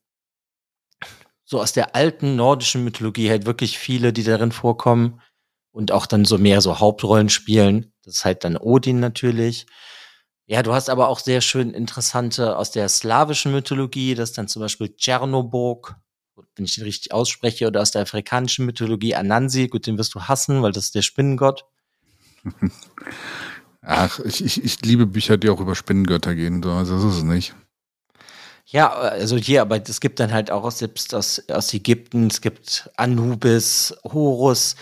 so 1.44 1.60
aus 1.60 1.72
der 1.72 1.96
alten 1.96 2.36
nordischen 2.36 2.84
Mythologie 2.84 3.28
halt 3.28 3.44
wirklich 3.44 3.78
viele, 3.78 4.12
die 4.12 4.22
darin 4.22 4.52
vorkommen 4.52 5.20
und 5.72 5.92
auch 5.92 6.06
dann 6.06 6.24
so 6.24 6.38
mehr 6.38 6.60
so 6.60 6.78
Hauptrollen 6.78 7.28
spielen. 7.28 7.92
Das 8.04 8.16
ist 8.16 8.24
halt 8.24 8.44
dann 8.44 8.56
Odin 8.56 9.00
natürlich. 9.00 9.66
Ja, 10.46 10.62
du 10.62 10.72
hast 10.72 10.90
aber 10.90 11.08
auch 11.08 11.20
sehr 11.20 11.40
schön 11.40 11.74
interessante 11.74 12.56
aus 12.56 12.70
der 12.70 12.88
slawischen 12.88 13.52
Mythologie, 13.52 14.14
das 14.14 14.30
ist 14.30 14.38
dann 14.38 14.48
zum 14.48 14.60
Beispiel 14.60 14.94
Tschernobog, 14.96 15.96
wenn 16.56 16.64
ich 16.64 16.74
den 16.74 16.84
richtig 16.84 17.12
ausspreche, 17.12 17.66
oder 17.66 17.80
aus 17.80 17.92
der 17.92 18.02
afrikanischen 18.02 18.66
Mythologie 18.66 19.14
Anansi. 19.14 19.68
Gut, 19.68 19.86
den 19.86 19.98
wirst 19.98 20.14
du 20.14 20.22
hassen, 20.22 20.62
weil 20.62 20.72
das 20.72 20.84
ist 20.84 20.94
der 20.94 21.02
Spinnengott. 21.02 21.66
Ach, 23.82 24.18
ich, 24.20 24.44
ich, 24.44 24.62
ich 24.62 24.82
liebe 24.82 25.06
Bücher, 25.06 25.36
die 25.36 25.48
auch 25.48 25.60
über 25.60 25.74
Spinnengötter 25.74 26.34
gehen. 26.34 26.62
So. 26.62 26.70
Also 26.72 26.96
das 26.96 27.04
ist 27.04 27.18
es 27.18 27.22
nicht. 27.24 27.54
Ja, 28.66 28.92
also 28.92 29.36
hier, 29.36 29.62
aber 29.62 29.82
es 29.82 30.00
gibt 30.00 30.20
dann 30.20 30.32
halt 30.32 30.50
auch 30.50 30.70
selbst 30.70 31.14
aus, 31.14 31.42
aus 31.48 31.74
Ägypten, 31.74 32.28
es 32.28 32.40
gibt 32.40 32.88
Anubis, 32.96 33.96
Horus, 34.04 34.76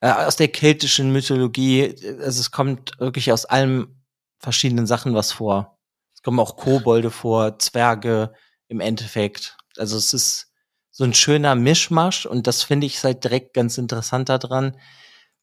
äh, 0.00 0.10
aus 0.10 0.36
der 0.36 0.48
keltischen 0.48 1.10
Mythologie. 1.12 1.96
Also 2.20 2.40
es 2.40 2.50
kommt 2.52 2.98
wirklich 3.00 3.32
aus 3.32 3.44
allen 3.44 4.04
verschiedenen 4.38 4.86
Sachen 4.86 5.14
was 5.14 5.32
vor. 5.32 5.78
Es 6.14 6.22
kommen 6.22 6.38
auch 6.38 6.56
Kobolde 6.56 7.10
vor, 7.10 7.58
Zwerge 7.58 8.32
im 8.68 8.80
Endeffekt. 8.80 9.56
Also 9.78 9.96
es 9.96 10.14
ist 10.14 10.52
so 10.90 11.02
ein 11.02 11.14
schöner 11.14 11.56
Mischmasch 11.56 12.26
und 12.26 12.46
das 12.46 12.62
finde 12.62 12.86
ich 12.86 13.02
halt 13.02 13.24
direkt 13.24 13.54
ganz 13.54 13.78
interessant 13.78 14.28
daran, 14.28 14.78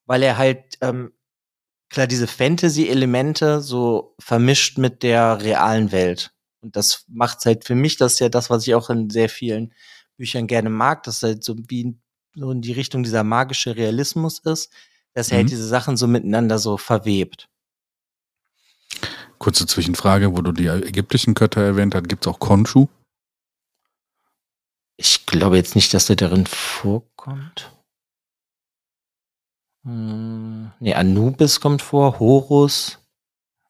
weil 0.06 0.24
er 0.24 0.38
halt 0.38 0.78
ähm, 0.80 1.12
klar 1.92 2.08
diese 2.08 2.28
Fantasy-Elemente 2.28 3.62
so 3.62 4.16
vermischt 4.18 4.78
mit 4.78 5.04
der 5.04 5.42
realen 5.42 5.92
Welt. 5.92 6.32
Und 6.62 6.76
das 6.76 7.06
macht 7.08 7.46
halt 7.46 7.66
für 7.66 7.76
mich, 7.76 7.98
das 7.98 8.14
ist 8.14 8.20
ja 8.20 8.30
das, 8.30 8.50
was 8.50 8.66
ich 8.66 8.74
auch 8.74 8.90
in 8.90 9.10
sehr 9.10 9.30
vielen 9.30 9.74
Büchern 10.18 10.48
gerne 10.48 10.70
mag, 10.70 11.04
dass 11.04 11.22
halt 11.22 11.44
so 11.44 11.56
wie 11.68 11.96
so 12.34 12.52
in 12.52 12.62
die 12.62 12.72
Richtung 12.72 13.04
dieser 13.04 13.24
magische 13.24 13.76
Realismus 13.76 14.40
ist, 14.40 14.72
dass 15.14 15.30
er 15.30 15.38
halt 15.38 15.46
mhm. 15.46 15.48
halt 15.48 15.52
diese 15.52 15.68
Sachen 15.68 15.98
so 15.98 16.08
miteinander 16.08 16.60
so 16.60 16.78
verwebt. 16.78 17.50
Kurze 19.38 19.66
Zwischenfrage, 19.66 20.36
wo 20.36 20.42
du 20.42 20.52
die 20.52 20.68
ägyptischen 20.68 21.34
Götter 21.34 21.62
erwähnt 21.62 21.96
hast, 21.96 22.08
gibt 22.08 22.26
es 22.26 22.32
auch 22.32 22.40
Konshu? 22.40 22.88
Ich 24.98 25.26
glaube 25.26 25.58
jetzt 25.58 25.76
nicht, 25.76 25.94
dass 25.94 26.06
der 26.06 26.16
darin 26.16 26.46
vorkommt. 26.46 27.72
Nee, 29.84 30.94
Anubis 30.94 31.60
kommt 31.60 31.82
vor, 31.82 32.20
Horus. 32.20 33.00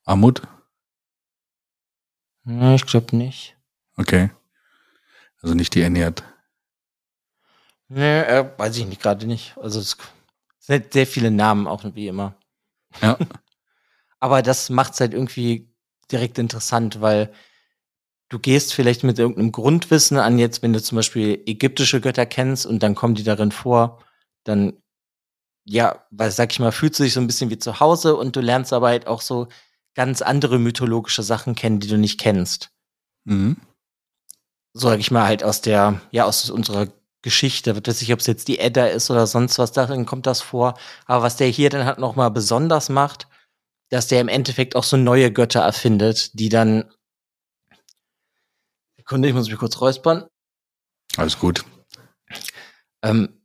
Amut? 0.04 0.42
Ja, 2.46 2.76
ich 2.76 2.86
glaube 2.86 3.16
nicht. 3.16 3.56
Okay. 3.98 4.32
Also 5.42 5.56
nicht 5.56 5.74
die 5.76 5.82
ernährt. 5.82 6.24
Nee, 7.88 8.22
äh, 8.22 8.50
weiß 8.58 8.78
ich 8.78 8.86
nicht, 8.86 9.02
gerade 9.02 9.26
nicht. 9.28 9.58
Also 9.58 9.80
es 9.80 9.98
sind 10.60 10.94
sehr 10.94 11.08
viele 11.08 11.32
Namen, 11.32 11.68
auch 11.68 11.84
wie 11.94 12.08
immer. 12.08 12.36
Ja. 13.02 13.18
Aber 14.20 14.42
das 14.42 14.70
macht 14.70 14.94
es 14.94 15.00
halt 15.00 15.14
irgendwie 15.14 15.74
direkt 16.12 16.38
interessant, 16.38 17.02
weil 17.02 17.34
du 18.30 18.40
gehst 18.40 18.74
vielleicht 18.74 19.04
mit 19.04 19.20
irgendeinem 19.20 19.52
Grundwissen 19.52 20.18
an, 20.18 20.40
jetzt, 20.40 20.62
wenn 20.62 20.74
du 20.74 20.82
zum 20.82 20.96
Beispiel 20.96 21.42
ägyptische 21.46 22.02
Götter 22.02 22.26
kennst 22.26 22.66
und 22.66 22.82
dann 22.84 22.96
kommen 22.96 23.16
die 23.16 23.24
darin 23.24 23.52
vor, 23.52 24.04
dann, 24.44 24.82
ja, 25.72 26.06
weil, 26.12 26.32
sag 26.32 26.52
ich 26.52 26.60
mal, 26.60 26.72
fühlst 26.72 27.00
du 27.00 27.04
dich 27.04 27.14
so 27.14 27.22
ein 27.22 27.28
bisschen 27.28 27.50
wie 27.50 27.58
zu 27.58 27.80
Hause 27.80 28.18
und 28.18 28.36
du 28.36 28.42
lernst 28.42 28.74
aber 28.74 28.90
halt 28.90 29.08
auch 29.08 29.22
so 29.22 29.48
ganz 29.96 30.22
andere 30.22 30.60
mythologische 30.60 31.24
Sachen 31.24 31.56
kennen, 31.56 31.80
die 31.80 31.88
du 31.88 31.98
nicht 31.98 32.20
kennst. 32.20 32.72
Mhm. 33.24 33.56
So 34.74 34.90
sag 34.90 35.00
ich 35.00 35.12
mal 35.12 35.26
halt 35.26 35.44
aus 35.44 35.62
der, 35.62 36.02
ja, 36.12 36.26
aus 36.26 36.50
unserer 36.50 36.88
Geschichte, 37.22 37.76
was 37.76 37.84
weiß 37.86 38.02
ich, 38.02 38.12
ob 38.12 38.20
es 38.20 38.28
jetzt 38.28 38.48
die 38.50 38.60
Edda 38.60 38.88
ist 38.88 39.10
oder 39.12 39.28
sonst 39.28 39.60
was, 39.60 39.72
darin 39.72 40.06
kommt 40.06 40.28
das 40.28 40.42
vor. 40.42 40.78
Aber 41.06 41.24
was 41.24 41.38
der 41.38 41.48
hier 41.48 41.70
dann 41.70 41.86
halt 41.86 42.00
nochmal 42.00 42.32
besonders 42.32 42.90
macht, 42.90 43.28
dass 43.90 44.08
der 44.08 44.20
im 44.20 44.28
Endeffekt 44.28 44.76
auch 44.76 44.84
so 44.84 44.98
neue 44.98 45.32
Götter 45.32 45.62
erfindet, 45.62 46.38
die 46.38 46.50
dann. 46.50 46.92
Sekunde, 48.98 49.30
ich 49.30 49.34
muss 49.34 49.50
mich 49.50 49.58
kurz 49.58 49.80
räuspern. 49.80 50.26
Alles 51.18 51.40
gut. 51.40 51.64
Ähm, 53.04 53.41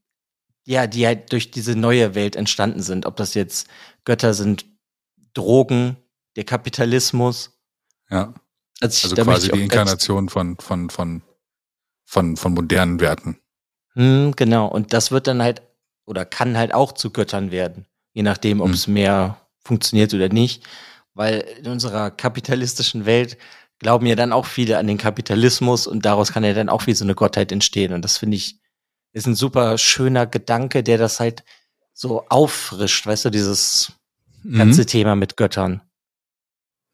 ja, 0.66 0.86
die 0.86 1.06
halt 1.06 1.32
durch 1.32 1.50
diese 1.50 1.76
neue 1.76 2.14
Welt 2.14 2.36
entstanden 2.36 2.82
sind. 2.82 3.06
Ob 3.06 3.16
das 3.16 3.34
jetzt 3.34 3.68
Götter 4.04 4.34
sind, 4.34 4.66
Drogen, 5.32 5.96
der 6.34 6.44
Kapitalismus. 6.44 7.58
Ja. 8.10 8.34
Also, 8.80 9.08
also 9.08 9.22
quasi 9.22 9.50
die 9.50 9.62
Inkarnation 9.62 10.28
von, 10.28 10.58
von, 10.58 10.90
von, 10.90 11.22
von, 12.04 12.36
von 12.36 12.52
modernen 12.52 13.00
Werten. 13.00 13.38
Hm, 13.94 14.34
genau. 14.36 14.66
Und 14.66 14.92
das 14.92 15.10
wird 15.10 15.28
dann 15.28 15.40
halt 15.40 15.62
oder 16.04 16.24
kann 16.24 16.58
halt 16.58 16.74
auch 16.74 16.92
zu 16.92 17.10
Göttern 17.10 17.50
werden. 17.50 17.86
Je 18.12 18.22
nachdem, 18.22 18.60
ob 18.60 18.68
hm. 18.68 18.74
es 18.74 18.86
mehr 18.86 19.40
funktioniert 19.64 20.12
oder 20.14 20.28
nicht. 20.28 20.64
Weil 21.14 21.44
in 21.58 21.68
unserer 21.68 22.10
kapitalistischen 22.10 23.06
Welt 23.06 23.38
glauben 23.78 24.06
ja 24.06 24.16
dann 24.16 24.32
auch 24.32 24.46
viele 24.46 24.78
an 24.78 24.86
den 24.86 24.98
Kapitalismus 24.98 25.86
und 25.86 26.04
daraus 26.04 26.32
kann 26.32 26.44
ja 26.44 26.54
dann 26.54 26.68
auch 26.68 26.86
wie 26.86 26.94
so 26.94 27.04
eine 27.04 27.14
Gottheit 27.14 27.52
entstehen. 27.52 27.92
Und 27.92 28.02
das 28.02 28.18
finde 28.18 28.36
ich, 28.36 28.60
ist 29.16 29.26
ein 29.26 29.34
super 29.34 29.78
schöner 29.78 30.26
Gedanke, 30.26 30.82
der 30.82 30.98
das 30.98 31.20
halt 31.20 31.42
so 31.94 32.28
auffrischt, 32.28 33.06
weißt 33.06 33.24
du, 33.24 33.30
dieses 33.30 33.92
mhm. 34.42 34.58
ganze 34.58 34.84
Thema 34.84 35.16
mit 35.16 35.38
Göttern. 35.38 35.80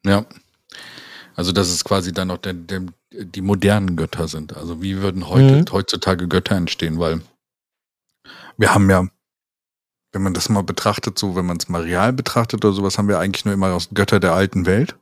Ja. 0.05 0.25
Also, 1.35 1.51
dass 1.51 1.67
es 1.67 1.83
quasi 1.83 2.13
dann 2.13 2.29
noch 2.29 2.37
der, 2.37 2.53
der, 2.53 2.83
die 3.11 3.41
modernen 3.41 3.97
Götter 3.97 4.29
sind. 4.29 4.55
Also, 4.55 4.81
wie 4.81 5.01
würden 5.01 5.27
heute, 5.27 5.61
mhm. 5.61 5.65
heutzutage 5.73 6.29
Götter 6.29 6.55
entstehen? 6.55 6.97
Weil 6.97 7.19
wir 8.55 8.73
haben 8.73 8.89
ja, 8.89 9.05
wenn 10.13 10.21
man 10.21 10.33
das 10.33 10.47
mal 10.47 10.63
betrachtet, 10.63 11.19
so, 11.19 11.35
wenn 11.35 11.45
man 11.45 11.57
es 11.57 11.67
mal 11.67 11.81
real 11.81 12.13
betrachtet 12.13 12.63
oder 12.63 12.73
sowas, 12.73 12.97
haben 12.97 13.09
wir 13.09 13.19
eigentlich 13.19 13.43
nur 13.43 13.53
immer 13.53 13.73
aus 13.73 13.89
Götter 13.93 14.21
der 14.21 14.33
alten 14.33 14.65
Welt. 14.65 14.95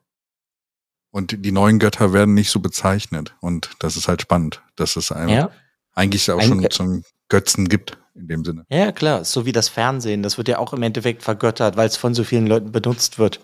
Und 1.11 1.45
die 1.45 1.51
neuen 1.51 1.77
Götter 1.77 2.13
werden 2.13 2.33
nicht 2.33 2.49
so 2.49 2.61
bezeichnet. 2.61 3.35
Und 3.41 3.69
das 3.77 3.95
ist 3.95 4.07
halt 4.07 4.23
spannend, 4.23 4.63
dass 4.75 4.95
es 4.95 5.11
einem 5.11 5.29
ja. 5.29 5.51
Eigentlich 5.93 6.29
auch 6.31 6.39
Ein 6.39 6.71
schon 6.71 7.01
so 7.01 7.09
Götzen 7.29 7.69
gibt 7.69 7.97
in 8.15 8.27
dem 8.27 8.43
Sinne. 8.43 8.65
Ja, 8.69 8.91
klar. 8.91 9.23
So 9.23 9.45
wie 9.45 9.51
das 9.51 9.69
Fernsehen. 9.69 10.23
Das 10.23 10.37
wird 10.37 10.47
ja 10.47 10.59
auch 10.59 10.73
im 10.73 10.83
Endeffekt 10.83 11.23
vergöttert, 11.23 11.77
weil 11.77 11.87
es 11.87 11.97
von 11.97 12.13
so 12.13 12.23
vielen 12.23 12.47
Leuten 12.47 12.71
benutzt 12.71 13.19
wird. 13.19 13.39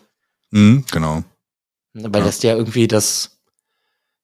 Mhm, 0.52 0.86
genau. 0.92 1.24
Weil 1.94 2.22
ja. 2.22 2.26
das 2.26 2.44
ja 2.44 2.56
irgendwie 2.56 2.88
das, 2.88 3.40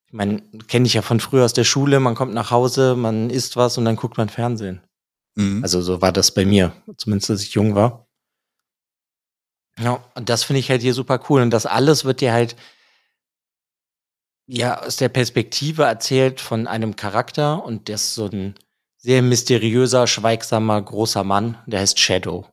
ich 0.08 0.14
meine, 0.14 0.42
kenne 0.68 0.86
ich 0.86 0.94
ja 0.94 1.02
von 1.02 1.20
früher 1.20 1.46
aus 1.46 1.54
der 1.54 1.64
Schule, 1.64 2.00
man 2.00 2.16
kommt 2.16 2.34
nach 2.34 2.52
Hause, 2.52 2.96
man 2.96 3.30
isst 3.30 3.56
was 3.56 3.78
und 3.78 3.86
dann 3.86 3.96
guckt 3.96 4.18
man 4.18 4.30
Fernsehen. 4.30 4.82
Mhm. 5.36 5.64
Also 5.64 5.82
so 5.82 6.02
war 6.02 6.12
das 6.12 6.34
bei 6.34 6.46
mir, 6.46 6.74
zumindest 6.98 7.32
als 7.32 7.44
ich 7.44 7.54
jung 7.54 7.76
war. 7.76 8.08
Ja, 9.80 10.04
und 10.14 10.30
das 10.30 10.44
finde 10.44 10.60
ich 10.60 10.70
halt 10.70 10.82
hier 10.82 10.94
super 10.94 11.20
cool. 11.30 11.42
Und 11.42 11.50
das 11.50 11.66
alles 11.66 12.06
wird 12.06 12.22
dir 12.22 12.32
halt 12.32 12.56
ja 14.48 14.82
aus 14.82 14.98
der 14.98 15.10
Perspektive 15.10 15.84
erzählt 15.84 16.42
von 16.42 16.68
einem 16.68 16.96
Charakter 16.96 17.64
und 17.64 17.88
der 17.88 17.96
ist 17.96 18.14
so 18.14 18.26
ein 18.28 18.56
sehr 18.98 19.22
mysteriöser, 19.22 20.08
schweigsamer, 20.08 20.82
großer 20.82 21.24
Mann, 21.24 21.58
der 21.66 21.82
heißt 21.82 22.00
Shadow. 22.00 22.46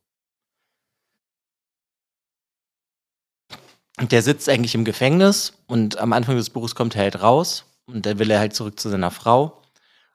Und 3.99 4.13
der 4.13 4.23
sitzt 4.23 4.49
eigentlich 4.49 4.75
im 4.75 4.85
Gefängnis 4.85 5.53
und 5.67 5.99
am 5.99 6.13
Anfang 6.13 6.37
des 6.37 6.51
Buches 6.51 6.75
kommt 6.75 6.97
er 6.97 7.03
halt 7.03 7.23
raus 7.23 7.67
und 7.87 8.07
dann 8.07 8.19
will 8.19 8.31
er 8.31 8.41
halt 8.41 8.55
zurück 8.55 8.81
zu 8.81 8.89
seiner 8.89 9.11
Frau. 9.11 9.63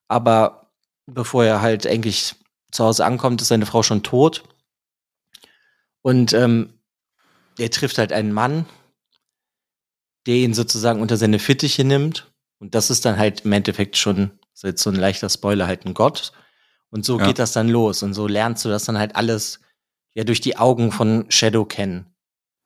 Aber 0.08 0.72
bevor 1.06 1.46
er 1.46 1.62
halt 1.62 1.86
eigentlich 1.86 2.36
zu 2.72 2.84
Hause 2.84 3.06
ankommt, 3.06 3.42
ist 3.42 3.50
seine 3.50 3.66
Frau 3.66 3.84
schon 3.84 4.04
tot. 4.04 4.44
Und 6.02 6.34
ähm, 6.34 6.74
er 7.58 7.70
trifft 7.70 7.98
halt 7.98 8.12
einen 8.12 8.34
Mann, 8.34 8.66
der 10.26 10.36
ihn 10.36 10.54
sozusagen 10.54 11.02
unter 11.02 11.18
seine 11.18 11.40
Fittiche 11.40 11.84
nimmt. 11.84 12.32
Und 12.60 12.76
das 12.76 12.90
ist 12.90 13.06
dann 13.06 13.18
halt 13.18 13.42
im 13.42 13.52
Endeffekt 13.52 13.98
schon, 13.98 14.32
ist 14.54 14.64
jetzt 14.64 14.84
so 14.84 14.90
ein 14.90 14.96
leichter 14.96 15.30
Spoiler, 15.30 15.68
halt 15.68 15.86
ein 15.86 15.94
Gott. 15.94 16.32
Und 16.90 17.06
so 17.06 17.20
ja. 17.20 17.26
geht 17.28 17.40
das 17.40 17.52
dann 17.52 17.68
los. 17.68 18.04
Und 18.04 18.14
so 18.14 18.28
lernst 18.28 18.64
du 18.66 18.70
das 18.70 18.86
dann 18.86 18.98
halt 18.98 19.16
alles 19.16 19.60
ja 20.14 20.24
durch 20.24 20.42
die 20.42 20.58
Augen 20.58 20.92
von 20.92 21.26
Shadow 21.30 21.66
kennen. 21.66 22.16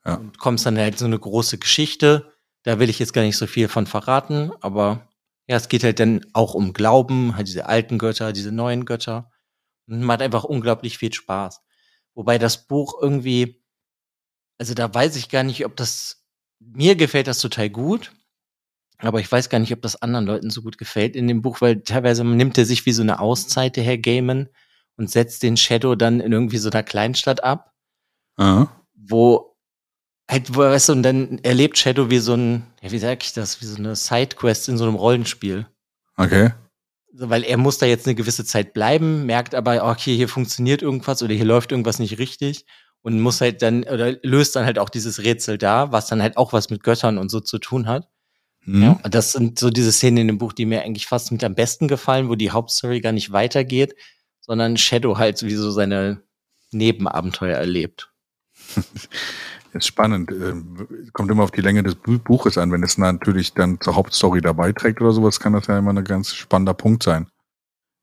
Ja. 0.06 0.15
Und 0.15 0.38
kommst 0.38 0.65
dann 0.65 0.78
halt 0.78 0.98
so 0.98 1.06
eine 1.06 1.19
große 1.19 1.58
Geschichte. 1.58 2.32
Da 2.63 2.80
will 2.80 2.89
ich 2.89 3.00
jetzt 3.00 3.13
gar 3.13 3.24
nicht 3.24 3.38
so 3.38 3.48
viel 3.48 3.67
von 3.67 3.88
verraten, 3.88 4.52
aber 4.62 5.08
ja, 5.48 5.56
es 5.56 5.67
geht 5.67 5.84
halt 5.84 6.00
dann 6.00 6.26
auch 6.34 6.54
um 6.54 6.74
Glauben, 6.74 7.36
halt 7.36 7.48
diese 7.48 7.65
alten 7.65 7.98
Götter, 7.98 8.34
diese 8.34 8.52
neuen 8.52 8.86
Götter. 8.86 9.32
Und 9.88 10.04
macht 10.04 10.22
einfach 10.22 10.43
unglaublich 10.43 11.00
viel 11.00 11.12
Spaß. 11.12 11.62
Wobei 12.13 12.38
das 12.38 12.67
Buch 12.67 13.02
irgendwie, 13.02 13.63
also 14.60 14.76
da 14.76 14.93
weiß 14.93 15.15
ich 15.15 15.30
gar 15.30 15.43
nicht, 15.43 15.65
ob 15.65 15.76
das, 15.76 16.18
mir 16.60 16.95
gefällt 16.95 17.28
das 17.28 17.39
total 17.39 17.69
gut, 17.69 18.12
aber 18.98 19.19
ich 19.19 19.32
weiß 19.32 19.50
gar 19.50 19.60
nicht, 19.60 19.74
ob 19.74 19.82
das 19.82 20.01
anderen 20.01 20.26
Leuten 20.26 20.49
so 20.49 20.62
gut 20.62 20.78
gefällt 20.78 21.16
in 21.16 21.28
dem 21.28 21.41
Buch, 21.41 21.62
weil 21.62 21.82
teilweise 21.82 22.24
nimmt 22.24 22.57
er 22.57 22.66
sich 22.66 22.86
wie 22.86 22.91
so 22.91 23.01
eine 23.01 23.20
Auszeit, 23.20 23.76
der 23.76 23.84
Herr 23.84 23.97
Gaiman, 23.97 24.49
und 24.97 25.10
setzt 25.10 25.43
den 25.43 25.55
Shadow 25.55 25.95
dann 25.95 26.20
in 26.20 26.34
irgendwie 26.34 26.57
so 26.57 26.70
einer 26.70 26.84
Kleinstadt 26.84 27.43
ab, 27.43 27.74
uh 28.39 28.68
wo 28.93 29.55
halt, 30.30 30.55
weißt 30.55 30.89
du, 30.89 30.93
und 30.93 31.03
dann 31.03 31.39
erlebt 31.39 31.78
Shadow 31.78 32.10
wie 32.10 32.20
so 32.20 32.36
ein, 32.36 32.68
ja, 32.82 32.91
wie 32.91 32.99
sag 32.99 33.24
ich 33.24 33.34
das, 33.34 33.62
wie 33.62 33.66
so 33.66 33.78
eine 33.78 33.95
Sidequest 33.95 34.70
in 34.70 34.78
so 34.78 34.84
einem 34.84 34.95
Rollenspiel. 34.95 35.66
Okay. 36.18 36.51
weil 37.14 37.43
er 37.43 37.57
muss 37.57 37.78
da 37.80 37.86
jetzt 37.86 38.05
eine 38.05 38.16
gewisse 38.16 38.45
Zeit 38.45 38.74
bleiben, 38.74 39.26
merkt 39.26 39.55
aber, 39.55 39.89
okay, 39.89 40.16
hier 40.16 40.28
funktioniert 40.28 40.82
irgendwas 40.82 41.24
oder 41.24 41.34
hier 41.34 41.45
läuft 41.45 41.72
irgendwas 41.72 41.97
nicht 41.97 42.20
richtig 42.20 42.66
und 43.02 43.20
muss 43.20 43.41
halt 43.41 43.62
dann, 43.62 43.84
oder 43.84 44.16
löst 44.24 44.56
dann 44.56 44.66
halt 44.66 44.80
auch 44.80 44.89
dieses 44.89 45.24
Rätsel 45.24 45.58
da, 45.58 45.91
was 45.91 46.08
dann 46.08 46.22
halt 46.22 46.38
auch 46.38 46.54
was 46.54 46.70
mit 46.70 46.84
Göttern 46.84 47.18
und 47.18 47.30
so 47.30 47.39
zu 47.39 47.58
tun 47.60 47.88
hat. 47.88 48.10
Mhm. 48.66 48.84
Ja, 48.84 49.00
das 49.10 49.32
sind 49.32 49.58
so 49.58 49.70
diese 49.70 49.91
Szenen 49.91 50.18
in 50.18 50.28
dem 50.28 50.38
Buch, 50.38 50.54
die 50.54 50.66
mir 50.66 50.82
eigentlich 50.82 51.08
fast 51.08 51.32
mit 51.32 51.43
am 51.43 51.56
besten 51.56 51.88
gefallen, 51.88 52.30
wo 52.30 52.36
die 52.36 52.52
Hauptstory 52.52 53.00
gar 53.02 53.14
nicht 53.14 53.32
weitergeht, 53.32 53.95
sondern 54.41 54.78
Shadow 54.78 55.18
halt 55.18 55.41
wie 55.43 55.56
so 55.56 55.72
seine 55.72 56.22
Nebenabenteuer 56.72 57.58
erlebt. 57.58 58.12
Ist 59.74 59.86
spannend. 59.88 60.32
Ähm, 60.32 60.88
Kommt 61.14 61.30
immer 61.30 61.43
auf 61.43 61.52
die 61.52 61.62
Länge 61.62 61.84
des 61.84 61.95
Bu- 61.95 62.18
Buches 62.18 62.58
an. 62.58 62.72
Wenn 62.72 62.84
es 62.84 62.97
natürlich 62.97 63.54
dann 63.54 63.80
zur 63.80 63.95
Hauptstory 63.95 64.41
dabei 64.41 64.72
trägt 64.72 65.00
oder 65.00 65.12
sowas, 65.12 65.39
kann 65.39 65.54
das 65.54 65.68
ja 65.68 65.78
immer 65.78 65.93
ein 65.93 66.04
ganz 66.04 66.34
spannender 66.34 66.74
Punkt 66.74 67.04
sein. 67.04 67.28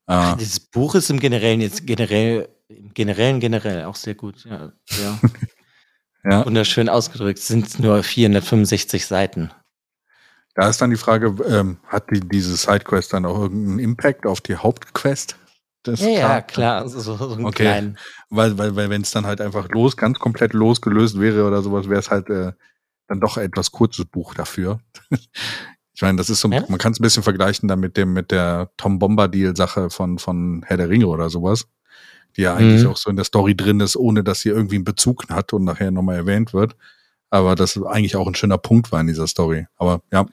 Äh, 0.07 0.37
Dieses 0.37 0.61
Buch 0.61 0.95
ist 0.95 1.09
im 1.09 1.19
Generellen 1.19 1.59
jetzt 1.59 1.85
generell, 1.85 2.47
im 2.69 2.93
Generellen 2.93 3.39
generell 3.39 3.85
auch 3.85 3.95
sehr 3.95 4.15
gut. 4.15 4.45
Ja, 4.45 4.71
ja. 5.01 5.19
ja. 6.29 6.45
Wunderschön 6.45 6.89
ausgedrückt. 6.89 7.39
Es 7.39 7.47
sind 7.47 7.79
nur 7.79 8.03
465 8.03 9.05
Seiten. 9.05 9.51
Da 10.55 10.69
ist 10.69 10.81
dann 10.81 10.89
die 10.89 10.97
Frage, 10.97 11.35
ähm, 11.47 11.77
hat 11.87 12.09
die, 12.11 12.19
diese 12.19 12.55
Sidequest 12.55 13.13
dann 13.13 13.25
auch 13.25 13.39
irgendeinen 13.39 13.79
Impact 13.79 14.25
auf 14.25 14.41
die 14.41 14.55
Hauptquest? 14.55 15.37
des 15.85 16.01
Ja, 16.01 16.09
ja, 16.09 16.41
klar. 16.41 16.81
Also 16.81 16.99
so, 16.99 17.15
so 17.15 17.29
Okay. 17.45 17.63
kleinen. 17.63 17.97
Weil, 18.29 18.57
weil, 18.57 18.75
weil 18.75 18.89
wenn 18.89 19.03
es 19.03 19.11
dann 19.11 19.25
halt 19.25 19.39
einfach 19.39 19.69
los, 19.69 19.95
ganz 19.95 20.19
komplett 20.19 20.53
losgelöst 20.53 21.19
wäre 21.19 21.45
oder 21.47 21.61
sowas, 21.61 21.87
wäre 21.87 21.99
es 21.99 22.09
halt 22.09 22.29
äh, 22.29 22.51
dann 23.07 23.21
doch 23.21 23.37
etwas 23.37 23.71
kurzes 23.71 24.05
Buch 24.05 24.33
dafür. 24.33 24.79
ich 25.11 26.01
meine, 26.01 26.17
das 26.17 26.29
ist 26.29 26.41
so, 26.41 26.49
Ja. 26.49 26.63
man 26.67 26.79
kann 26.79 26.91
es 26.91 26.99
ein 26.99 27.03
bisschen 27.03 27.23
vergleichen 27.23 27.69
dann 27.69 27.79
mit 27.79 27.95
dem, 27.95 28.11
mit 28.13 28.31
der 28.31 28.71
Tom 28.77 28.99
Bombadil-Sache 28.99 29.89
von, 29.89 30.17
von 30.19 30.63
Herr 30.65 30.77
der 30.77 30.89
Ringe 30.89 31.07
oder 31.07 31.29
sowas, 31.29 31.67
die 32.37 32.43
ja 32.43 32.55
eigentlich 32.55 32.83
Mhm. 32.83 32.89
auch 32.91 32.97
so 32.97 33.09
in 33.09 33.15
der 33.15 33.25
Story 33.25 33.55
drin 33.55 33.79
ist, 33.79 33.97
ohne 33.97 34.23
dass 34.23 34.41
sie 34.41 34.49
irgendwie 34.49 34.75
einen 34.75 34.85
Bezug 34.85 35.27
hat 35.29 35.53
und 35.53 35.63
nachher 35.65 35.91
nochmal 35.91 36.15
erwähnt 36.15 36.53
wird. 36.53 36.75
Aber 37.29 37.55
das 37.55 37.77
eigentlich 37.81 38.15
auch 38.15 38.27
ein 38.27 38.35
schöner 38.35 38.57
Punkt 38.57 38.91
war 38.91 39.01
in 39.01 39.07
dieser 39.07 39.27
Story. 39.27 39.67
Aber 39.75 40.01
ja, 40.13 40.25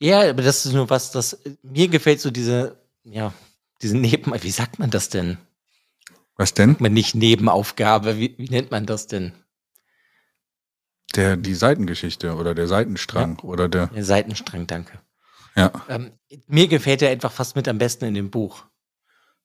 Ja, 0.00 0.28
aber 0.30 0.42
das 0.42 0.66
ist 0.66 0.72
nur 0.72 0.88
was, 0.90 1.10
das 1.10 1.38
mir 1.62 1.88
gefällt 1.88 2.20
so 2.20 2.30
diese, 2.30 2.76
ja, 3.04 3.32
diese 3.80 3.96
Neben, 3.96 4.32
wie 4.42 4.50
sagt 4.50 4.78
man 4.78 4.90
das 4.90 5.08
denn? 5.08 5.38
was 6.36 6.54
denn? 6.54 6.76
Man 6.78 6.92
nicht 6.94 7.14
Nebenaufgabe, 7.14 8.18
wie, 8.18 8.34
wie 8.38 8.48
nennt 8.48 8.70
man 8.70 8.86
das 8.86 9.06
denn? 9.06 9.32
Der, 11.14 11.36
die 11.36 11.54
Seitengeschichte 11.54 12.34
oder 12.36 12.54
der 12.54 12.66
Seitenstrang 12.68 13.38
oder 13.40 13.68
der, 13.68 13.88
Der 13.88 14.04
Seitenstrang, 14.04 14.66
danke. 14.66 14.98
ja, 15.56 15.70
Ähm, 15.88 16.12
mir 16.46 16.68
gefällt 16.68 17.02
er 17.02 17.10
einfach 17.10 17.30
fast 17.32 17.54
mit 17.54 17.68
am 17.68 17.76
besten 17.78 18.06
in 18.06 18.14
dem 18.14 18.30
Buch. 18.30 18.64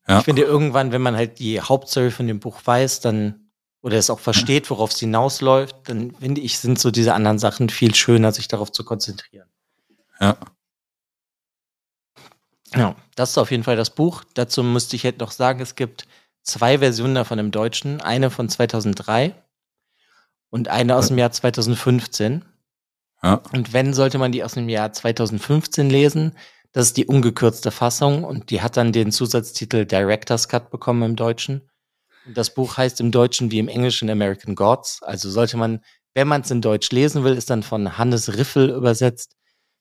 Ja, 0.07 0.19
Ich 0.19 0.25
finde 0.25 0.43
irgendwann, 0.43 0.91
wenn 0.91 1.01
man 1.01 1.15
halt 1.15 1.39
die 1.39 1.59
Hauptstory 1.59 2.11
von 2.11 2.27
dem 2.27 2.39
Buch 2.39 2.61
weiß, 2.63 3.01
dann 3.01 3.47
oder 3.81 3.97
es 3.97 4.09
auch 4.09 4.19
versteht, 4.19 4.69
worauf 4.69 4.91
es 4.91 4.99
hinausläuft, 4.99 5.75
dann 5.85 6.11
finde 6.15 6.41
ich, 6.41 6.59
sind 6.59 6.79
so 6.79 6.91
diese 6.91 7.13
anderen 7.13 7.39
Sachen 7.39 7.69
viel 7.69 7.93
schöner, 7.95 8.31
sich 8.31 8.47
darauf 8.47 8.71
zu 8.71 8.83
konzentrieren. 8.83 9.49
ja, 10.19 10.37
Ja, 12.75 12.95
das 13.15 13.31
ist 13.31 13.37
auf 13.37 13.51
jeden 13.51 13.63
Fall 13.63 13.75
das 13.77 13.91
Buch. 13.91 14.23
Dazu 14.33 14.63
müsste 14.63 14.95
ich 14.95 15.03
jetzt 15.03 15.19
noch 15.19 15.31
sagen, 15.31 15.61
es 15.61 15.75
gibt 15.75 16.07
zwei 16.41 16.79
Versionen 16.79 17.15
davon 17.15 17.39
im 17.39 17.51
Deutschen. 17.51 18.01
Eine 18.01 18.29
von 18.29 18.49
2003 18.49 19.33
und 20.49 20.67
eine 20.67 20.95
aus 20.95 21.07
dem 21.07 21.17
Jahr 21.17 21.31
2015. 21.31 22.43
ja, 23.23 23.41
Und 23.53 23.73
wenn, 23.73 23.93
sollte 23.93 24.17
man 24.17 24.31
die 24.31 24.43
aus 24.43 24.53
dem 24.53 24.69
Jahr 24.69 24.91
2015 24.91 25.89
lesen. 25.89 26.35
Das 26.77 26.89
ist 26.89 26.97
die 26.97 27.07
ungekürzte 27.07 27.71
Fassung 27.71 28.23
und 28.23 28.51
die 28.51 28.61
hat 28.61 28.77
dann 28.77 28.91
den 28.91 29.11
Zusatztitel 29.11 29.83
Director's 29.83 30.47
Cut 30.47 30.69
bekommen 30.69 31.01
im 31.01 31.15
Deutschen. 31.15 31.67
Und 32.27 32.37
das 32.37 32.53
Buch 32.53 32.77
heißt 32.77 32.99
im 33.01 33.09
Deutschen 33.09 33.49
wie 33.49 33.57
im 33.57 33.67
Englischen 33.67 34.11
American 34.11 34.53
Gods. 34.53 35.01
Also 35.01 35.31
sollte 35.31 35.57
man, 35.57 35.83
wenn 36.13 36.27
man 36.27 36.41
es 36.41 36.51
in 36.51 36.61
Deutsch 36.61 36.91
lesen 36.91 37.23
will, 37.23 37.33
ist 37.35 37.49
dann 37.49 37.63
von 37.63 37.97
Hannes 37.97 38.37
Riffel 38.37 38.69
übersetzt. 38.69 39.35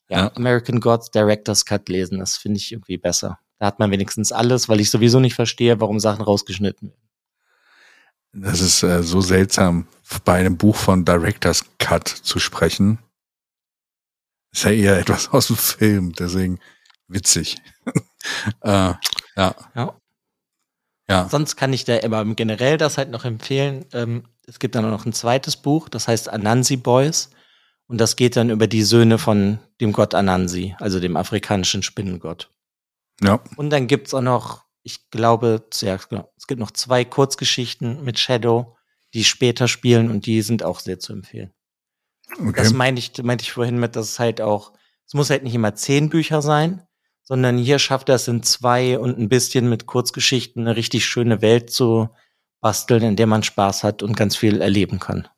Ja, 0.09 0.20
Ja. 0.20 0.36
American 0.36 0.80
Gods 0.80 1.11
Director's 1.11 1.66
Cut 1.66 1.86
lesen. 1.90 2.18
Das 2.18 2.38
finde 2.38 2.57
ich 2.57 2.72
irgendwie 2.72 2.97
besser. 2.97 3.40
Da 3.59 3.66
hat 3.66 3.78
man 3.78 3.90
wenigstens 3.90 4.32
alles, 4.32 4.70
weil 4.70 4.80
ich 4.80 4.90
sowieso 4.90 5.20
nicht 5.20 5.34
verstehe, 5.34 5.78
warum 5.78 6.01
Sachen 6.01 6.24
rausgeschnitten 6.24 6.92
werden. 6.92 7.11
Das 8.32 8.62
ist 8.62 8.82
äh, 8.82 9.03
so 9.03 9.20
seltsam, 9.20 9.86
bei 10.24 10.38
einem 10.38 10.57
Buch 10.57 10.76
von 10.76 11.05
Director's 11.05 11.62
Cut 11.76 12.09
zu 12.09 12.38
sprechen. 12.38 13.01
Ist 14.51 14.64
ja 14.64 14.70
eher 14.70 14.99
etwas 14.99 15.28
aus 15.28 15.49
dem 15.49 15.57
Film, 15.57 16.12
deswegen 16.14 16.59
witzig. 17.09 17.57
äh, 18.62 18.94
ja, 19.36 19.54
Ja. 19.74 20.00
ja, 21.09 21.28
Sonst 21.28 21.57
kann 21.57 21.72
ich 21.72 21.84
da 21.84 21.98
aber 22.02 22.24
generell 22.34 22.78
das 22.78 22.98
halt 22.98 23.11
noch 23.11 23.24
empfehlen. 23.24 23.84
Ähm, 23.92 24.28
es 24.46 24.59
gibt 24.59 24.74
dann 24.74 24.84
auch 24.84 24.90
noch 24.90 25.07
ein 25.07 25.12
zweites 25.12 25.57
Buch, 25.57 25.88
das 25.88 26.09
heißt 26.09 26.28
Anansi 26.28 26.76
Boys. 26.76 27.30
Und 27.88 27.98
das 27.98 28.16
geht 28.16 28.36
dann 28.36 28.50
über 28.50 28.66
die 28.66 28.82
Söhne 28.82 29.18
von 29.18 29.61
dem 29.80 29.92
Gott 29.92 30.14
Anansi, 30.14 30.74
also 30.80 30.98
dem 30.98 31.16
afrikanischen 31.16 31.82
Spinnengott. 31.82 32.50
ja, 33.22 33.40
Und 33.57 33.70
dann 33.70 33.86
gibt's 33.86 34.12
auch 34.12 34.22
noch, 34.22 34.64
ich 34.82 35.09
glaube, 35.11 35.64
ja, 35.80 35.96
genau, 35.96 36.32
es 36.36 36.46
gibt 36.46 36.61
noch 36.61 36.72
zwei 36.72 37.04
Kurzgeschichten 37.04 38.02
mit 38.02 38.18
Shadow, 38.18 38.76
die 39.14 39.24
später 39.24 39.68
spielen 39.68 40.11
und 40.11 40.26
die 40.26 40.42
sind 40.42 40.62
auch 40.64 40.80
sehr 40.80 40.98
zu 40.98 41.12
empfehlen. 41.12 41.52
Das 42.28 42.68
okay. 42.68 42.76
meine 42.76 42.98
ich, 42.98 43.12
meinte 43.22 43.42
ich 43.42 43.52
vorhin 43.52 43.78
mit, 43.78 43.94
dass 43.94 44.11
es 44.11 44.18
halt 44.18 44.40
auch, 44.40 44.72
es 45.07 45.14
muss 45.14 45.30
halt 45.30 45.44
nicht 45.44 45.54
immer 45.54 45.74
zehn 45.74 46.11
Bücher 46.11 46.42
sein, 46.42 46.82
sondern 47.27 47.59
hier 47.59 47.79
schafft 47.79 48.09
er 48.09 48.14
es 48.14 48.29
in 48.29 48.43
zwei 48.43 48.99
und 48.99 49.18
ein 49.18 49.29
bisschen 49.29 49.68
mit 49.68 49.87
Kurzgeschichten 49.87 50.62
eine 50.62 50.77
richtig 50.77 51.05
schöne 51.05 51.43
Welt 51.43 51.70
zu 51.70 52.09
basteln, 52.61 53.03
in 53.03 53.16
der 53.16 53.27
man 53.27 53.43
Spaß 53.43 53.85
hat 53.85 54.03
und 54.03 54.16
ganz 54.16 54.37
viel 54.37 54.61
erleben 54.61 55.01
kann. 55.01 55.29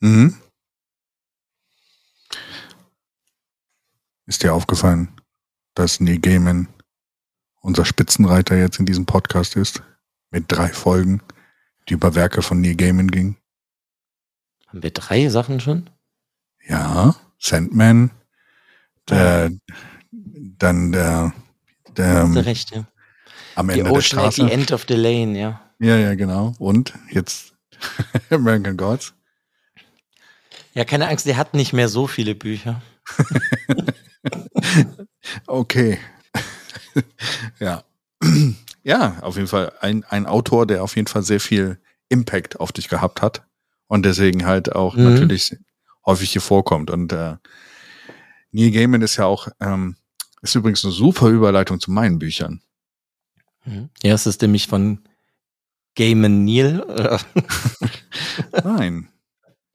Mhm. 0.00 0.38
Ist 4.26 4.42
dir 4.42 4.54
aufgefallen, 4.54 5.08
dass 5.74 6.00
Neil 6.00 6.18
Gaiman 6.18 6.68
unser 7.60 7.84
Spitzenreiter 7.84 8.56
jetzt 8.56 8.78
in 8.78 8.86
diesem 8.86 9.04
Podcast 9.04 9.56
ist? 9.56 9.82
Mit 10.30 10.44
drei 10.48 10.68
Folgen, 10.68 11.20
die 11.88 11.94
über 11.94 12.14
Werke 12.14 12.40
von 12.40 12.60
Neil 12.60 12.76
Gaiman 12.76 13.10
gingen? 13.10 13.36
Haben 14.68 14.82
wir 14.82 14.92
drei 14.92 15.28
Sachen 15.28 15.60
schon? 15.60 15.90
Ja, 16.66 17.16
Sandman, 17.38 18.12
der, 19.08 19.50
dann 20.62 20.92
der, 20.92 21.32
der 21.96 22.22
ähm, 22.22 22.36
recht, 22.36 22.74
ja. 22.74 22.84
am 23.54 23.68
Ende 23.70 23.84
der 23.84 23.92
Ocean 23.92 24.20
at 24.24 24.32
the 24.32 24.40
Straße. 24.42 24.52
End 24.52 24.72
of 24.72 24.84
the 24.88 24.94
Lane, 24.94 25.38
ja. 25.38 25.60
Ja, 25.78 25.96
ja, 25.96 26.14
genau. 26.14 26.54
Und 26.58 26.94
jetzt 27.10 27.54
American 28.30 28.76
Gods. 28.76 29.14
Ja, 30.74 30.84
keine 30.84 31.08
Angst, 31.08 31.26
der 31.26 31.36
hat 31.36 31.54
nicht 31.54 31.72
mehr 31.72 31.88
so 31.88 32.06
viele 32.06 32.34
Bücher. 32.34 32.80
Okay. 35.46 35.98
ja. 37.60 37.84
Ja, 38.84 39.18
auf 39.20 39.36
jeden 39.36 39.46
Fall 39.46 39.72
ein, 39.80 40.02
ein 40.08 40.26
Autor, 40.26 40.66
der 40.66 40.82
auf 40.82 40.96
jeden 40.96 41.06
Fall 41.06 41.22
sehr 41.22 41.38
viel 41.38 41.78
Impact 42.08 42.58
auf 42.58 42.72
dich 42.72 42.88
gehabt 42.88 43.22
hat 43.22 43.44
und 43.86 44.04
deswegen 44.04 44.44
halt 44.44 44.74
auch 44.74 44.96
Mhm. 44.96 45.04
natürlich 45.04 45.56
häufig 46.04 46.32
hier 46.32 46.40
vorkommt. 46.40 46.90
Und 46.90 47.12
äh, 47.12 47.36
Neil 48.50 48.72
Gaiman 48.72 49.00
ist 49.02 49.18
ja 49.18 49.26
auch, 49.26 49.46
ähm, 49.60 49.94
ist 50.42 50.54
übrigens 50.54 50.84
eine 50.84 50.92
super 50.92 51.28
Überleitung 51.28 51.80
zu 51.80 51.90
meinen 51.90 52.18
Büchern. 52.18 52.60
Mhm. 53.64 53.88
Ja, 54.02 54.14
es 54.14 54.26
ist 54.26 54.42
nämlich 54.42 54.66
von 54.66 54.98
Gaiman 55.94 56.44
Neil. 56.44 56.80
oder? 56.82 57.20
Nein. 58.64 59.08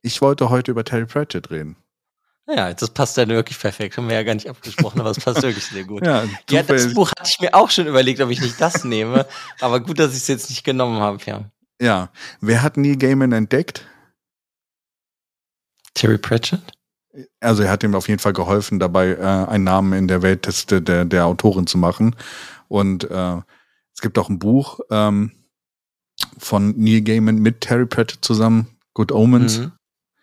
Ich 0.01 0.21
wollte 0.21 0.49
heute 0.49 0.71
über 0.71 0.83
Terry 0.83 1.05
Pratchett 1.05 1.49
reden. 1.51 1.75
ja, 2.47 2.73
das 2.73 2.89
passt 2.91 3.17
dann 3.17 3.29
wirklich 3.29 3.59
perfekt. 3.59 3.97
Haben 3.97 4.07
wir 4.07 4.15
ja 4.15 4.23
gar 4.23 4.35
nicht 4.35 4.49
abgesprochen, 4.49 4.99
aber 5.01 5.11
es 5.11 5.19
passt 5.19 5.41
wirklich 5.41 5.65
sehr 5.65 5.83
gut. 5.83 6.01
Ja, 6.05 6.25
Ja, 6.49 6.63
das 6.63 6.93
Buch 6.93 7.11
hatte 7.17 7.29
ich 7.29 7.39
mir 7.39 7.53
auch 7.53 7.69
schon 7.69 7.87
überlegt, 7.87 8.19
ob 8.21 8.29
ich 8.29 8.41
nicht 8.41 8.59
das 8.59 8.83
nehme. 8.83 9.25
Aber 9.59 9.79
gut, 9.79 9.99
dass 9.99 10.11
ich 10.11 10.17
es 10.17 10.27
jetzt 10.27 10.49
nicht 10.49 10.63
genommen 10.63 10.99
habe, 10.99 11.19
ja. 11.25 11.49
ja. 11.81 12.09
Wer 12.41 12.61
hat 12.61 12.77
Neil 12.77 12.97
Gaiman 12.97 13.31
entdeckt? 13.31 13.85
Terry 15.93 16.17
Pratchett? 16.17 16.61
Also 17.39 17.63
er 17.63 17.69
hat 17.69 17.83
ihm 17.83 17.95
auf 17.95 18.07
jeden 18.07 18.19
Fall 18.19 18.33
geholfen, 18.33 18.79
dabei 18.79 19.09
äh, 19.09 19.49
einen 19.49 19.63
Namen 19.63 19.93
in 19.93 20.07
der 20.07 20.21
Welt 20.21 20.45
des, 20.45 20.65
der, 20.65 21.05
der, 21.05 21.25
Autorin 21.25 21.67
zu 21.67 21.77
machen. 21.77 22.15
Und 22.67 23.09
äh, 23.09 23.37
es 23.93 24.01
gibt 24.01 24.17
auch 24.19 24.29
ein 24.29 24.39
Buch 24.39 24.79
ähm, 24.91 25.31
von 26.37 26.73
Neil 26.77 27.01
Gaiman 27.01 27.39
mit 27.39 27.61
Terry 27.61 27.85
Pratchett 27.85 28.23
zusammen, 28.23 28.67
Good 28.93 29.11
Omens. 29.11 29.59
Mhm. 29.59 29.71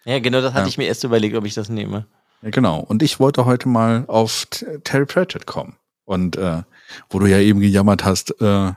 Ja, 0.05 0.18
genau, 0.18 0.41
das 0.41 0.53
hatte 0.53 0.64
Ja. 0.64 0.68
ich 0.68 0.78
mir 0.78 0.87
erst 0.87 1.05
überlegt, 1.05 1.35
ob 1.37 1.45
ich 1.45 1.55
das 1.55 1.68
nehme. 1.68 2.07
Ja, 2.43 2.51
genau. 2.51 2.80
Und 2.80 3.03
ich 3.03 3.20
wollte 3.20 3.47
heute 3.47 3.68
mal 3.68 4.05
auf 4.07 4.47
Terry 4.85 5.07
Pratchett 5.07 5.47
kommen. 5.47 5.76
Und 6.05 6.37
äh, 6.37 6.62
wo 7.09 7.18
du 7.18 7.26
ja 7.26 7.39
eben 7.39 7.61
gejammert 7.61 8.05
hast, 8.05 8.41
äh, 8.41 8.72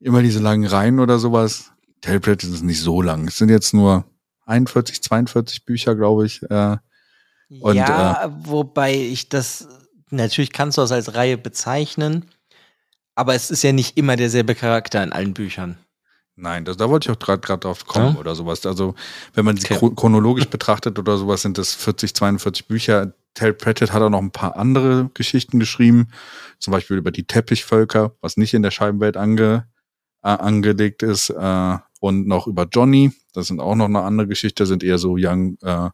immer 0.00 0.22
diese 0.22 0.38
langen 0.38 0.66
Reihen 0.66 1.00
oder 1.00 1.18
sowas. 1.18 1.72
Terry 2.00 2.20
Pratchett 2.20 2.50
ist 2.50 2.62
nicht 2.62 2.80
so 2.80 3.02
lang. 3.02 3.26
Es 3.26 3.38
sind 3.38 3.48
jetzt 3.48 3.74
nur 3.74 4.04
41, 4.46 5.02
42 5.02 5.64
Bücher, 5.64 5.94
glaube 5.94 6.26
ich. 6.26 6.42
Äh, 6.50 6.76
Und, 7.60 7.76
ja, 7.76 8.32
wobei 8.44 8.94
ich 8.94 9.28
das, 9.28 9.68
natürlich 10.10 10.52
kannst 10.52 10.78
du 10.78 10.82
das 10.82 10.92
als 10.92 11.14
Reihe 11.14 11.38
bezeichnen, 11.38 12.24
aber 13.14 13.34
es 13.34 13.50
ist 13.50 13.62
ja 13.62 13.72
nicht 13.72 13.96
immer 13.96 14.16
derselbe 14.16 14.54
Charakter 14.54 15.02
in 15.02 15.12
allen 15.12 15.34
Büchern. 15.34 15.78
Nein, 16.36 16.64
das, 16.64 16.76
da 16.76 16.88
wollte 16.90 17.10
ich 17.12 17.16
auch 17.16 17.20
gerade 17.20 17.58
drauf 17.60 17.86
kommen 17.86 18.14
Ja? 18.14 18.20
oder 18.20 18.34
sowas. 18.34 18.66
Also, 18.66 18.96
wenn 19.34 19.44
man 19.44 19.56
sie 19.56 19.66
Okay. 19.66 19.76
chro- 19.76 19.94
chronologisch 19.94 20.46
betrachtet 20.48 20.98
oder 20.98 21.16
sowas, 21.16 21.42
sind 21.42 21.58
das 21.58 21.74
40, 21.74 22.12
42 22.14 22.66
Bücher. 22.66 23.14
Terry 23.34 23.52
Pratchett 23.52 23.92
hat 23.92 24.02
auch 24.02 24.10
noch 24.10 24.20
ein 24.20 24.32
paar 24.32 24.56
andere 24.56 25.10
Geschichten 25.14 25.60
geschrieben, 25.60 26.08
zum 26.58 26.72
Beispiel 26.72 26.96
über 26.96 27.12
die 27.12 27.24
Teppichvölker, 27.24 28.12
was 28.20 28.36
nicht 28.36 28.52
in 28.54 28.62
der 28.62 28.72
Scheibenwelt 28.72 29.16
ange, 29.16 29.68
äh, 30.24 30.28
angelegt 30.28 31.02
ist, 31.04 31.30
äh, 31.30 31.78
und 32.00 32.26
noch 32.26 32.48
über 32.48 32.66
Johnny, 32.70 33.12
Das 33.34 33.48
sind 33.48 33.60
auch 33.60 33.74
noch 33.74 33.86
eine 33.86 34.02
andere 34.02 34.28
Geschichte, 34.28 34.64
sind 34.64 34.82
eher 34.82 34.96
so 34.96 35.16
Young, 35.18 35.58
äh, 35.60 35.90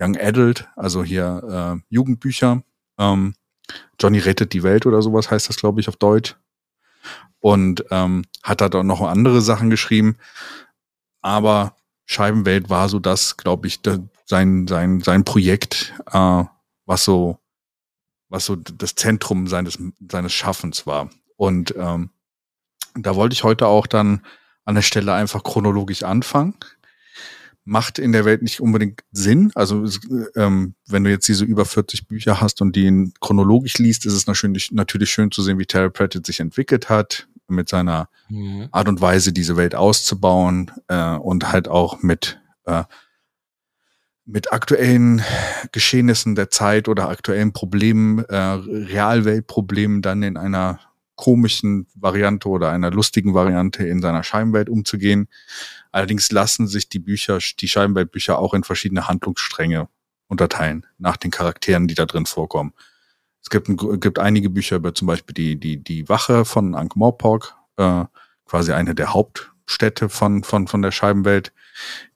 Young 0.00 0.16
Adult, 0.16 0.68
also 0.76 1.04
hier 1.04 1.78
äh, 1.78 1.94
Jugendbücher. 1.94 2.62
Ähm, 2.98 3.34
Johnny 4.00 4.18
rettet 4.18 4.52
die 4.54 4.62
Welt 4.62 4.86
oder 4.86 5.02
sowas 5.02 5.30
heißt 5.30 5.48
das, 5.48 5.56
glaube 5.56 5.80
ich, 5.80 5.88
auf 5.88 5.96
Deutsch. 5.96 6.36
Und 7.38 7.84
ähm, 7.90 8.24
hat 8.42 8.60
da 8.60 8.68
dann 8.68 8.86
noch 8.86 9.02
andere 9.02 9.40
Sachen 9.42 9.70
geschrieben. 9.70 10.16
Aber 11.20 11.76
Scheibenwelt 12.06 12.70
war 12.70 12.88
so 12.88 12.98
das, 12.98 13.36
glaube 13.36 13.66
ich, 13.66 13.82
da, 13.82 13.98
sein, 14.24 14.66
sein, 14.66 15.00
sein 15.00 15.24
Projekt, 15.24 15.94
äh, 16.10 16.44
was 16.86 17.04
so, 17.04 17.38
was 18.28 18.46
so 18.46 18.56
das 18.56 18.94
Zentrum 18.94 19.46
seines, 19.46 19.78
seines 20.10 20.32
Schaffens 20.32 20.86
war. 20.86 21.10
Und 21.36 21.74
ähm, 21.76 22.10
da 22.94 23.16
wollte 23.16 23.34
ich 23.34 23.44
heute 23.44 23.66
auch 23.66 23.86
dann 23.86 24.22
an 24.64 24.74
der 24.74 24.82
Stelle 24.82 25.12
einfach 25.12 25.42
chronologisch 25.42 26.02
anfangen. 26.02 26.54
Macht 27.64 27.98
in 27.98 28.12
der 28.12 28.24
Welt 28.24 28.42
nicht 28.42 28.60
unbedingt 28.60 29.02
Sinn. 29.12 29.52
Also 29.54 29.86
ähm, 30.34 30.74
wenn 30.86 31.04
du 31.04 31.10
jetzt 31.10 31.28
diese 31.28 31.44
über 31.44 31.64
40 31.64 32.08
Bücher 32.08 32.40
hast 32.40 32.62
und 32.62 32.74
die 32.74 32.86
in 32.86 33.12
chronologisch 33.20 33.78
liest, 33.78 34.06
ist 34.06 34.14
es 34.14 34.26
natürlich, 34.26 34.72
natürlich 34.72 35.10
schön 35.10 35.30
zu 35.30 35.42
sehen, 35.42 35.58
wie 35.58 35.66
Terry 35.66 35.90
Pratchett 35.90 36.26
sich 36.26 36.40
entwickelt 36.40 36.88
hat, 36.88 37.28
mit 37.48 37.68
seiner 37.68 38.08
mhm. 38.28 38.68
Art 38.70 38.88
und 38.88 39.00
Weise, 39.00 39.32
diese 39.32 39.56
Welt 39.56 39.74
auszubauen 39.74 40.70
äh, 40.88 41.14
und 41.16 41.52
halt 41.52 41.68
auch 41.68 42.02
mit 42.02 42.40
äh, 42.64 42.84
mit 44.30 44.52
aktuellen 44.52 45.22
Geschehnissen 45.72 46.34
der 46.34 46.50
Zeit 46.50 46.88
oder 46.88 47.08
aktuellen 47.08 47.52
Problemen, 47.52 48.24
äh, 48.26 48.36
Realweltproblemen 48.36 50.02
dann 50.02 50.22
in 50.22 50.36
einer 50.36 50.78
komischen 51.20 51.86
Variante 51.94 52.48
oder 52.48 52.70
einer 52.70 52.90
lustigen 52.90 53.34
Variante 53.34 53.86
in 53.86 54.00
seiner 54.00 54.24
Scheibenwelt 54.24 54.70
umzugehen. 54.70 55.28
Allerdings 55.92 56.32
lassen 56.32 56.66
sich 56.66 56.88
die 56.88 56.98
Bücher, 56.98 57.40
die 57.58 57.68
Scheibenweltbücher 57.68 58.38
auch 58.38 58.54
in 58.54 58.64
verschiedene 58.64 59.06
Handlungsstränge 59.06 59.90
unterteilen, 60.28 60.86
nach 60.96 61.18
den 61.18 61.30
Charakteren, 61.30 61.88
die 61.88 61.94
da 61.94 62.06
drin 62.06 62.24
vorkommen. 62.24 62.72
Es 63.42 63.50
gibt, 63.50 63.68
ein, 63.68 63.76
gibt 64.00 64.18
einige 64.18 64.48
Bücher 64.48 64.76
über 64.76 64.94
zum 64.94 65.08
Beispiel 65.08 65.34
die, 65.34 65.60
die, 65.60 65.76
die 65.76 66.08
Wache 66.08 66.46
von 66.46 66.74
Ankh 66.74 66.98
Morpork, 66.98 67.54
äh, 67.76 68.04
quasi 68.46 68.72
eine 68.72 68.94
der 68.94 69.12
Hauptstädte 69.12 70.08
von, 70.08 70.42
von, 70.42 70.68
von 70.68 70.80
der 70.80 70.90
Scheibenwelt, 70.90 71.52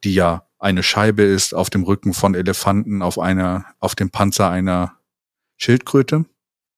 die 0.02 0.14
ja 0.14 0.46
eine 0.59 0.82
Scheibe 0.82 1.24
ist 1.24 1.55
auf 1.55 1.68
dem 1.68 1.82
Rücken 1.82 2.14
von 2.14 2.34
Elefanten 2.34 3.02
auf 3.02 3.18
einer, 3.18 3.66
auf 3.80 3.94
dem 3.94 4.09
Panzer 4.09 4.48
einer 4.48 4.96
Schildkröte. 5.59 6.24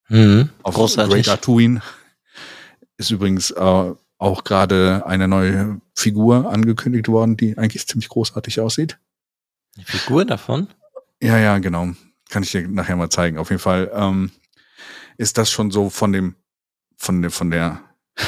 Mhm, 0.08 0.50
auf 0.64 0.74
großartig. 0.74 1.14
Great 1.14 1.28
Artuin 1.28 1.82
ist 2.96 3.10
übrigens 3.10 3.50
äh, 3.50 3.94
auch 4.18 4.44
gerade 4.44 5.04
eine 5.06 5.28
neue 5.28 5.80
Figur 5.94 6.50
angekündigt 6.50 7.08
worden, 7.08 7.36
die 7.36 7.58
eigentlich 7.58 7.86
ziemlich 7.86 8.08
großartig 8.08 8.60
aussieht. 8.60 8.98
Die 9.76 9.84
Figur 9.84 10.24
davon? 10.24 10.68
Ja, 11.20 11.38
ja, 11.38 11.58
genau. 11.58 11.92
Kann 12.28 12.42
ich 12.42 12.50
dir 12.50 12.66
nachher 12.66 12.96
mal 12.96 13.10
zeigen. 13.10 13.38
Auf 13.38 13.50
jeden 13.50 13.60
Fall 13.60 13.90
ähm, 13.94 14.30
ist 15.18 15.38
das 15.38 15.50
schon 15.50 15.70
so 15.70 15.90
von 15.90 16.12
dem, 16.12 16.34
von 16.96 17.22
der, 17.22 17.30
von 17.30 17.50
der, 17.50 17.82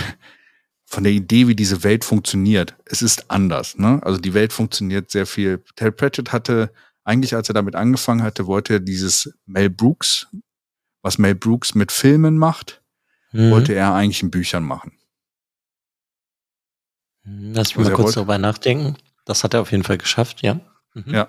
von 0.85 1.05
der 1.05 1.12
Idee, 1.12 1.49
wie 1.49 1.57
diese 1.57 1.83
Welt 1.85 2.05
funktioniert. 2.05 2.77
Es 2.85 3.03
ist 3.03 3.31
anders. 3.31 3.79
Ne? 3.79 4.01
Also 4.03 4.19
die 4.19 4.35
Welt 4.35 4.53
funktioniert 4.53 5.11
sehr 5.11 5.27
viel. 5.27 5.64
Terry 5.77 5.93
Pratchett 5.93 6.33
hatte 6.33 6.71
eigentlich, 7.05 7.35
als 7.35 7.49
er 7.49 7.55
damit 7.55 7.75
angefangen 7.75 8.23
hatte, 8.23 8.47
wollte 8.47 8.75
er 8.75 8.81
dieses 8.81 9.33
Mel 9.47 9.71
Brooks, 9.71 10.29
was 11.03 11.16
Mel 11.16 11.35
Brooks 11.35 11.75
mit 11.75 11.91
Filmen 11.91 12.37
macht, 12.37 12.78
mhm. 13.33 13.51
wollte 13.51 13.74
er 13.74 13.95
eigentlich 13.95 14.22
in 14.22 14.31
Büchern 14.31 14.64
machen. 14.64 14.93
Lass 17.24 17.76
mich 17.76 17.79
also 17.79 17.91
mal 17.91 17.97
kurz 17.97 18.05
wollte, 18.07 18.14
darüber 18.16 18.39
nachdenken. 18.39 18.97
Das 19.24 19.45
hat 19.45 19.55
er 19.55 19.61
auf 19.61 19.70
jeden 19.70 19.85
Fall 19.85 19.99
geschafft, 19.99 20.43
ja. 20.43 20.61
Mhm. 20.95 21.14
Ja, 21.14 21.29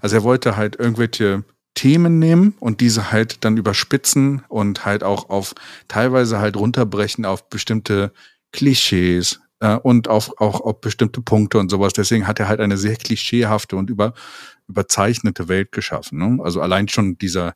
also 0.00 0.16
er 0.16 0.22
wollte 0.22 0.56
halt 0.56 0.76
irgendwelche 0.76 1.44
Themen 1.74 2.18
nehmen 2.18 2.54
und 2.60 2.80
diese 2.80 3.12
halt 3.12 3.44
dann 3.44 3.56
überspitzen 3.56 4.44
und 4.48 4.84
halt 4.84 5.02
auch 5.02 5.28
auf 5.28 5.54
teilweise 5.88 6.38
halt 6.38 6.56
runterbrechen 6.56 7.24
auf 7.24 7.48
bestimmte 7.48 8.12
Klischees 8.52 9.40
äh, 9.60 9.76
und 9.76 10.08
auf, 10.08 10.40
auch 10.40 10.60
auf 10.60 10.80
bestimmte 10.80 11.20
Punkte 11.20 11.58
und 11.58 11.70
sowas. 11.70 11.92
Deswegen 11.92 12.26
hat 12.26 12.40
er 12.40 12.48
halt 12.48 12.60
eine 12.60 12.76
sehr 12.76 12.96
klischeehafte 12.96 13.76
und 13.76 13.88
über, 13.90 14.14
überzeichnete 14.68 15.48
Welt 15.48 15.72
geschaffen. 15.72 16.18
Ne? 16.18 16.42
Also 16.42 16.60
allein 16.60 16.88
schon 16.88 17.18
dieser 17.18 17.54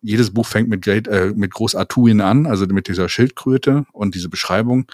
jedes 0.00 0.32
Buch 0.32 0.46
fängt 0.46 0.68
mit, 0.68 0.82
Great, 0.82 1.08
äh, 1.08 1.32
mit 1.34 1.52
Groß 1.52 1.74
Artuin 1.74 2.20
an, 2.20 2.46
also 2.46 2.66
mit 2.66 2.88
dieser 2.88 3.08
Schildkröte 3.08 3.86
und 3.92 4.14
diese 4.14 4.28
Beschreibung, 4.28 4.90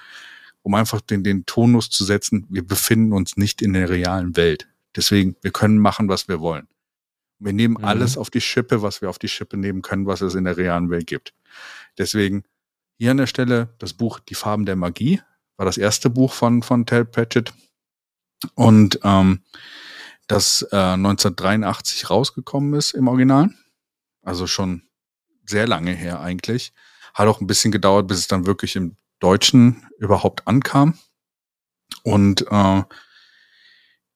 um 0.63 0.75
einfach 0.75 1.01
den, 1.01 1.25
den 1.25 1.47
Tonus 1.47 1.91
zu 1.91 2.05
setzen, 2.05 2.47
wir 2.51 2.67
befinden 2.67 3.13
uns 3.13 3.37
nicht 3.37 3.63
in 3.63 3.73
der 3.73 3.89
realen 3.89 4.37
Welt. 4.37 4.69
Deswegen, 4.95 5.37
wir 5.41 5.51
können 5.51 5.79
machen, 5.79 6.09
was 6.09 6.29
wir 6.29 6.41
wollen. 6.41 6.69
Wir 7.39 7.53
nehmen 7.53 7.77
mhm. 7.79 7.85
alles 7.85 8.17
auf 8.17 8.31
die 8.31 8.41
Schippe, 8.41 8.83
was 8.83 9.03
wir 9.03 9.11
auf 9.11 9.19
die 9.19 9.29
Schippe 9.29 9.57
nehmen 9.57 9.83
können, 9.83 10.07
was 10.07 10.21
es 10.21 10.35
in 10.35 10.45
der 10.45 10.57
realen 10.57 10.91
Welt 10.91 11.07
gibt. 11.07 11.35
Deswegen 11.99 12.45
hier 12.99 13.11
an 13.11 13.17
der 13.17 13.27
Stelle 13.27 13.75
das 13.79 13.95
Buch 13.95 14.21
Die 14.21 14.35
Farben 14.35 14.65
der 14.65 14.77
Magie, 14.77 15.21
war 15.57 15.67
das 15.67 15.79
erste 15.79 16.09
Buch 16.09 16.33
von, 16.33 16.63
von 16.63 16.87
Tel 16.87 17.05
Pratchett. 17.05 17.53
Und 18.55 19.01
ähm, 19.03 19.41
das 20.29 20.63
äh, 20.71 20.77
1983 20.77 22.11
rausgekommen 22.11 22.75
ist 22.75 22.93
im 22.93 23.09
Original. 23.09 23.51
Also 24.23 24.47
schon 24.47 24.83
sehr 25.45 25.67
lange 25.67 25.93
her 25.93 26.21
eigentlich. 26.21 26.73
Hat 27.15 27.29
auch 27.29 27.41
ein 27.41 27.47
bisschen 27.47 27.73
gedauert, 27.73 28.07
bis 28.07 28.19
es 28.19 28.29
dann 28.29 28.47
wirklich 28.47 28.77
im 28.77 28.97
Deutschen 29.19 29.87
überhaupt 29.99 30.47
ankam. 30.47 30.99
Und 32.03 32.47
äh, 32.51 32.83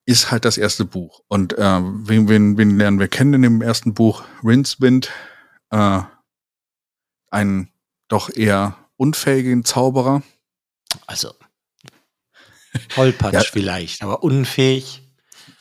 ist 0.06 0.30
halt 0.30 0.44
das 0.44 0.56
erste 0.56 0.84
Buch. 0.84 1.22
Und 1.28 1.52
äh, 1.58 1.80
wen, 1.82 2.28
wen, 2.28 2.56
wen 2.56 2.78
lernen 2.78 3.00
wir 3.00 3.08
kennen 3.08 3.34
in 3.34 3.42
dem 3.42 3.62
ersten 3.62 3.92
Buch? 3.92 4.24
Rincewind, 4.42 5.10
äh, 5.70 6.00
einen 7.30 7.72
doch 8.08 8.30
eher 8.30 8.78
unfähigen 8.96 9.64
Zauberer. 9.64 10.22
Also 11.06 11.34
Tollpatsch 12.88 13.32
ja. 13.34 13.40
vielleicht, 13.40 14.02
aber 14.02 14.22
unfähig. 14.22 15.02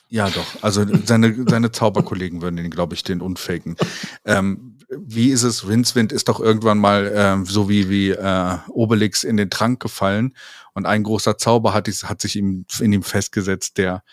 Ja, 0.10 0.30
doch. 0.30 0.46
Also 0.62 0.86
seine, 1.06 1.46
seine 1.48 1.72
Zauberkollegen 1.72 2.42
würden 2.42 2.58
ihn, 2.58 2.70
glaube 2.70 2.94
ich, 2.94 3.04
den 3.04 3.22
unfähigen. 3.22 3.76
Ähm, 4.24 4.78
wie 4.90 5.32
ist 5.32 5.44
es? 5.44 5.68
Rincewind 5.68 6.12
ist 6.12 6.30
doch 6.30 6.40
irgendwann 6.40 6.78
mal 6.78 7.12
ähm, 7.16 7.46
so 7.46 7.70
wie, 7.70 7.90
wie 7.90 8.12
äh, 8.12 8.58
Obelix 8.70 9.24
in 9.24 9.38
den 9.38 9.50
Trank 9.50 9.80
gefallen 9.80 10.36
und 10.74 10.86
ein 10.86 11.04
großer 11.04 11.38
Zauber 11.38 11.74
hat, 11.74 11.88
hat 11.88 12.22
sich 12.22 12.36
ihm, 12.36 12.66
in 12.80 12.94
ihm 12.94 13.04
festgesetzt, 13.04 13.78
der 13.78 14.04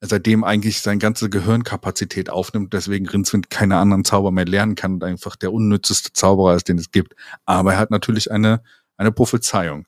seitdem 0.00 0.44
eigentlich 0.44 0.80
seine 0.80 0.98
ganze 0.98 1.28
Gehirnkapazität 1.28 2.30
aufnimmt, 2.30 2.72
deswegen 2.72 3.08
Rincewind 3.08 3.50
keine 3.50 3.78
anderen 3.78 4.04
Zauber 4.04 4.30
mehr 4.30 4.44
lernen 4.44 4.74
kann 4.74 4.94
und 4.94 5.04
einfach 5.04 5.34
der 5.34 5.52
unnützeste 5.52 6.12
Zauberer 6.12 6.54
ist, 6.54 6.68
den 6.68 6.78
es 6.78 6.92
gibt. 6.92 7.14
Aber 7.46 7.72
er 7.72 7.78
hat 7.78 7.90
natürlich 7.90 8.30
eine, 8.30 8.62
eine 8.96 9.10
Prophezeiung. 9.10 9.86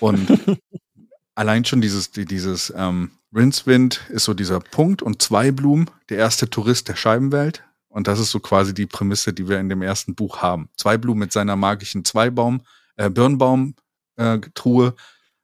Und 0.00 0.28
allein 1.34 1.64
schon 1.64 1.80
dieses, 1.80 2.10
dieses 2.10 2.72
ähm, 2.76 3.10
Rincewind 3.34 4.02
ist 4.10 4.24
so 4.24 4.34
dieser 4.34 4.60
Punkt 4.60 5.02
und 5.02 5.22
zwei 5.22 5.50
Blumen, 5.50 5.90
der 6.08 6.18
erste 6.18 6.50
Tourist 6.50 6.88
der 6.88 6.96
Scheibenwelt. 6.96 7.64
Und 7.88 8.06
das 8.06 8.18
ist 8.18 8.30
so 8.30 8.40
quasi 8.40 8.72
die 8.72 8.86
Prämisse, 8.86 9.32
die 9.32 9.48
wir 9.48 9.60
in 9.60 9.68
dem 9.68 9.82
ersten 9.82 10.14
Buch 10.14 10.38
haben. 10.38 10.68
Zwei 10.76 10.96
Blumen 10.96 11.20
mit 11.20 11.32
seiner 11.32 11.56
magischen 11.56 12.04
Zweibaum, 12.04 12.62
äh, 12.96 13.10
Birnbaum-Truhe 13.10 14.86
äh, 14.88 14.92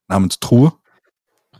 namens 0.08 0.40
Truhe, 0.40 0.72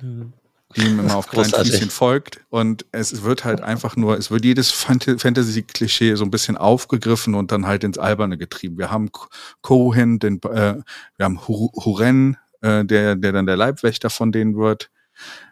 mhm. 0.01 0.33
die 0.75 0.87
ihm 0.87 1.01
immer 1.01 1.17
auf 1.17 1.29
kleinen 1.29 1.53
Füßchen 1.53 1.91
folgt. 1.91 2.41
Und 2.49 2.87
es 2.93 3.23
wird 3.23 3.45
halt 3.45 3.61
einfach 3.61 3.97
nur, 3.97 4.17
es 4.17 4.31
wird 4.31 4.47
jedes 4.47 4.71
Fantasy-Klischee 4.71 6.15
so 6.15 6.25
ein 6.25 6.31
bisschen 6.31 6.57
aufgegriffen 6.57 7.35
und 7.35 7.53
dann 7.53 7.67
halt 7.67 7.85
ins 7.85 7.99
Alberne 7.99 8.39
getrieben. 8.39 8.79
Wir 8.79 8.91
haben 8.91 9.11
Cohen, 9.61 10.19
den, 10.19 10.37
äh, 10.43 10.77
wir 11.17 11.25
haben 11.25 11.47
Huren, 11.47 12.39
äh, 12.61 12.85
der, 12.85 13.17
der 13.17 13.33
dann 13.33 13.47
der 13.47 13.57
Leibwächter 13.57 14.11
von 14.11 14.33
denen 14.33 14.57
wird. 14.57 14.91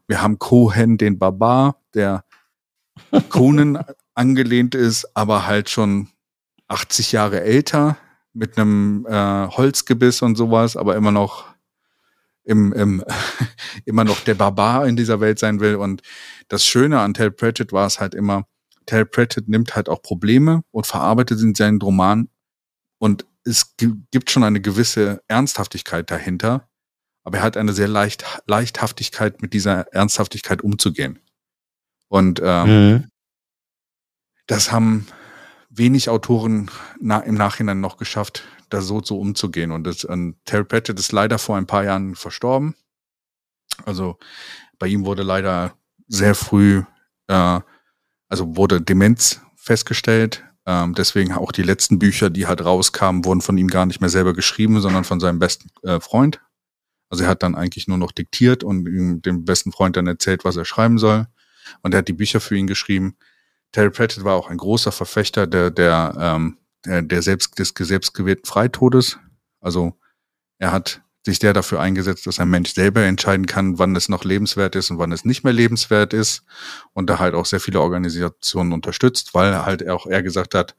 Wir 0.07 0.23
haben 0.23 0.39
Cohen, 0.39 0.99
den 0.99 1.19
Barbar, 1.19 1.81
der 1.95 2.25
Conan 3.29 3.85
angelehnt 4.15 4.75
ist, 4.75 5.17
aber 5.17 5.47
halt 5.47 5.71
schon 5.71 6.09
80 6.69 7.13
Jahre 7.13 7.43
älter, 7.43 7.97
mit 8.33 8.59
einem 8.59 9.07
äh, 9.09 9.49
Holzgebiss 9.49 10.21
und 10.23 10.37
sowas, 10.37 10.77
aber 10.77 10.97
immer 10.97 11.11
noch 11.11 11.47
im, 12.45 12.73
im 12.73 13.05
immer 13.85 14.05
noch 14.05 14.21
der 14.21 14.35
Barbar 14.35 14.87
in 14.87 14.97
dieser 14.97 15.21
Welt 15.21 15.39
sein 15.39 15.61
will. 15.61 15.77
Und 15.77 16.03
das 16.49 16.65
Schöne 16.65 17.01
an 17.01 17.15
Tel 17.15 17.31
Pratchett 17.31 17.73
war 17.73 17.87
es 17.87 17.99
halt 17.99 18.15
immer, 18.15 18.47
Tel 18.85 19.07
Pratchett 19.07 19.49
nimmt 19.49 19.75
halt 19.75 19.89
auch 19.89 20.03
Probleme 20.03 20.63
und 20.71 20.87
verarbeitet 20.87 21.39
sie 21.39 21.49
in 21.49 21.55
seinen 21.55 21.81
Roman. 21.81 22.29
Und 22.99 23.27
es 23.45 23.75
gibt 23.77 24.31
schon 24.31 24.45
eine 24.45 24.61
gewisse 24.61 25.23
Ernsthaftigkeit 25.29 26.11
dahinter, 26.11 26.69
aber 27.27 27.39
er 27.39 27.43
hat 27.43 27.57
eine 27.57 27.73
sehr 27.73 27.89
leicht, 27.89 28.25
Leichthaftigkeit, 28.47 29.43
mit 29.43 29.53
dieser 29.53 29.93
Ernsthaftigkeit 29.93 30.63
umzugehen. 30.63 31.19
Und 32.09 32.41
ähm, 32.43 32.69
mhm. 32.69 33.11
das 34.47 34.71
haben 34.71 35.09
wenig 35.69 36.09
Autoren 36.09 36.71
na, 37.01 37.19
im 37.19 37.35
Nachhinein 37.35 37.81
noch 37.81 37.97
geschafft, 37.97 38.45
da 38.69 38.81
so, 38.81 39.03
so 39.03 39.19
umzugehen. 39.19 39.73
Und, 39.73 39.85
das, 39.85 40.05
und 40.05 40.37
Terry 40.45 40.63
Pratchett 40.63 41.01
ist 41.01 41.11
leider 41.11 41.39
vor 41.39 41.57
ein 41.57 41.67
paar 41.67 41.83
Jahren 41.83 42.15
verstorben. 42.15 42.77
Also 43.85 44.19
bei 44.79 44.87
ihm 44.87 45.05
wurde 45.05 45.25
leider 45.25 45.75
sehr 46.07 46.37
früh 46.37 46.85
äh, 47.27 47.61
also 48.29 48.57
wurde 48.57 48.81
Demenz 48.81 49.41
festgestellt. 49.57 50.45
Ähm, 50.67 50.95
deswegen 50.95 51.33
auch 51.33 51.53
die 51.53 51.63
letzten 51.63 51.99
Bücher, 51.99 52.31
die 52.31 52.47
halt 52.47 52.65
rauskamen, 52.65 53.25
wurden 53.25 53.41
von 53.41 53.57
ihm 53.59 53.69
gar 53.69 53.87
nicht 53.87 54.01
mehr 54.01 54.11
selber 54.11 54.33
geschrieben, 54.33 54.81
sondern 54.81 55.05
von 55.05 55.21
seinem 55.21 55.39
besten 55.39 55.71
äh, 55.83 56.01
Freund. 56.01 56.41
Also 57.09 57.25
er 57.25 57.31
hat 57.31 57.43
dann 57.43 57.55
eigentlich 57.55 57.89
nur 57.89 57.99
noch 57.99 58.13
diktiert 58.13 58.65
und 58.65 58.87
ihm, 58.87 59.23
dem 59.23 59.45
besten 59.45 59.73
Freund 59.73 59.97
dann 59.97 60.07
erzählt, 60.07 60.45
was 60.45 60.57
er 60.57 60.65
schreiben 60.65 60.99
soll. 60.99 61.27
Und 61.83 61.95
er 61.95 61.99
hat 61.99 62.09
die 62.09 62.13
Bücher 62.13 62.41
für 62.41 62.57
ihn 62.57 62.67
geschrieben. 62.67 63.17
Terry 63.73 63.91
Pratchett 63.91 64.25
war 64.25 64.35
auch 64.35 64.49
ein 64.49 64.57
großer 64.57 64.93
Verfechter 64.93 65.47
der, 65.47 65.71
der, 65.71 66.15
ähm, 66.19 66.59
der, 66.85 67.23
selbst, 67.23 67.59
des 67.59 67.75
selbstgewählten 67.77 68.45
Freitodes. 68.45 69.19
Also 69.61 69.99
er 70.59 70.73
hat 70.73 71.03
sich 71.27 71.39
sehr 71.41 71.53
dafür 71.53 71.81
eingesetzt, 71.81 72.27
dass 72.27 72.39
ein 72.39 72.49
Mensch 72.49 72.73
selber 72.73 73.03
entscheiden 73.03 73.47
kann, 73.47 73.79
wann 73.79 73.97
es 73.97 74.09
noch 74.09 74.25
lebenswert 74.25 74.77
ist 74.77 74.91
und 74.91 74.99
wann 74.99 75.13
es 75.13 75.25
nicht 75.25 75.43
mehr 75.43 75.53
lebenswert 75.53 76.13
ist. 76.15 76.45
Und 76.93 77.11
da 77.11 77.19
halt 77.19 77.35
auch 77.35 77.47
sehr 77.47 77.61
viele 77.61 77.81
Organisationen 77.81 78.73
unterstützt, 78.73 79.35
weil 79.35 79.65
halt 79.65 79.87
auch 79.89 80.07
er 80.07 80.23
gesagt 80.23 80.55
hat, 80.55 80.77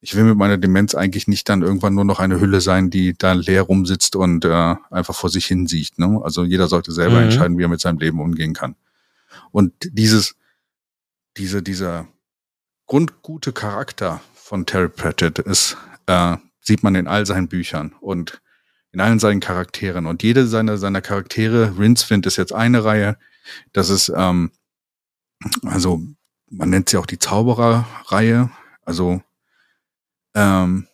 ich 0.00 0.16
will 0.16 0.24
mit 0.24 0.36
meiner 0.36 0.56
Demenz 0.56 0.94
eigentlich 0.94 1.28
nicht 1.28 1.48
dann 1.48 1.62
irgendwann 1.62 1.94
nur 1.94 2.04
noch 2.04 2.20
eine 2.20 2.40
Hülle 2.40 2.60
sein, 2.60 2.90
die 2.90 3.14
da 3.16 3.34
leer 3.34 3.62
rumsitzt 3.62 4.16
und 4.16 4.44
äh, 4.44 4.74
einfach 4.90 5.14
vor 5.14 5.28
sich 5.28 5.46
hin 5.46 5.66
sieht. 5.66 5.98
Ne? 5.98 6.20
Also 6.22 6.44
jeder 6.44 6.68
sollte 6.68 6.92
selber 6.92 7.16
mhm. 7.16 7.24
entscheiden, 7.24 7.58
wie 7.58 7.64
er 7.64 7.68
mit 7.68 7.80
seinem 7.80 7.98
Leben 7.98 8.20
umgehen 8.20 8.54
kann. 8.54 8.76
Und 9.50 9.72
dieses, 9.82 10.36
diese, 11.36 11.62
dieser 11.62 12.08
grundgute 12.86 13.52
Charakter 13.52 14.20
von 14.34 14.64
Terry 14.64 14.88
Pratchett 14.88 15.38
ist, 15.38 15.76
äh, 16.06 16.36
sieht 16.60 16.82
man 16.82 16.94
in 16.94 17.06
all 17.06 17.26
seinen 17.26 17.48
Büchern 17.48 17.94
und 18.00 18.40
in 18.92 19.00
allen 19.00 19.18
seinen 19.18 19.40
Charakteren. 19.40 20.06
Und 20.06 20.22
jede 20.22 20.46
seiner, 20.46 20.78
seiner 20.78 21.00
Charaktere, 21.00 21.78
Rincewind 21.78 22.26
ist 22.26 22.36
jetzt 22.36 22.52
eine 22.52 22.84
Reihe, 22.84 23.16
das 23.72 23.90
ist, 23.90 24.12
ähm, 24.14 24.50
also 25.62 26.02
man 26.50 26.70
nennt 26.70 26.88
sie 26.88 26.96
auch 26.96 27.06
die 27.06 27.18
Zaubererreihe, 27.18 28.50
also 28.84 29.22
ähm, 30.34 30.86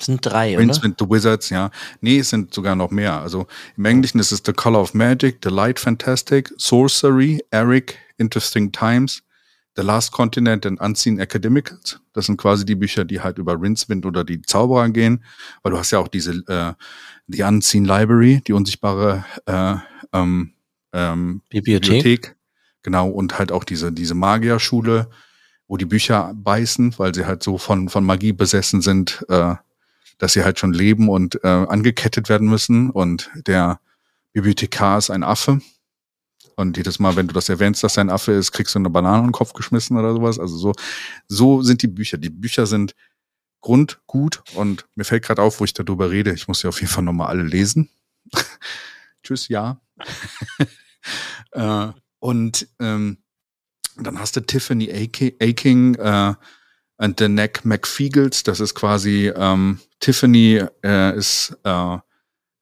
sind 0.00 0.24
drei, 0.24 0.54
Prince 0.54 0.80
oder? 0.80 0.94
the 0.98 1.10
Wizards, 1.10 1.50
ja. 1.50 1.70
Nee, 2.00 2.20
es 2.20 2.30
sind 2.30 2.54
sogar 2.54 2.76
noch 2.76 2.90
mehr. 2.90 3.20
Also 3.20 3.46
im 3.76 3.84
Englischen 3.84 4.20
ist 4.20 4.30
es 4.30 4.42
The 4.44 4.52
Color 4.52 4.80
of 4.80 4.94
Magic, 4.94 5.38
The 5.42 5.50
Light 5.50 5.80
Fantastic, 5.80 6.52
Sorcery, 6.56 7.44
Eric, 7.50 7.98
Interesting 8.16 8.70
Times, 8.70 9.22
The 9.76 9.82
Last 9.82 10.12
Continent 10.12 10.66
and 10.66 10.80
Unseen 10.80 11.18
Academicals. 11.18 12.00
Das 12.12 12.26
sind 12.26 12.36
quasi 12.36 12.64
die 12.64 12.76
Bücher, 12.76 13.04
die 13.04 13.20
halt 13.20 13.38
über 13.38 13.60
Rincewind 13.60 14.06
oder 14.06 14.24
die 14.24 14.42
Zauberer 14.42 14.88
gehen. 14.90 15.24
Weil 15.62 15.72
du 15.72 15.78
hast 15.78 15.90
ja 15.90 15.98
auch 15.98 16.08
diese 16.08 16.32
äh, 16.46 16.74
The 17.26 17.42
Unseen 17.42 17.84
Library, 17.84 18.40
die 18.46 18.52
unsichtbare 18.52 19.24
äh, 19.46 19.74
ähm, 20.12 20.52
ähm, 20.92 21.42
Bibliothek. 21.48 22.02
Bibliothek. 22.02 22.36
Genau, 22.82 23.08
und 23.08 23.38
halt 23.38 23.50
auch 23.50 23.64
diese, 23.64 23.92
diese 23.92 24.14
Magierschule, 24.14 25.10
wo 25.68 25.76
die 25.76 25.84
Bücher 25.84 26.32
beißen, 26.34 26.98
weil 26.98 27.14
sie 27.14 27.26
halt 27.26 27.42
so 27.42 27.58
von, 27.58 27.88
von 27.88 28.04
Magie 28.04 28.32
besessen 28.32 28.80
sind, 28.80 29.24
äh, 29.28 29.54
dass 30.16 30.32
sie 30.32 30.42
halt 30.42 30.58
schon 30.58 30.72
leben 30.72 31.08
und 31.08 31.42
äh, 31.44 31.48
angekettet 31.48 32.28
werden 32.28 32.48
müssen. 32.48 32.90
Und 32.90 33.30
der 33.46 33.80
Bibliothekar 34.32 34.98
ist 34.98 35.10
ein 35.10 35.22
Affe. 35.22 35.60
Und 36.56 36.76
jedes 36.76 36.98
Mal, 36.98 37.14
wenn 37.14 37.28
du 37.28 37.34
das 37.34 37.48
erwähnst, 37.48 37.84
dass 37.84 37.96
er 37.96 38.04
ein 38.04 38.10
Affe 38.10 38.32
ist, 38.32 38.50
kriegst 38.50 38.74
du 38.74 38.80
eine 38.80 38.90
Banane 38.90 39.18
in 39.18 39.26
den 39.28 39.32
Kopf 39.32 39.52
geschmissen 39.52 39.96
oder 39.96 40.12
sowas. 40.12 40.40
Also 40.40 40.56
so, 40.56 40.72
so 41.28 41.62
sind 41.62 41.82
die 41.82 41.88
Bücher. 41.88 42.18
Die 42.18 42.30
Bücher 42.30 42.66
sind 42.66 42.96
grundgut 43.60 44.42
und 44.54 44.86
mir 44.94 45.04
fällt 45.04 45.24
gerade 45.24 45.42
auf, 45.42 45.60
wo 45.60 45.64
ich 45.64 45.74
darüber 45.74 46.10
rede. 46.10 46.32
Ich 46.32 46.48
muss 46.48 46.60
sie 46.60 46.68
auf 46.68 46.80
jeden 46.80 46.92
Fall 46.92 47.04
nochmal 47.04 47.28
alle 47.28 47.42
lesen. 47.42 47.90
Tschüss, 49.22 49.48
ja. 49.48 49.80
äh, 51.52 51.88
und 52.18 52.68
ähm, 52.80 53.18
dann 54.06 54.18
hast 54.18 54.36
du 54.36 54.40
Tiffany 54.40 54.90
Aking 55.40 55.94
äh, 55.96 56.34
and 56.98 57.18
the 57.18 57.28
Neck 57.28 57.64
McFeagles. 57.64 58.42
Das 58.42 58.60
ist 58.60 58.74
quasi 58.74 59.32
ähm, 59.34 59.80
Tiffany 60.00 60.62
äh, 60.84 61.16
ist, 61.16 61.56
äh, 61.64 61.98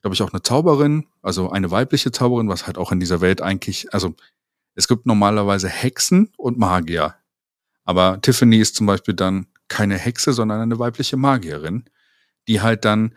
glaube 0.00 0.12
ich, 0.12 0.22
auch 0.22 0.32
eine 0.32 0.42
Zauberin, 0.42 1.06
also 1.22 1.50
eine 1.50 1.70
weibliche 1.70 2.12
Zauberin, 2.12 2.48
was 2.48 2.66
halt 2.66 2.78
auch 2.78 2.92
in 2.92 3.00
dieser 3.00 3.20
Welt 3.20 3.42
eigentlich, 3.42 3.92
also 3.92 4.14
es 4.74 4.88
gibt 4.88 5.06
normalerweise 5.06 5.68
Hexen 5.68 6.32
und 6.36 6.58
Magier. 6.58 7.14
Aber 7.84 8.20
Tiffany 8.20 8.58
ist 8.58 8.76
zum 8.76 8.86
Beispiel 8.86 9.14
dann 9.14 9.46
keine 9.68 9.96
Hexe, 9.98 10.32
sondern 10.32 10.60
eine 10.60 10.78
weibliche 10.78 11.16
Magierin, 11.16 11.84
die 12.46 12.60
halt 12.60 12.84
dann 12.84 13.14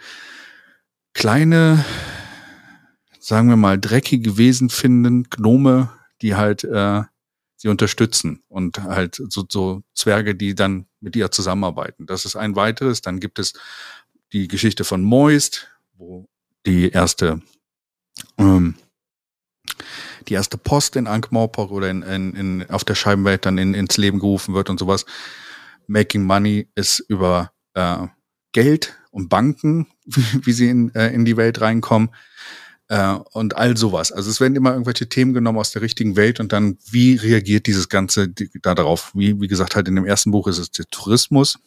kleine, 1.14 1.84
sagen 3.20 3.50
wir 3.50 3.58
mal, 3.58 3.80
dreckige 3.80 4.38
Wesen 4.38 4.70
finden, 4.70 5.24
Gnome, 5.30 5.90
die 6.22 6.36
halt 6.36 6.64
äh, 6.64 7.04
sie 7.60 7.68
unterstützen 7.68 8.42
und 8.48 8.82
halt 8.84 9.16
so, 9.16 9.44
so 9.48 9.84
Zwerge, 9.94 10.34
die 10.34 10.56
dann 10.56 10.86
mit 11.02 11.16
ihr 11.18 11.30
zusammenarbeiten. 11.30 12.06
Das 12.06 12.24
ist 12.24 12.38
ein 12.38 12.56
weiteres. 12.56 13.02
Dann 13.02 13.20
gibt 13.20 13.38
es 13.38 13.54
die 14.32 14.48
Geschichte 14.48 14.86
von 14.86 15.04
Moist, 15.04 15.68
wo 15.98 16.30
die 16.66 16.90
erste 16.90 17.42
ähm, 18.38 18.76
die 20.30 20.36
erste 20.36 20.58
Post 20.58 20.96
in 20.96 21.08
Ankh-Morpork 21.08 21.72
oder 21.72 21.90
in, 21.90 22.02
in, 22.02 22.36
in, 22.36 22.70
auf 22.70 22.86
der 22.86 22.96
Scheibenwelt 22.96 23.46
dann 23.46 23.58
in, 23.58 23.74
ins 23.74 23.98
Leben 23.98 24.20
gerufen 24.20 24.54
wird 24.54 24.70
und 24.70 24.80
sowas. 24.80 25.06
Making 25.88 26.24
Money 26.24 26.70
ist 26.76 27.00
über 27.00 27.52
äh, 27.74 28.08
Geld 28.54 28.96
und 29.12 29.28
Banken, 29.28 29.88
wie 30.06 30.54
sie 30.54 30.70
in, 30.70 30.96
äh, 30.96 31.10
in 31.10 31.26
die 31.26 31.36
Welt 31.36 31.60
reinkommen 31.60 32.10
äh, 32.90 33.14
und 33.32 33.56
all 33.56 33.78
sowas. 33.78 34.12
Also 34.12 34.30
es 34.30 34.40
werden 34.40 34.56
immer 34.56 34.72
irgendwelche 34.72 35.10
Themen 35.10 35.34
genommen 35.34 35.58
aus 35.58 35.72
der 35.72 35.82
richtigen 35.82 36.16
Welt 36.16 36.40
und 36.40 36.52
dann, 36.52 36.78
wie 36.86 37.16
reagiert 37.16 37.66
dieses 37.68 37.90
Ganze 37.90 38.30
da 38.30 38.76
darauf? 38.76 39.12
Wie, 39.16 39.40
wie 39.40 39.48
gesagt, 39.48 39.76
halt 39.76 39.88
in 39.88 39.96
dem 39.96 40.06
ersten 40.06 40.32
Buch 40.32 40.48
ist 40.48 40.58
es 40.58 40.72
der 40.72 40.86
Tourismus 40.88 41.60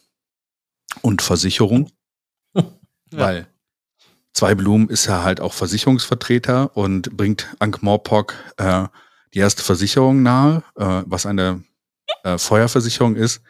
und 1.01 1.21
Versicherung, 1.21 1.89
ja. 2.55 2.63
weil 3.11 3.47
Zwei 4.33 4.55
Blumen 4.55 4.89
ist 4.89 5.05
ja 5.05 5.23
halt 5.23 5.39
auch 5.39 5.53
Versicherungsvertreter 5.53 6.75
und 6.75 7.15
bringt 7.15 7.55
Ankh-Morpork 7.59 8.33
äh, 8.57 8.87
die 9.33 9.39
erste 9.39 9.61
Versicherung 9.61 10.23
nahe, 10.23 10.63
äh, 10.75 11.03
was 11.05 11.27
eine 11.27 11.63
äh, 12.23 12.39
Feuerversicherung 12.39 13.15
ist. 13.15 13.41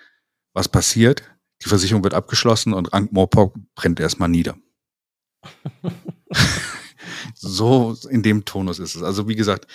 Was 0.53 0.67
passiert? 0.67 1.23
Die 1.63 1.69
Versicherung 1.69 2.03
wird 2.03 2.13
abgeschlossen 2.13 2.73
und 2.73 2.93
Ankh-Morpork 2.93 3.55
brennt 3.75 4.01
erstmal 4.01 4.27
nieder. 4.27 4.57
so 7.43 7.95
in 8.09 8.23
dem 8.23 8.45
Tonus 8.45 8.79
ist 8.79 8.95
es. 8.95 9.03
Also 9.03 9.27
wie 9.27 9.35
gesagt, 9.35 9.67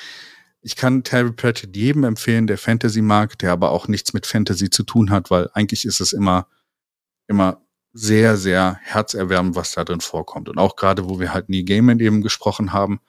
ich 0.60 0.76
kann 0.76 1.04
Terry 1.04 1.32
Pratchett 1.32 1.76
jedem 1.76 2.04
empfehlen, 2.04 2.46
der 2.46 2.58
Fantasy 2.58 3.00
mag, 3.00 3.38
der 3.38 3.52
aber 3.52 3.70
auch 3.70 3.88
nichts 3.88 4.12
mit 4.12 4.26
Fantasy 4.26 4.70
zu 4.70 4.82
tun 4.82 5.10
hat, 5.10 5.30
weil 5.30 5.48
eigentlich 5.54 5.84
ist 5.84 6.00
es 6.00 6.12
immer, 6.12 6.46
immer 7.28 7.62
sehr, 7.92 8.36
sehr 8.36 8.78
herzerwärmend, 8.82 9.56
was 9.56 9.72
da 9.72 9.84
drin 9.84 10.00
vorkommt. 10.00 10.48
Und 10.48 10.58
auch 10.58 10.76
gerade, 10.76 11.08
wo 11.08 11.20
wir 11.20 11.32
halt 11.32 11.48
Neil 11.48 11.64
Gaiman 11.64 12.00
eben 12.00 12.22
gesprochen 12.22 12.72
haben. 12.72 13.00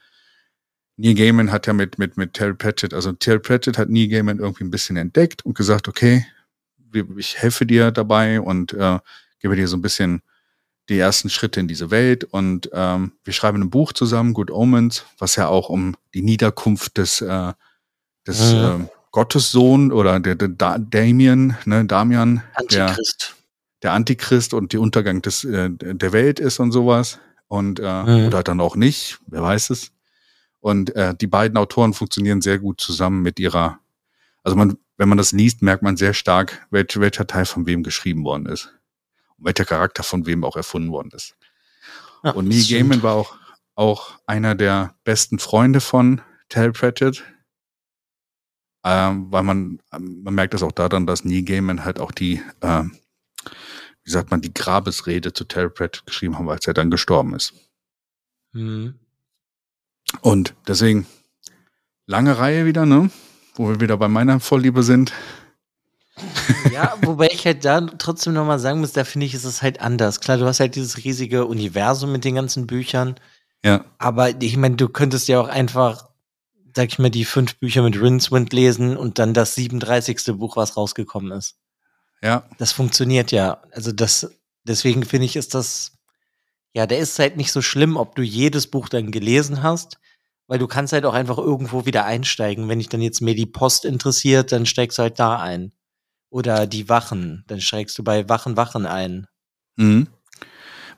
Neil 0.97 1.15
Gaiman 1.15 1.51
hat 1.51 1.67
ja 1.67 1.73
mit, 1.73 1.97
mit, 1.97 2.17
mit 2.17 2.33
Terry 2.33 2.53
Pratchett, 2.53 2.93
also 2.93 3.11
Terry 3.13 3.39
Pratchett 3.39 3.77
hat 3.77 3.89
Neil 3.89 4.07
Gaiman 4.07 4.39
irgendwie 4.39 4.65
ein 4.65 4.71
bisschen 4.71 4.97
entdeckt 4.97 5.45
und 5.45 5.55
gesagt, 5.55 5.87
okay, 5.87 6.25
ich 7.17 7.37
helfe 7.37 7.65
dir 7.65 7.91
dabei 7.91 8.41
und 8.41 8.73
äh, 8.73 8.99
gebe 9.39 9.55
dir 9.55 9.67
so 9.67 9.77
ein 9.77 9.81
bisschen 9.81 10.21
die 10.89 10.97
ersten 10.97 11.29
Schritte 11.29 11.59
in 11.59 11.67
diese 11.67 11.91
Welt 11.91 12.23
und 12.23 12.69
ähm, 12.73 13.13
wir 13.23 13.33
schreiben 13.33 13.61
ein 13.61 13.69
Buch 13.69 13.93
zusammen, 13.93 14.33
Good 14.33 14.51
Omens, 14.51 15.05
was 15.17 15.35
ja 15.35 15.47
auch 15.47 15.69
um 15.69 15.95
die 16.13 16.23
Niederkunft 16.23 16.97
des, 16.97 17.21
äh, 17.21 17.53
des 18.25 18.53
mhm. 18.53 18.57
äh, 18.57 18.87
Gottessohn 19.11 19.91
oder 19.91 20.19
der, 20.19 20.35
der 20.35 20.49
da 20.49 20.77
Damien, 20.79 21.55
ne, 21.65 21.85
Damian, 21.85 22.43
Antichrist. 22.55 23.35
Der, 23.81 23.89
der 23.89 23.93
Antichrist 23.93 24.53
und 24.53 24.73
der 24.73 24.81
Untergang 24.81 25.21
des, 25.21 25.43
äh, 25.43 25.69
der 25.71 26.11
Welt 26.11 26.39
ist 26.39 26.59
und 26.59 26.71
sowas. 26.71 27.19
Und 27.47 27.79
äh, 27.79 28.03
mhm. 28.03 28.27
oder 28.27 28.43
dann 28.43 28.59
auch 28.59 28.75
nicht, 28.75 29.19
wer 29.27 29.41
weiß 29.41 29.71
es. 29.71 29.91
Und 30.59 30.95
äh, 30.95 31.15
die 31.15 31.27
beiden 31.27 31.57
Autoren 31.57 31.93
funktionieren 31.93 32.41
sehr 32.41 32.59
gut 32.59 32.81
zusammen 32.81 33.21
mit 33.21 33.39
ihrer, 33.39 33.79
also 34.43 34.55
man, 34.55 34.77
wenn 34.97 35.09
man 35.09 35.17
das 35.17 35.31
liest, 35.31 35.61
merkt 35.61 35.81
man 35.81 35.97
sehr 35.97 36.13
stark, 36.13 36.67
welch, 36.69 36.99
welcher 36.99 37.25
Teil 37.25 37.45
von 37.45 37.65
wem 37.65 37.81
geschrieben 37.81 38.23
worden 38.23 38.45
ist 38.45 38.73
welcher 39.41 39.65
Charakter 39.65 40.03
von 40.03 40.25
wem 40.25 40.43
auch 40.43 40.55
erfunden 40.55 40.91
worden 40.91 41.11
ist. 41.13 41.35
Ja, 42.23 42.31
und 42.31 42.47
Neil 42.47 42.65
Gaiman 42.67 43.03
war 43.03 43.15
auch, 43.15 43.37
auch 43.75 44.19
einer 44.25 44.55
der 44.55 44.95
besten 45.03 45.39
Freunde 45.39 45.81
von 45.81 46.21
Terry 46.49 46.71
Pratchett. 46.71 47.23
Ähm, 48.83 49.31
weil 49.31 49.43
man, 49.43 49.81
man 49.91 50.33
merkt 50.33 50.53
das 50.53 50.63
auch 50.63 50.71
daran, 50.71 51.05
dass 51.05 51.25
Neil 51.25 51.43
Gaiman 51.43 51.83
halt 51.83 51.99
auch 51.99 52.11
die, 52.11 52.41
äh, 52.61 52.83
wie 54.03 54.11
sagt 54.11 54.31
man, 54.31 54.41
die 54.41 54.53
Grabesrede 54.53 55.33
zu 55.33 55.45
Terry 55.45 55.69
Pratchett 55.69 56.05
geschrieben 56.05 56.37
haben, 56.37 56.49
als 56.49 56.65
er 56.67 56.73
dann 56.73 56.91
gestorben 56.91 57.35
ist. 57.35 57.53
Mhm. 58.53 58.95
Und 60.21 60.55
deswegen, 60.67 61.05
lange 62.05 62.37
Reihe 62.37 62.65
wieder, 62.65 62.85
ne? 62.85 63.11
Wo 63.53 63.69
wir 63.69 63.79
wieder 63.81 63.97
bei 63.97 64.07
meiner 64.07 64.39
Vorliebe 64.39 64.83
sind. 64.83 65.13
Ja, 66.71 66.97
wobei 67.01 67.29
ich 67.31 67.45
halt 67.45 67.65
da 67.65 67.81
trotzdem 67.81 68.33
nochmal 68.33 68.59
sagen 68.59 68.79
muss, 68.79 68.93
da 68.93 69.03
finde 69.03 69.25
ich, 69.25 69.33
ist 69.33 69.45
es 69.45 69.61
halt 69.61 69.81
anders. 69.81 70.19
Klar, 70.19 70.37
du 70.37 70.45
hast 70.45 70.59
halt 70.59 70.75
dieses 70.75 70.97
riesige 70.97 71.45
Universum 71.45 72.11
mit 72.11 72.23
den 72.23 72.35
ganzen 72.35 72.67
Büchern. 72.67 73.15
Ja. 73.63 73.85
Aber 73.97 74.41
ich 74.41 74.55
meine, 74.55 74.75
du 74.75 74.87
könntest 74.87 75.27
ja 75.27 75.41
auch 75.41 75.47
einfach 75.47 76.09
sag 76.75 76.89
ich 76.89 76.99
mal, 76.99 77.09
die 77.09 77.25
fünf 77.25 77.55
Bücher 77.57 77.81
mit 77.81 77.99
Rincewind 77.99 78.53
lesen 78.53 78.97
und 78.97 79.19
dann 79.19 79.33
das 79.33 79.55
37. 79.55 80.37
Buch, 80.37 80.55
was 80.55 80.77
rausgekommen 80.77 81.31
ist. 81.31 81.57
Ja. 82.21 82.47
Das 82.57 82.71
funktioniert 82.71 83.31
ja. 83.31 83.61
Also 83.71 83.91
das, 83.91 84.31
deswegen 84.63 85.03
finde 85.03 85.25
ich, 85.25 85.35
ist 85.35 85.55
das, 85.55 85.93
ja, 86.73 86.85
der 86.85 86.99
ist 86.99 87.17
halt 87.19 87.37
nicht 87.37 87.51
so 87.51 87.61
schlimm, 87.61 87.97
ob 87.97 88.15
du 88.15 88.21
jedes 88.21 88.67
Buch 88.67 88.89
dann 88.89 89.11
gelesen 89.11 89.63
hast, 89.63 89.99
weil 90.47 90.59
du 90.59 90.67
kannst 90.67 90.93
halt 90.93 91.05
auch 91.05 91.13
einfach 91.13 91.37
irgendwo 91.37 91.85
wieder 91.85 92.05
einsteigen. 92.05 92.69
Wenn 92.69 92.79
dich 92.79 92.89
dann 92.89 93.01
jetzt 93.01 93.21
mehr 93.21 93.35
die 93.35 93.45
Post 93.45 93.85
interessiert, 93.85 94.51
dann 94.51 94.65
steigst 94.65 94.97
du 94.97 95.03
halt 95.03 95.19
da 95.19 95.39
ein. 95.39 95.71
Oder 96.29 96.67
die 96.67 96.89
Wachen, 96.89 97.43
dann 97.47 97.61
steigst 97.61 97.97
du 97.97 98.03
bei 98.03 98.29
Wachen, 98.29 98.55
Wachen 98.55 98.85
ein. 98.85 99.27
Mhm. 99.77 100.07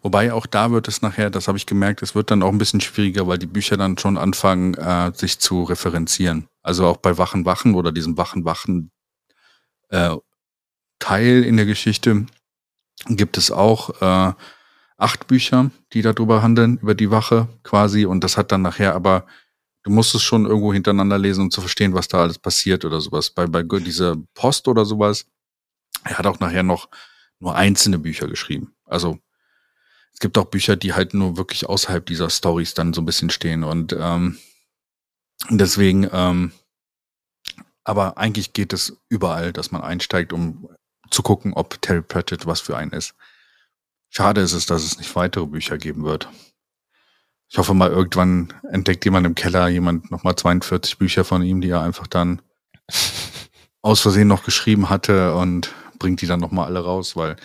Wobei 0.02 0.34
auch 0.34 0.48
da 0.48 0.72
wird 0.72 0.88
es 0.88 1.02
nachher, 1.02 1.30
das 1.30 1.48
habe 1.48 1.58
ich 1.58 1.68
gemerkt, 1.68 2.02
es 2.02 2.16
wird 2.16 2.32
dann 2.32 2.42
auch 2.42 2.50
ein 2.50 2.58
bisschen 2.58 2.82
schwieriger, 2.82 3.28
weil 3.28 3.38
die 3.38 3.46
Bücher 3.46 3.78
dann 3.78 3.98
schon 3.98 4.18
anfangen, 4.18 4.74
äh, 4.74 5.12
sich 5.14 5.40
zu 5.40 5.64
referenzieren. 5.64 6.48
Also 6.64 6.88
auch 6.88 6.98
bei 6.98 7.18
Wachen 7.18 7.46
Wachen 7.46 7.76
oder 7.76 7.92
diesem 7.92 8.18
Wachen 8.18 8.44
Wachen 8.44 8.92
äh, 9.90 10.16
Teil 11.00 11.44
in 11.44 11.58
der 11.58 11.66
Geschichte 11.66 12.26
gibt 13.08 13.38
es 13.38 13.52
auch 13.52 14.02
äh, 14.02 14.34
acht 14.98 15.28
Bücher, 15.28 15.72
die 15.94 16.02
darüber 16.02 16.42
handeln, 16.42 16.78
über 16.78 16.96
die 16.96 17.12
Wache 17.12 17.48
quasi. 17.64 18.06
Und 18.06 18.24
das 18.24 18.38
hat 18.38 18.52
dann 18.52 18.62
nachher 18.62 18.96
aber, 18.96 19.26
du 19.84 19.92
musst 19.92 20.14
es 20.16 20.22
schon 20.22 20.46
irgendwo 20.46 20.74
hintereinander 20.74 21.18
lesen, 21.18 21.42
um 21.42 21.52
zu 21.52 21.62
verstehen, 21.62 21.94
was 21.94 22.08
da 22.08 22.22
alles 22.22 22.40
passiert 22.40 22.86
oder 22.86 23.02
sowas. 23.02 23.30
Bei, 23.30 23.48
bei 23.48 23.64
dieser 23.64 24.16
Post 24.34 24.68
oder 24.68 24.86
sowas, 24.86 25.26
er 26.04 26.18
hat 26.18 26.28
auch 26.28 26.40
nachher 26.40 26.64
noch 26.64 26.90
nur 27.40 27.56
einzelne 27.56 27.98
Bücher 27.98 28.28
geschrieben. 28.28 28.74
Also 28.86 29.20
es 30.14 30.20
gibt 30.20 30.38
auch 30.38 30.46
Bücher, 30.46 30.76
die 30.76 30.94
halt 30.94 31.14
nur 31.14 31.38
wirklich 31.38 31.68
außerhalb 31.68 32.06
dieser 32.06 32.30
Stories 32.30 32.74
dann 32.74 32.94
so 32.94 33.02
ein 33.02 33.06
bisschen 33.06 33.30
stehen 33.30 33.64
und 33.64 33.96
ähm, 33.98 34.38
deswegen, 35.50 36.08
ähm, 36.12 36.52
aber 37.84 38.18
eigentlich 38.18 38.54
geht 38.54 38.74
es 38.74 38.98
überall, 39.10 39.54
dass 39.54 39.72
man 39.72 39.82
einsteigt, 39.82 40.34
um 40.34 40.70
zu 41.10 41.24
gucken, 41.24 41.54
ob 41.54 41.82
Terry 41.82 42.02
Pratchett 42.02 42.46
was 42.46 42.62
für 42.62 42.78
einen 42.78 42.92
ist. 42.92 43.16
Schade 44.10 44.42
ist 44.42 44.54
es, 44.54 44.66
dass 44.66 44.84
es 44.84 44.98
nicht 44.98 45.16
weitere 45.16 45.46
Bücher 45.46 45.78
geben 45.78 46.04
wird. 46.04 46.30
Ich 47.52 47.58
hoffe 47.58 47.74
mal, 47.74 47.90
irgendwann 47.90 48.54
entdeckt 48.72 49.04
jemand 49.04 49.28
im 49.28 49.36
Keller 49.36 49.68
jemand 49.68 50.10
nochmal 50.10 50.38
42 50.38 50.98
Bücher 50.98 51.26
von 51.26 51.44
ihm, 51.44 51.60
die 51.60 51.70
er 51.70 51.82
einfach 51.82 52.08
dann 52.08 52.42
aus 53.82 54.00
Versehen 54.00 54.30
noch 54.30 54.46
geschrieben 54.46 54.90
hatte 54.90 55.36
und 55.36 55.74
bringt 56.00 56.22
die 56.22 56.28
dann 56.28 56.40
nochmal 56.40 56.68
alle 56.68 56.80
raus, 56.80 57.16
weil 57.16 57.36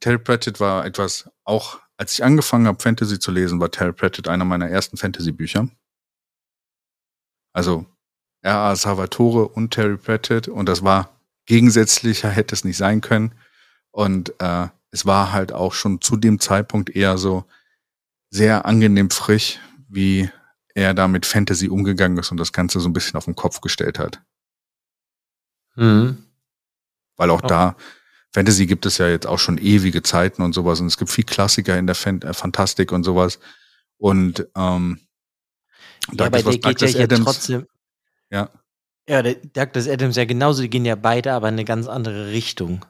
Terry 0.00 0.18
Pratchett 0.18 0.60
war 0.60 0.84
etwas 0.84 1.30
auch 1.44 1.80
als 1.98 2.12
ich 2.12 2.24
angefangen 2.24 2.68
habe, 2.68 2.80
Fantasy 2.80 3.18
zu 3.18 3.32
lesen, 3.32 3.60
war 3.60 3.70
Terry 3.70 3.92
Pratchett 3.92 4.28
einer 4.28 4.44
meiner 4.44 4.70
ersten 4.70 4.96
Fantasy-Bücher. 4.96 5.68
Also 7.52 7.86
R.A. 8.42 8.76
Salvatore 8.76 9.48
und 9.48 9.72
Terry 9.72 9.96
Pratchett 9.96 10.46
und 10.46 10.68
das 10.68 10.84
war 10.84 11.10
gegensätzlicher 11.46 12.30
hätte 12.30 12.54
es 12.54 12.64
nicht 12.64 12.76
sein 12.76 13.00
können. 13.00 13.34
Und 13.90 14.32
äh, 14.38 14.68
es 14.92 15.06
war 15.06 15.32
halt 15.32 15.52
auch 15.52 15.74
schon 15.74 16.00
zu 16.00 16.16
dem 16.16 16.38
Zeitpunkt 16.38 16.90
eher 16.90 17.18
so 17.18 17.44
sehr 18.30 18.66
angenehm 18.66 19.10
frisch, 19.10 19.58
wie 19.88 20.30
er 20.74 20.94
da 20.94 21.08
mit 21.08 21.26
Fantasy 21.26 21.68
umgegangen 21.68 22.18
ist 22.18 22.30
und 22.30 22.38
das 22.38 22.52
Ganze 22.52 22.80
so 22.80 22.88
ein 22.88 22.92
bisschen 22.92 23.16
auf 23.16 23.24
den 23.24 23.34
Kopf 23.34 23.60
gestellt 23.60 23.98
hat. 23.98 24.22
Mhm. 25.76 26.24
Weil 27.16 27.30
auch 27.30 27.42
oh. 27.42 27.46
da 27.46 27.76
Fantasy 28.32 28.66
gibt 28.66 28.86
es 28.86 28.98
ja 28.98 29.08
jetzt 29.08 29.26
auch 29.26 29.38
schon 29.38 29.58
ewige 29.58 30.02
Zeiten 30.02 30.42
und 30.42 30.52
sowas 30.52 30.80
und 30.80 30.86
es 30.86 30.98
gibt 30.98 31.10
viel 31.10 31.24
Klassiker 31.24 31.78
in 31.78 31.86
der 31.86 31.94
Fan 31.94 32.20
äh, 32.22 32.34
Fantastik 32.34 32.92
und 32.92 33.04
sowas. 33.04 33.38
Und 33.96 34.46
ähm, 34.56 35.00
ja, 36.12 36.26
aber 36.26 36.42
der 36.42 36.58
geht 36.58 36.80
ja 36.80 36.86
hier 36.86 37.08
trotzdem. 37.08 37.66
Ja. 38.30 38.50
Ja, 39.08 39.22
der 39.22 39.36
Douglas 39.36 39.88
Adams 39.88 40.16
ja 40.16 40.26
genauso, 40.26 40.60
die 40.60 40.68
gehen 40.68 40.84
ja 40.84 40.94
beide 40.94 41.32
aber 41.32 41.48
in 41.48 41.54
eine 41.54 41.64
ganz 41.64 41.88
andere 41.88 42.30
Richtung. 42.30 42.84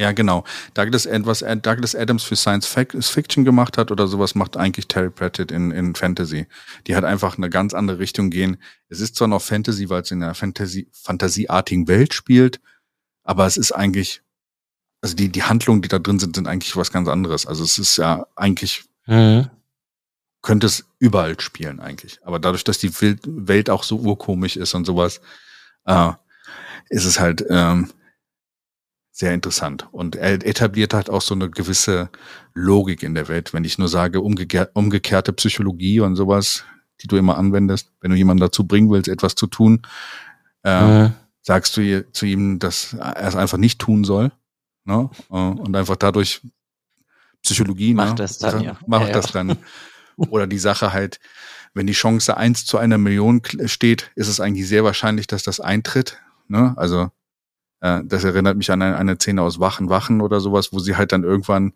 Ja, 0.00 0.12
genau. 0.12 0.44
Douglas, 0.72 1.06
was 1.06 1.44
Douglas 1.60 1.94
Adams 1.94 2.22
für 2.22 2.34
Science 2.34 2.66
Fiction 2.66 3.44
gemacht 3.44 3.76
hat 3.76 3.90
oder 3.90 4.08
sowas, 4.08 4.34
macht 4.34 4.56
eigentlich 4.56 4.88
Terry 4.88 5.10
Pratchett 5.10 5.52
in, 5.52 5.70
in 5.72 5.94
Fantasy. 5.94 6.46
Die 6.86 6.96
hat 6.96 7.04
einfach 7.04 7.36
eine 7.36 7.50
ganz 7.50 7.74
andere 7.74 7.98
Richtung 7.98 8.30
gehen. 8.30 8.56
Es 8.88 9.00
ist 9.00 9.16
zwar 9.16 9.28
noch 9.28 9.42
Fantasy, 9.42 9.90
weil 9.90 10.00
es 10.00 10.10
in 10.10 10.22
einer 10.22 10.34
Fantasy, 10.34 10.88
fantasieartigen 10.90 11.86
Welt 11.86 12.14
spielt, 12.14 12.62
aber 13.24 13.44
es 13.44 13.58
ist 13.58 13.72
eigentlich 13.72 14.22
also 15.02 15.14
die, 15.14 15.28
die 15.28 15.42
Handlungen, 15.42 15.82
die 15.82 15.88
da 15.88 15.98
drin 15.98 16.18
sind, 16.18 16.34
sind 16.34 16.48
eigentlich 16.48 16.74
was 16.76 16.90
ganz 16.90 17.06
anderes. 17.06 17.46
Also 17.46 17.62
es 17.62 17.76
ist 17.76 17.98
ja 17.98 18.26
eigentlich, 18.36 18.84
mhm. 19.06 19.50
könnte 20.40 20.66
es 20.66 20.86
überall 20.98 21.38
spielen 21.40 21.78
eigentlich. 21.78 22.20
Aber 22.24 22.38
dadurch, 22.38 22.64
dass 22.64 22.78
die 22.78 22.92
Welt 22.94 23.68
auch 23.68 23.82
so 23.82 23.98
urkomisch 23.98 24.56
ist 24.56 24.72
und 24.72 24.86
sowas, 24.86 25.20
äh, 25.84 26.12
ist 26.88 27.04
es 27.04 27.20
halt 27.20 27.44
ähm, 27.50 27.90
sehr 29.20 29.34
interessant. 29.34 29.88
Und 29.92 30.16
er 30.16 30.44
etabliert 30.46 30.94
halt 30.94 31.10
auch 31.10 31.22
so 31.22 31.34
eine 31.34 31.50
gewisse 31.50 32.10
Logik 32.54 33.02
in 33.02 33.14
der 33.14 33.28
Welt. 33.28 33.54
Wenn 33.54 33.64
ich 33.64 33.78
nur 33.78 33.88
sage, 33.88 34.20
umgekehr, 34.20 34.70
umgekehrte 34.74 35.32
Psychologie 35.32 36.00
und 36.00 36.16
sowas, 36.16 36.64
die 37.02 37.06
du 37.06 37.16
immer 37.16 37.38
anwendest, 37.38 37.92
wenn 38.00 38.10
du 38.10 38.16
jemanden 38.16 38.40
dazu 38.40 38.66
bringen 38.66 38.90
willst, 38.90 39.08
etwas 39.08 39.34
zu 39.34 39.46
tun, 39.46 39.82
äh, 40.64 41.04
mhm. 41.04 41.12
sagst 41.42 41.76
du 41.76 42.10
zu 42.12 42.26
ihm, 42.26 42.58
dass 42.58 42.94
er 42.94 43.26
es 43.28 43.36
einfach 43.36 43.58
nicht 43.58 43.78
tun 43.78 44.04
soll 44.04 44.32
Ne? 44.84 45.10
Äh, 45.30 45.34
und 45.34 45.76
einfach 45.76 45.96
dadurch 45.96 46.40
Psychologie 47.42 47.94
macht 47.94 48.10
ne? 48.10 48.14
das 48.16 48.38
dann, 48.38 48.60
ja. 48.62 48.78
macht 48.86 49.08
ja, 49.08 49.12
das 49.14 49.32
dann. 49.32 49.56
Oder 50.16 50.46
die 50.46 50.58
Sache 50.58 50.92
halt, 50.92 51.20
wenn 51.72 51.86
die 51.86 51.94
Chance 51.94 52.36
eins 52.36 52.66
zu 52.66 52.76
einer 52.76 52.98
Million 52.98 53.40
steht, 53.66 54.10
ist 54.16 54.28
es 54.28 54.40
eigentlich 54.40 54.68
sehr 54.68 54.84
wahrscheinlich, 54.84 55.26
dass 55.26 55.42
das 55.42 55.60
eintritt. 55.60 56.18
Ne? 56.48 56.74
Also 56.76 57.10
äh, 57.80 58.02
das 58.04 58.24
erinnert 58.24 58.56
mich 58.56 58.70
an 58.70 58.82
eine, 58.82 58.96
eine 58.96 59.16
Szene 59.16 59.42
aus 59.42 59.60
Wachen, 59.60 59.88
Wachen 59.88 60.20
oder 60.20 60.40
sowas, 60.40 60.72
wo 60.72 60.78
sie 60.78 60.96
halt 60.96 61.12
dann 61.12 61.24
irgendwann 61.24 61.72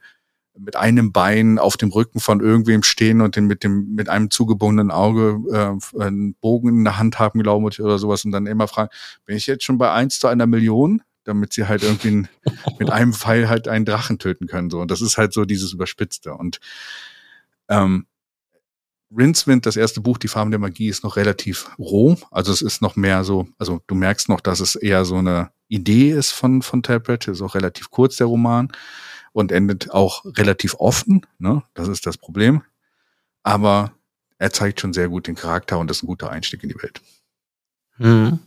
mit 0.56 0.76
einem 0.76 1.12
Bein 1.12 1.58
auf 1.58 1.76
dem 1.76 1.90
Rücken 1.90 2.20
von 2.20 2.40
irgendwem 2.40 2.84
stehen 2.84 3.20
und 3.20 3.34
den 3.34 3.46
mit 3.46 3.64
dem 3.64 3.94
mit 3.94 4.08
einem 4.08 4.30
zugebundenen 4.30 4.92
Auge 4.92 5.40
äh, 5.50 6.00
einen 6.00 6.34
Bogen 6.34 6.68
in 6.68 6.84
der 6.84 6.98
Hand 6.98 7.18
haben, 7.18 7.42
glaube 7.42 7.68
ich, 7.70 7.82
oder 7.82 7.98
sowas 7.98 8.24
und 8.24 8.30
dann 8.30 8.46
immer 8.46 8.68
fragen, 8.68 8.90
bin 9.24 9.36
ich 9.36 9.46
jetzt 9.46 9.64
schon 9.64 9.78
bei 9.78 9.90
eins 9.90 10.18
zu 10.18 10.28
einer 10.28 10.46
Million? 10.46 11.02
damit 11.24 11.52
sie 11.52 11.66
halt 11.66 11.82
irgendwie 11.82 12.28
mit 12.78 12.90
einem 12.90 13.12
Pfeil 13.12 13.48
halt 13.48 13.66
einen 13.66 13.84
Drachen 13.84 14.18
töten 14.18 14.46
können. 14.46 14.70
So. 14.70 14.80
Und 14.80 14.90
das 14.90 15.00
ist 15.00 15.18
halt 15.18 15.32
so 15.32 15.44
dieses 15.44 15.72
Überspitzte. 15.72 16.34
Und 16.34 16.60
ähm, 17.68 18.06
Rincewind, 19.16 19.66
das 19.66 19.76
erste 19.76 20.00
Buch, 20.00 20.18
Die 20.18 20.28
Farben 20.28 20.50
der 20.50 20.60
Magie, 20.60 20.88
ist 20.88 21.04
noch 21.04 21.16
relativ 21.16 21.70
roh. 21.78 22.16
Also 22.30 22.52
es 22.52 22.62
ist 22.62 22.82
noch 22.82 22.96
mehr 22.96 23.24
so, 23.24 23.48
also 23.58 23.80
du 23.86 23.94
merkst 23.94 24.28
noch, 24.28 24.40
dass 24.40 24.60
es 24.60 24.74
eher 24.74 25.04
so 25.04 25.16
eine 25.16 25.50
Idee 25.74 26.10
ist 26.12 26.32
von, 26.32 26.62
von 26.62 26.82
Tablet. 26.82 27.28
Ist 27.28 27.42
auch 27.42 27.54
relativ 27.54 27.90
kurz, 27.90 28.16
der 28.16 28.26
Roman. 28.26 28.72
Und 29.32 29.50
endet 29.50 29.90
auch 29.90 30.24
relativ 30.24 30.74
offen. 30.78 31.26
Ne? 31.38 31.62
Das 31.74 31.88
ist 31.88 32.06
das 32.06 32.16
Problem. 32.16 32.62
Aber 33.42 33.92
er 34.38 34.52
zeigt 34.52 34.80
schon 34.80 34.92
sehr 34.92 35.08
gut 35.08 35.26
den 35.26 35.34
Charakter 35.34 35.78
und 35.78 35.90
ist 35.90 36.02
ein 36.02 36.06
guter 36.06 36.30
Einstieg 36.30 36.62
in 36.62 36.68
die 36.68 36.82
Welt. 36.82 37.00
Mhm. 37.98 38.38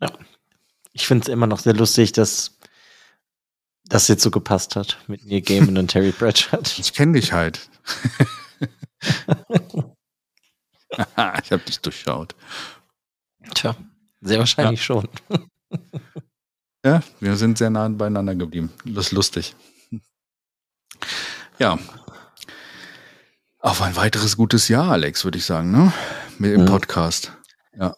Ja, 0.00 0.12
ich 0.92 1.06
finde 1.06 1.22
es 1.22 1.28
immer 1.28 1.46
noch 1.46 1.58
sehr 1.58 1.74
lustig, 1.74 2.12
dass 2.12 2.58
das 3.84 4.08
jetzt 4.08 4.22
so 4.22 4.30
gepasst 4.30 4.76
hat 4.76 4.98
mit 5.08 5.24
Neil 5.26 5.40
Gaiman 5.40 5.78
und 5.78 5.88
Terry 5.88 6.12
Pratchett. 6.18 6.78
Ich 6.78 6.92
kenne 6.92 7.12
dich 7.12 7.32
halt. 7.32 7.68
ich 10.90 11.52
habe 11.52 11.62
dich 11.66 11.80
durchschaut. 11.80 12.34
Tja, 13.54 13.76
sehr 14.20 14.38
wahrscheinlich 14.38 14.80
ja. 14.80 14.84
schon. 14.84 15.08
ja, 16.84 17.02
wir 17.20 17.36
sind 17.36 17.58
sehr 17.58 17.70
nah 17.70 17.88
beieinander 17.88 18.34
geblieben. 18.34 18.72
Das 18.84 19.06
ist 19.06 19.12
lustig. 19.12 19.54
Ja. 21.58 21.78
Auf 23.60 23.82
ein 23.82 23.96
weiteres 23.96 24.36
gutes 24.36 24.68
Jahr, 24.68 24.92
Alex, 24.92 25.24
würde 25.24 25.38
ich 25.38 25.44
sagen, 25.44 25.72
ne? 25.72 25.92
Mit 26.38 26.52
dem 26.52 26.62
mhm. 26.62 26.66
Podcast. 26.66 27.32
Ja. 27.76 27.94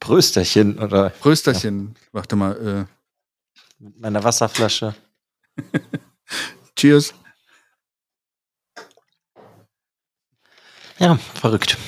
Prösterchen, 0.00 0.78
oder? 0.78 1.10
Prösterchen, 1.10 1.94
ja. 1.94 2.08
warte 2.12 2.36
mal. 2.36 2.88
Äh. 2.88 3.82
Mit 3.82 4.00
meiner 4.00 4.24
Wasserflasche. 4.24 4.94
Cheers. 6.76 7.14
Ja, 10.98 11.16
verrückt. 11.16 11.78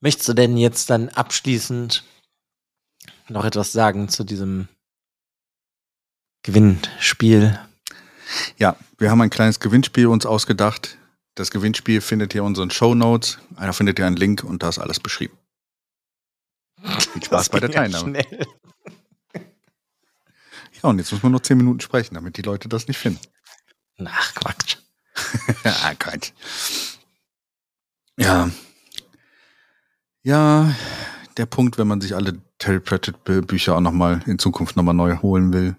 Möchtest 0.00 0.28
du 0.28 0.34
denn 0.34 0.56
jetzt 0.56 0.90
dann 0.90 1.08
abschließend 1.08 2.04
noch 3.28 3.44
etwas 3.44 3.72
sagen 3.72 4.08
zu 4.08 4.24
diesem 4.24 4.68
Gewinnspiel? 6.42 7.58
Ja, 8.58 8.76
wir 8.98 9.10
haben 9.10 9.20
ein 9.20 9.30
kleines 9.30 9.60
Gewinnspiel 9.60 10.06
uns 10.06 10.26
ausgedacht. 10.26 10.98
Das 11.34 11.50
Gewinnspiel 11.50 12.00
findet 12.00 12.34
ihr 12.34 12.40
in 12.42 12.48
unseren 12.48 12.70
Show 12.70 12.94
Notes. 12.94 13.38
Einer 13.56 13.72
findet 13.72 13.98
ihr 13.98 14.06
einen 14.06 14.16
Link 14.16 14.44
und 14.44 14.62
da 14.62 14.68
ist 14.68 14.78
alles 14.78 15.00
beschrieben. 15.00 15.36
Viel 17.12 17.24
Spaß 17.24 17.48
bei 17.48 17.60
der 17.60 17.70
Teilnahme. 17.70 18.22
Ja, 20.82 20.90
und 20.90 20.98
jetzt 20.98 21.10
muss 21.10 21.22
man 21.22 21.32
nur 21.32 21.42
zehn 21.42 21.56
Minuten 21.56 21.80
sprechen, 21.80 22.14
damit 22.14 22.36
die 22.36 22.42
Leute 22.42 22.68
das 22.68 22.86
nicht 22.86 22.98
finden. 22.98 23.20
Ach, 24.04 24.34
Quatsch. 24.34 24.76
ah, 25.64 25.94
Quatsch. 25.94 26.30
Ja. 28.16 28.50
Ja, 30.28 30.74
der 31.38 31.46
Punkt, 31.46 31.78
wenn 31.78 31.88
man 31.88 32.02
sich 32.02 32.14
alle 32.14 32.34
Terry 32.58 32.80
Pratchett 32.80 33.24
Bücher 33.24 33.76
auch 33.76 33.80
nochmal 33.80 34.20
in 34.26 34.38
Zukunft 34.38 34.76
nochmal 34.76 34.92
neu 34.92 35.16
holen 35.22 35.54
will. 35.54 35.74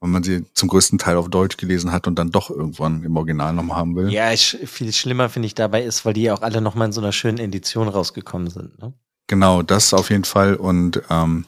Wenn 0.00 0.12
man 0.12 0.22
sie 0.22 0.44
zum 0.54 0.68
größten 0.68 1.00
Teil 1.00 1.16
auf 1.16 1.28
Deutsch 1.28 1.56
gelesen 1.56 1.90
hat 1.90 2.06
und 2.06 2.16
dann 2.16 2.30
doch 2.30 2.50
irgendwann 2.50 3.02
im 3.02 3.16
Original 3.16 3.52
nochmal 3.52 3.78
haben 3.78 3.96
will. 3.96 4.12
Ja, 4.12 4.30
viel 4.36 4.92
schlimmer 4.92 5.28
finde 5.28 5.46
ich 5.46 5.56
dabei 5.56 5.82
ist, 5.82 6.04
weil 6.04 6.12
die 6.12 6.30
auch 6.30 6.42
alle 6.42 6.60
nochmal 6.60 6.86
in 6.86 6.92
so 6.92 7.00
einer 7.00 7.10
schönen 7.10 7.38
Edition 7.38 7.88
rausgekommen 7.88 8.48
sind. 8.48 8.78
Ne? 8.78 8.92
Genau, 9.26 9.62
das 9.62 9.92
auf 9.92 10.08
jeden 10.10 10.22
Fall. 10.22 10.54
Und 10.54 11.02
ähm, 11.10 11.44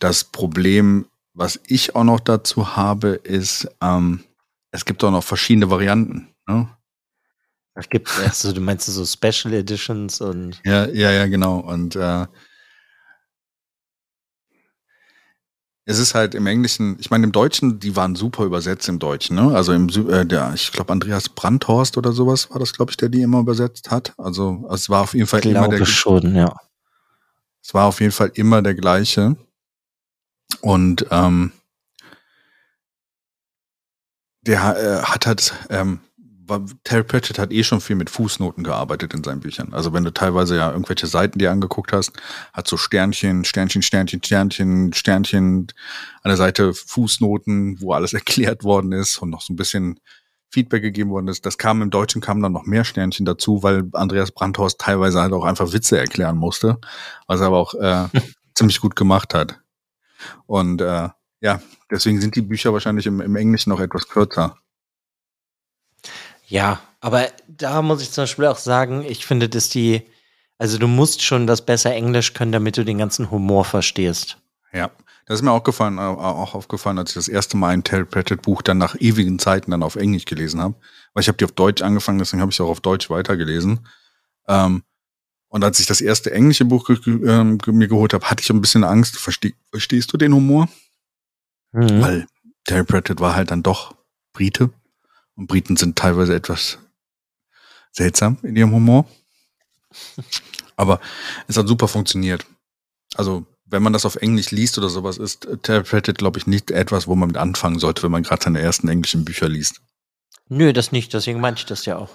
das 0.00 0.24
Problem, 0.24 1.06
was 1.32 1.60
ich 1.64 1.94
auch 1.94 2.02
noch 2.02 2.18
dazu 2.18 2.74
habe, 2.74 3.10
ist, 3.10 3.68
ähm, 3.80 4.24
es 4.72 4.84
gibt 4.84 5.04
auch 5.04 5.12
noch 5.12 5.22
verschiedene 5.22 5.70
Varianten. 5.70 6.26
Ne? 6.48 6.68
Es 7.80 7.88
gibt, 7.88 8.10
also 8.18 8.52
du 8.52 8.60
meinst 8.60 8.86
so 8.86 9.04
Special 9.04 9.54
Editions 9.54 10.20
und. 10.20 10.60
Ja, 10.64 10.86
ja, 10.86 11.10
ja, 11.10 11.26
genau. 11.26 11.60
Und 11.60 11.96
äh, 11.96 12.26
es 15.86 15.98
ist 15.98 16.14
halt 16.14 16.34
im 16.34 16.46
Englischen, 16.46 16.98
ich 17.00 17.10
meine, 17.10 17.24
im 17.24 17.32
Deutschen, 17.32 17.80
die 17.80 17.96
waren 17.96 18.14
super 18.14 18.44
übersetzt 18.44 18.88
im 18.88 18.98
Deutschen, 18.98 19.34
ne? 19.34 19.54
Also 19.54 19.72
im 19.72 19.88
äh, 20.08 20.26
der, 20.26 20.52
ich 20.54 20.70
glaube, 20.72 20.92
Andreas 20.92 21.30
Brandhorst 21.30 21.96
oder 21.96 22.12
sowas 22.12 22.50
war 22.50 22.58
das, 22.58 22.74
glaube 22.74 22.92
ich, 22.92 22.98
der 22.98 23.08
die 23.08 23.22
immer 23.22 23.40
übersetzt 23.40 23.90
hat. 23.90 24.12
Also 24.18 24.68
es 24.70 24.90
war 24.90 25.02
auf 25.02 25.14
jeden 25.14 25.26
Fall 25.26 25.40
ich 25.40 25.46
immer 25.46 25.68
der 25.68 25.84
schon, 25.86 26.34
ja. 26.34 26.54
Es 27.62 27.74
war 27.74 27.86
auf 27.86 28.00
jeden 28.00 28.12
Fall 28.12 28.30
immer 28.34 28.62
der 28.62 28.74
gleiche. 28.74 29.36
Und 30.60 31.06
ähm, 31.10 31.52
der 34.42 34.76
äh, 34.76 35.02
hat 35.02 35.26
halt, 35.26 35.54
ähm, 35.70 36.00
Terry 36.84 37.04
Pratchett 37.04 37.38
hat 37.38 37.52
eh 37.52 37.62
schon 37.62 37.80
viel 37.80 37.96
mit 37.96 38.10
Fußnoten 38.10 38.64
gearbeitet 38.64 39.14
in 39.14 39.22
seinen 39.22 39.40
Büchern. 39.40 39.72
Also 39.72 39.92
wenn 39.92 40.04
du 40.04 40.12
teilweise 40.12 40.56
ja 40.56 40.70
irgendwelche 40.70 41.06
Seiten 41.06 41.38
dir 41.38 41.50
angeguckt 41.50 41.92
hast, 41.92 42.12
hat 42.52 42.66
so 42.66 42.76
Sternchen, 42.76 43.44
Sternchen, 43.44 43.82
Sternchen, 43.82 44.22
Sternchen, 44.22 44.92
Sternchen 44.92 45.68
an 46.22 46.28
der 46.28 46.36
Seite 46.36 46.74
Fußnoten, 46.74 47.80
wo 47.80 47.92
alles 47.92 48.12
erklärt 48.14 48.64
worden 48.64 48.92
ist 48.92 49.18
und 49.18 49.30
noch 49.30 49.42
so 49.42 49.52
ein 49.52 49.56
bisschen 49.56 50.00
Feedback 50.50 50.82
gegeben 50.82 51.10
worden 51.10 51.28
ist. 51.28 51.46
Das 51.46 51.58
kam 51.58 51.80
im 51.80 51.90
Deutschen 51.90 52.20
kam 52.20 52.42
dann 52.42 52.52
noch 52.52 52.66
mehr 52.66 52.84
Sternchen 52.84 53.24
dazu, 53.24 53.62
weil 53.62 53.84
Andreas 53.92 54.32
Brandhorst 54.32 54.80
teilweise 54.80 55.20
halt 55.20 55.32
auch 55.32 55.44
einfach 55.44 55.72
Witze 55.72 55.98
erklären 55.98 56.36
musste, 56.36 56.78
was 57.26 57.40
er 57.40 57.46
aber 57.46 57.58
auch 57.58 57.74
äh, 57.74 58.08
ziemlich 58.54 58.80
gut 58.80 58.96
gemacht 58.96 59.32
hat. 59.34 59.60
Und 60.46 60.80
äh, 60.80 61.08
ja, 61.40 61.62
deswegen 61.90 62.20
sind 62.20 62.36
die 62.36 62.42
Bücher 62.42 62.72
wahrscheinlich 62.72 63.06
im, 63.06 63.20
im 63.20 63.36
Englischen 63.36 63.70
noch 63.70 63.80
etwas 63.80 64.08
kürzer. 64.08 64.56
Ja, 66.50 66.80
aber 67.00 67.28
da 67.46 67.80
muss 67.80 68.02
ich 68.02 68.10
zum 68.10 68.24
Beispiel 68.24 68.46
auch 68.46 68.58
sagen, 68.58 69.04
ich 69.08 69.24
finde, 69.24 69.48
dass 69.48 69.68
die, 69.68 70.02
also 70.58 70.78
du 70.78 70.88
musst 70.88 71.22
schon 71.22 71.46
das 71.46 71.64
besser 71.64 71.94
Englisch 71.94 72.34
können, 72.34 72.50
damit 72.50 72.76
du 72.76 72.84
den 72.84 72.98
ganzen 72.98 73.30
Humor 73.30 73.64
verstehst. 73.64 74.36
Ja, 74.72 74.90
das 75.26 75.38
ist 75.38 75.42
mir 75.42 75.52
auch, 75.52 75.62
gefallen, 75.62 76.00
auch 76.00 76.54
aufgefallen, 76.54 76.98
als 76.98 77.10
ich 77.10 77.14
das 77.14 77.28
erste 77.28 77.56
Mal 77.56 77.68
ein 77.68 77.84
Terry 77.84 78.04
Pratchett 78.04 78.42
Buch 78.42 78.62
dann 78.62 78.78
nach 78.78 78.96
ewigen 78.98 79.38
Zeiten 79.38 79.70
dann 79.70 79.84
auf 79.84 79.94
Englisch 79.94 80.24
gelesen 80.24 80.60
habe. 80.60 80.74
Weil 81.14 81.22
ich 81.22 81.28
habe 81.28 81.38
die 81.38 81.44
auf 81.44 81.52
Deutsch 81.52 81.82
angefangen, 81.82 82.18
deswegen 82.18 82.40
habe 82.40 82.50
ich 82.50 82.60
auch 82.60 82.68
auf 82.68 82.80
Deutsch 82.80 83.10
weitergelesen. 83.10 83.86
Ähm, 84.48 84.82
und 85.48 85.62
als 85.62 85.78
ich 85.78 85.86
das 85.86 86.00
erste 86.00 86.32
englische 86.32 86.64
Buch 86.64 86.90
ähm, 87.06 87.58
mir 87.66 87.88
geholt 87.88 88.12
habe, 88.12 88.28
hatte 88.28 88.42
ich 88.42 88.50
ein 88.50 88.60
bisschen 88.60 88.82
Angst. 88.82 89.18
Versteh, 89.18 89.54
verstehst 89.70 90.12
du 90.12 90.16
den 90.16 90.34
Humor? 90.34 90.68
Mhm. 91.70 92.02
Weil 92.02 92.26
Terry 92.64 92.84
Pratchett 92.84 93.20
war 93.20 93.36
halt 93.36 93.52
dann 93.52 93.62
doch 93.62 93.94
Brite. 94.32 94.70
Und 95.36 95.46
Briten 95.46 95.76
sind 95.76 95.96
teilweise 95.96 96.34
etwas 96.34 96.78
seltsam 97.92 98.38
in 98.42 98.56
ihrem 98.56 98.72
Humor. 98.72 99.06
Aber 100.76 101.00
es 101.46 101.56
hat 101.56 101.68
super 101.68 101.88
funktioniert. 101.88 102.46
Also, 103.14 103.46
wenn 103.64 103.82
man 103.82 103.92
das 103.92 104.06
auf 104.06 104.16
Englisch 104.16 104.50
liest 104.50 104.78
oder 104.78 104.88
sowas, 104.88 105.18
ist 105.18 105.46
Pratchett, 105.62 106.18
glaube 106.18 106.38
ich, 106.38 106.46
nicht 106.46 106.70
etwas, 106.70 107.06
wo 107.06 107.14
man 107.14 107.28
mit 107.28 107.36
anfangen 107.36 107.78
sollte, 107.78 108.02
wenn 108.02 108.10
man 108.10 108.22
gerade 108.22 108.42
seine 108.42 108.60
ersten 108.60 108.88
englischen 108.88 109.24
Bücher 109.24 109.48
liest. 109.48 109.80
Nö, 110.48 110.72
das 110.72 110.90
nicht. 110.92 111.14
Deswegen 111.14 111.40
meinte 111.40 111.60
ich 111.60 111.66
das 111.66 111.84
ja 111.84 111.96
auch. 111.96 112.10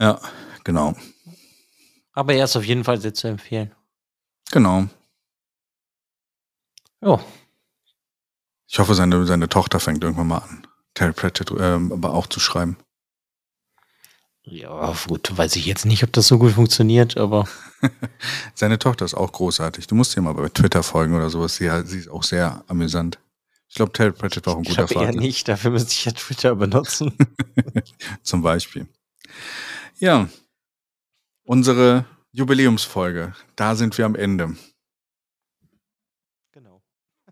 Ja, 0.00 0.20
genau. 0.64 0.94
Aber 2.12 2.34
er 2.34 2.44
ist 2.44 2.56
auf 2.56 2.64
jeden 2.64 2.84
Fall 2.84 3.00
sehr 3.00 3.14
zu 3.14 3.28
empfehlen. 3.28 3.72
Genau. 4.50 4.88
Ja. 7.00 7.24
Ich 8.66 8.78
hoffe, 8.78 8.94
seine, 8.94 9.26
seine 9.26 9.48
Tochter 9.48 9.80
fängt 9.80 10.04
irgendwann 10.04 10.28
mal 10.28 10.38
an, 10.38 10.66
Terry 11.00 11.14
Pratchett 11.14 11.50
äh, 11.52 11.62
aber 11.62 12.12
auch 12.12 12.26
zu 12.26 12.40
schreiben. 12.40 12.76
Ja, 14.42 14.94
gut, 15.08 15.34
weiß 15.34 15.56
ich 15.56 15.64
jetzt 15.64 15.86
nicht, 15.86 16.04
ob 16.04 16.12
das 16.12 16.28
so 16.28 16.38
gut 16.38 16.52
funktioniert, 16.52 17.16
aber. 17.16 17.48
Seine 18.54 18.78
Tochter 18.78 19.06
ist 19.06 19.14
auch 19.14 19.32
großartig. 19.32 19.86
Du 19.86 19.94
musst 19.94 20.14
ihr 20.14 20.20
mal 20.20 20.34
bei 20.34 20.50
Twitter 20.50 20.82
folgen 20.82 21.14
oder 21.14 21.30
sowas. 21.30 21.56
Sie, 21.56 21.70
sie 21.86 22.00
ist 22.00 22.10
auch 22.10 22.22
sehr 22.22 22.64
amüsant. 22.66 23.18
Ich 23.68 23.76
glaube, 23.76 23.92
Terry 23.92 24.12
Pratchett 24.12 24.44
war 24.46 24.54
auch 24.54 24.58
ein 24.58 24.64
guter 24.64 24.88
Vater. 24.88 25.06
Ja, 25.06 25.12
nicht, 25.12 25.48
dafür 25.48 25.70
müsste 25.70 25.92
ich 25.92 26.04
ja 26.04 26.12
Twitter 26.12 26.54
benutzen. 26.54 27.16
Zum 28.22 28.42
Beispiel. 28.42 28.86
Ja. 30.00 30.28
Unsere 31.44 32.04
Jubiläumsfolge. 32.32 33.34
Da 33.56 33.74
sind 33.74 33.96
wir 33.96 34.04
am 34.04 34.16
Ende. 34.16 34.54
Genau. 36.52 36.82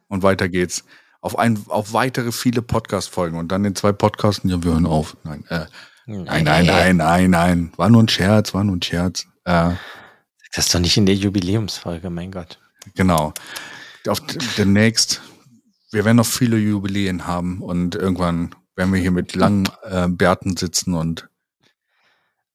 Und 0.07 0.23
weiter 0.23 0.49
geht's 0.49 0.85
auf, 1.21 1.39
ein, 1.39 1.63
auf 1.69 1.93
weitere 1.93 2.33
viele 2.33 2.63
Podcast-Folgen 2.63 3.39
und 3.39 3.51
dann 3.51 3.65
in 3.65 3.75
zwei 3.75 3.93
Podcasten, 3.93 4.51
ja, 4.51 4.63
wir 4.63 4.73
hören 4.73 4.87
auf. 4.87 5.17
Nein, 5.25 5.45
äh, 5.49 5.67
nein, 6.07 6.45
nein, 6.45 6.67
nein, 6.67 6.97
nein, 6.97 7.31
nein. 7.31 7.73
War 7.77 7.91
nur 7.91 8.03
ein 8.03 8.09
Scherz, 8.09 8.55
war 8.55 8.65
nur 8.65 8.77
ein 8.77 8.83
Scherz. 8.83 9.27
Äh, 9.45 9.73
das 10.55 10.67
ist 10.67 10.75
doch 10.75 10.81
nicht 10.81 10.97
in 10.97 11.07
der 11.07 11.15
Jubiläumsfolge, 11.15 12.11
mein 12.11 12.31
Gott. 12.31 12.59
Genau. 12.95 13.33
Auf 14.07 14.21
demnächst, 14.57 15.21
wir 15.91 16.05
werden 16.05 16.17
noch 16.17 16.27
viele 16.27 16.57
Jubiläen 16.57 17.27
haben 17.27 17.61
und 17.61 17.95
irgendwann 17.95 18.55
werden 18.77 18.93
wir 18.93 19.01
hier 19.01 19.11
mit 19.11 19.35
langen 19.35 19.69
äh, 19.83 20.09
Bärten 20.09 20.57
sitzen 20.57 20.95
und 20.95 21.29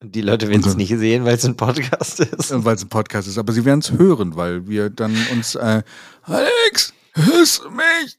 die 0.06 0.22
Leute 0.22 0.50
werden 0.50 0.68
es 0.68 0.76
nicht 0.76 0.90
sehen, 0.90 1.24
weil 1.24 1.36
es 1.36 1.46
ein 1.46 1.56
Podcast 1.56 2.20
ist. 2.20 2.52
Weil 2.66 2.76
es 2.76 2.84
ein 2.84 2.90
Podcast 2.90 3.28
ist, 3.28 3.38
aber 3.38 3.54
sie 3.54 3.64
werden 3.64 3.80
es 3.80 3.92
hören, 3.92 4.36
weil 4.36 4.68
wir 4.68 4.90
dann 4.90 5.16
uns 5.32 5.56
äh, 5.56 5.82
Alex, 6.24 6.94
hörst 7.14 7.64
du 7.64 7.70
mich? 7.70 8.18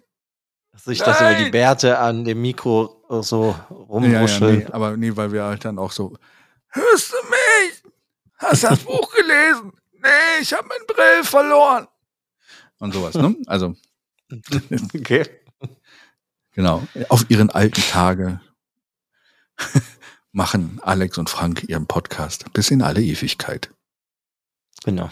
Sich 0.85 0.99
das 0.99 1.21
über 1.21 1.35
die 1.35 1.51
Bärte 1.51 1.99
an 1.99 2.25
dem 2.25 2.43
Mikro 2.43 3.03
so 3.23 3.55
rumwuscheln. 3.71 4.55
Ja, 4.55 4.61
ja, 4.61 4.67
nee, 4.67 4.73
aber 4.73 4.97
nee, 4.97 5.17
weil 5.17 5.33
wir 5.33 5.45
halt 5.45 5.65
dann 5.65 5.79
auch 5.79 5.93
so, 5.93 6.17
hörst 6.69 7.13
du 7.13 7.17
mich? 7.29 7.83
Hast 8.37 8.65
du 8.65 8.69
das 8.69 8.79
Buch 8.85 9.13
gelesen? 9.15 9.73
Nee, 9.93 10.43
ich 10.43 10.53
habe 10.53 10.69
meinen 10.69 10.87
Brill 10.87 11.25
verloren. 11.25 11.89
Und 12.79 12.93
sowas, 12.93 13.15
ne? 13.15 13.35
Also. 13.47 13.75
okay. 14.95 15.25
Genau. 16.53 16.87
Auf 17.09 17.31
ihren 17.31 17.51
alten 17.51 17.81
Tage 17.81 18.41
machen 20.33 20.81
Alex 20.83 21.19
und 21.19 21.31
Frank 21.31 21.65
ihren 21.69 21.87
Podcast 21.87 22.53
bis 22.53 22.71
in 22.71 22.83
alle 22.83 23.03
Ewigkeit. 23.03 23.71
Genau. 24.85 25.11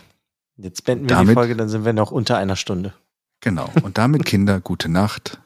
Jetzt 0.56 0.84
beenden 0.84 1.08
wir 1.08 1.16
Damit, 1.16 1.30
die 1.30 1.34
Folge, 1.34 1.56
dann 1.56 1.68
sind 1.68 1.84
wir 1.84 1.92
noch 1.92 2.10
unter 2.10 2.36
einer 2.36 2.56
Stunde. 2.56 2.94
Genau. 3.40 3.70
Und 3.82 3.98
damit, 3.98 4.24
Kinder, 4.24 4.60
gute 4.60 4.88
Nacht. 4.88 5.41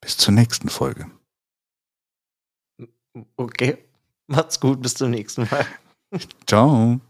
Bis 0.00 0.16
zur 0.16 0.34
nächsten 0.34 0.68
Folge. 0.68 1.10
Okay. 3.36 3.78
Macht's 4.26 4.60
gut, 4.60 4.80
bis 4.82 4.94
zum 4.94 5.10
nächsten 5.10 5.48
Mal. 5.50 5.66
Ciao. 6.46 7.00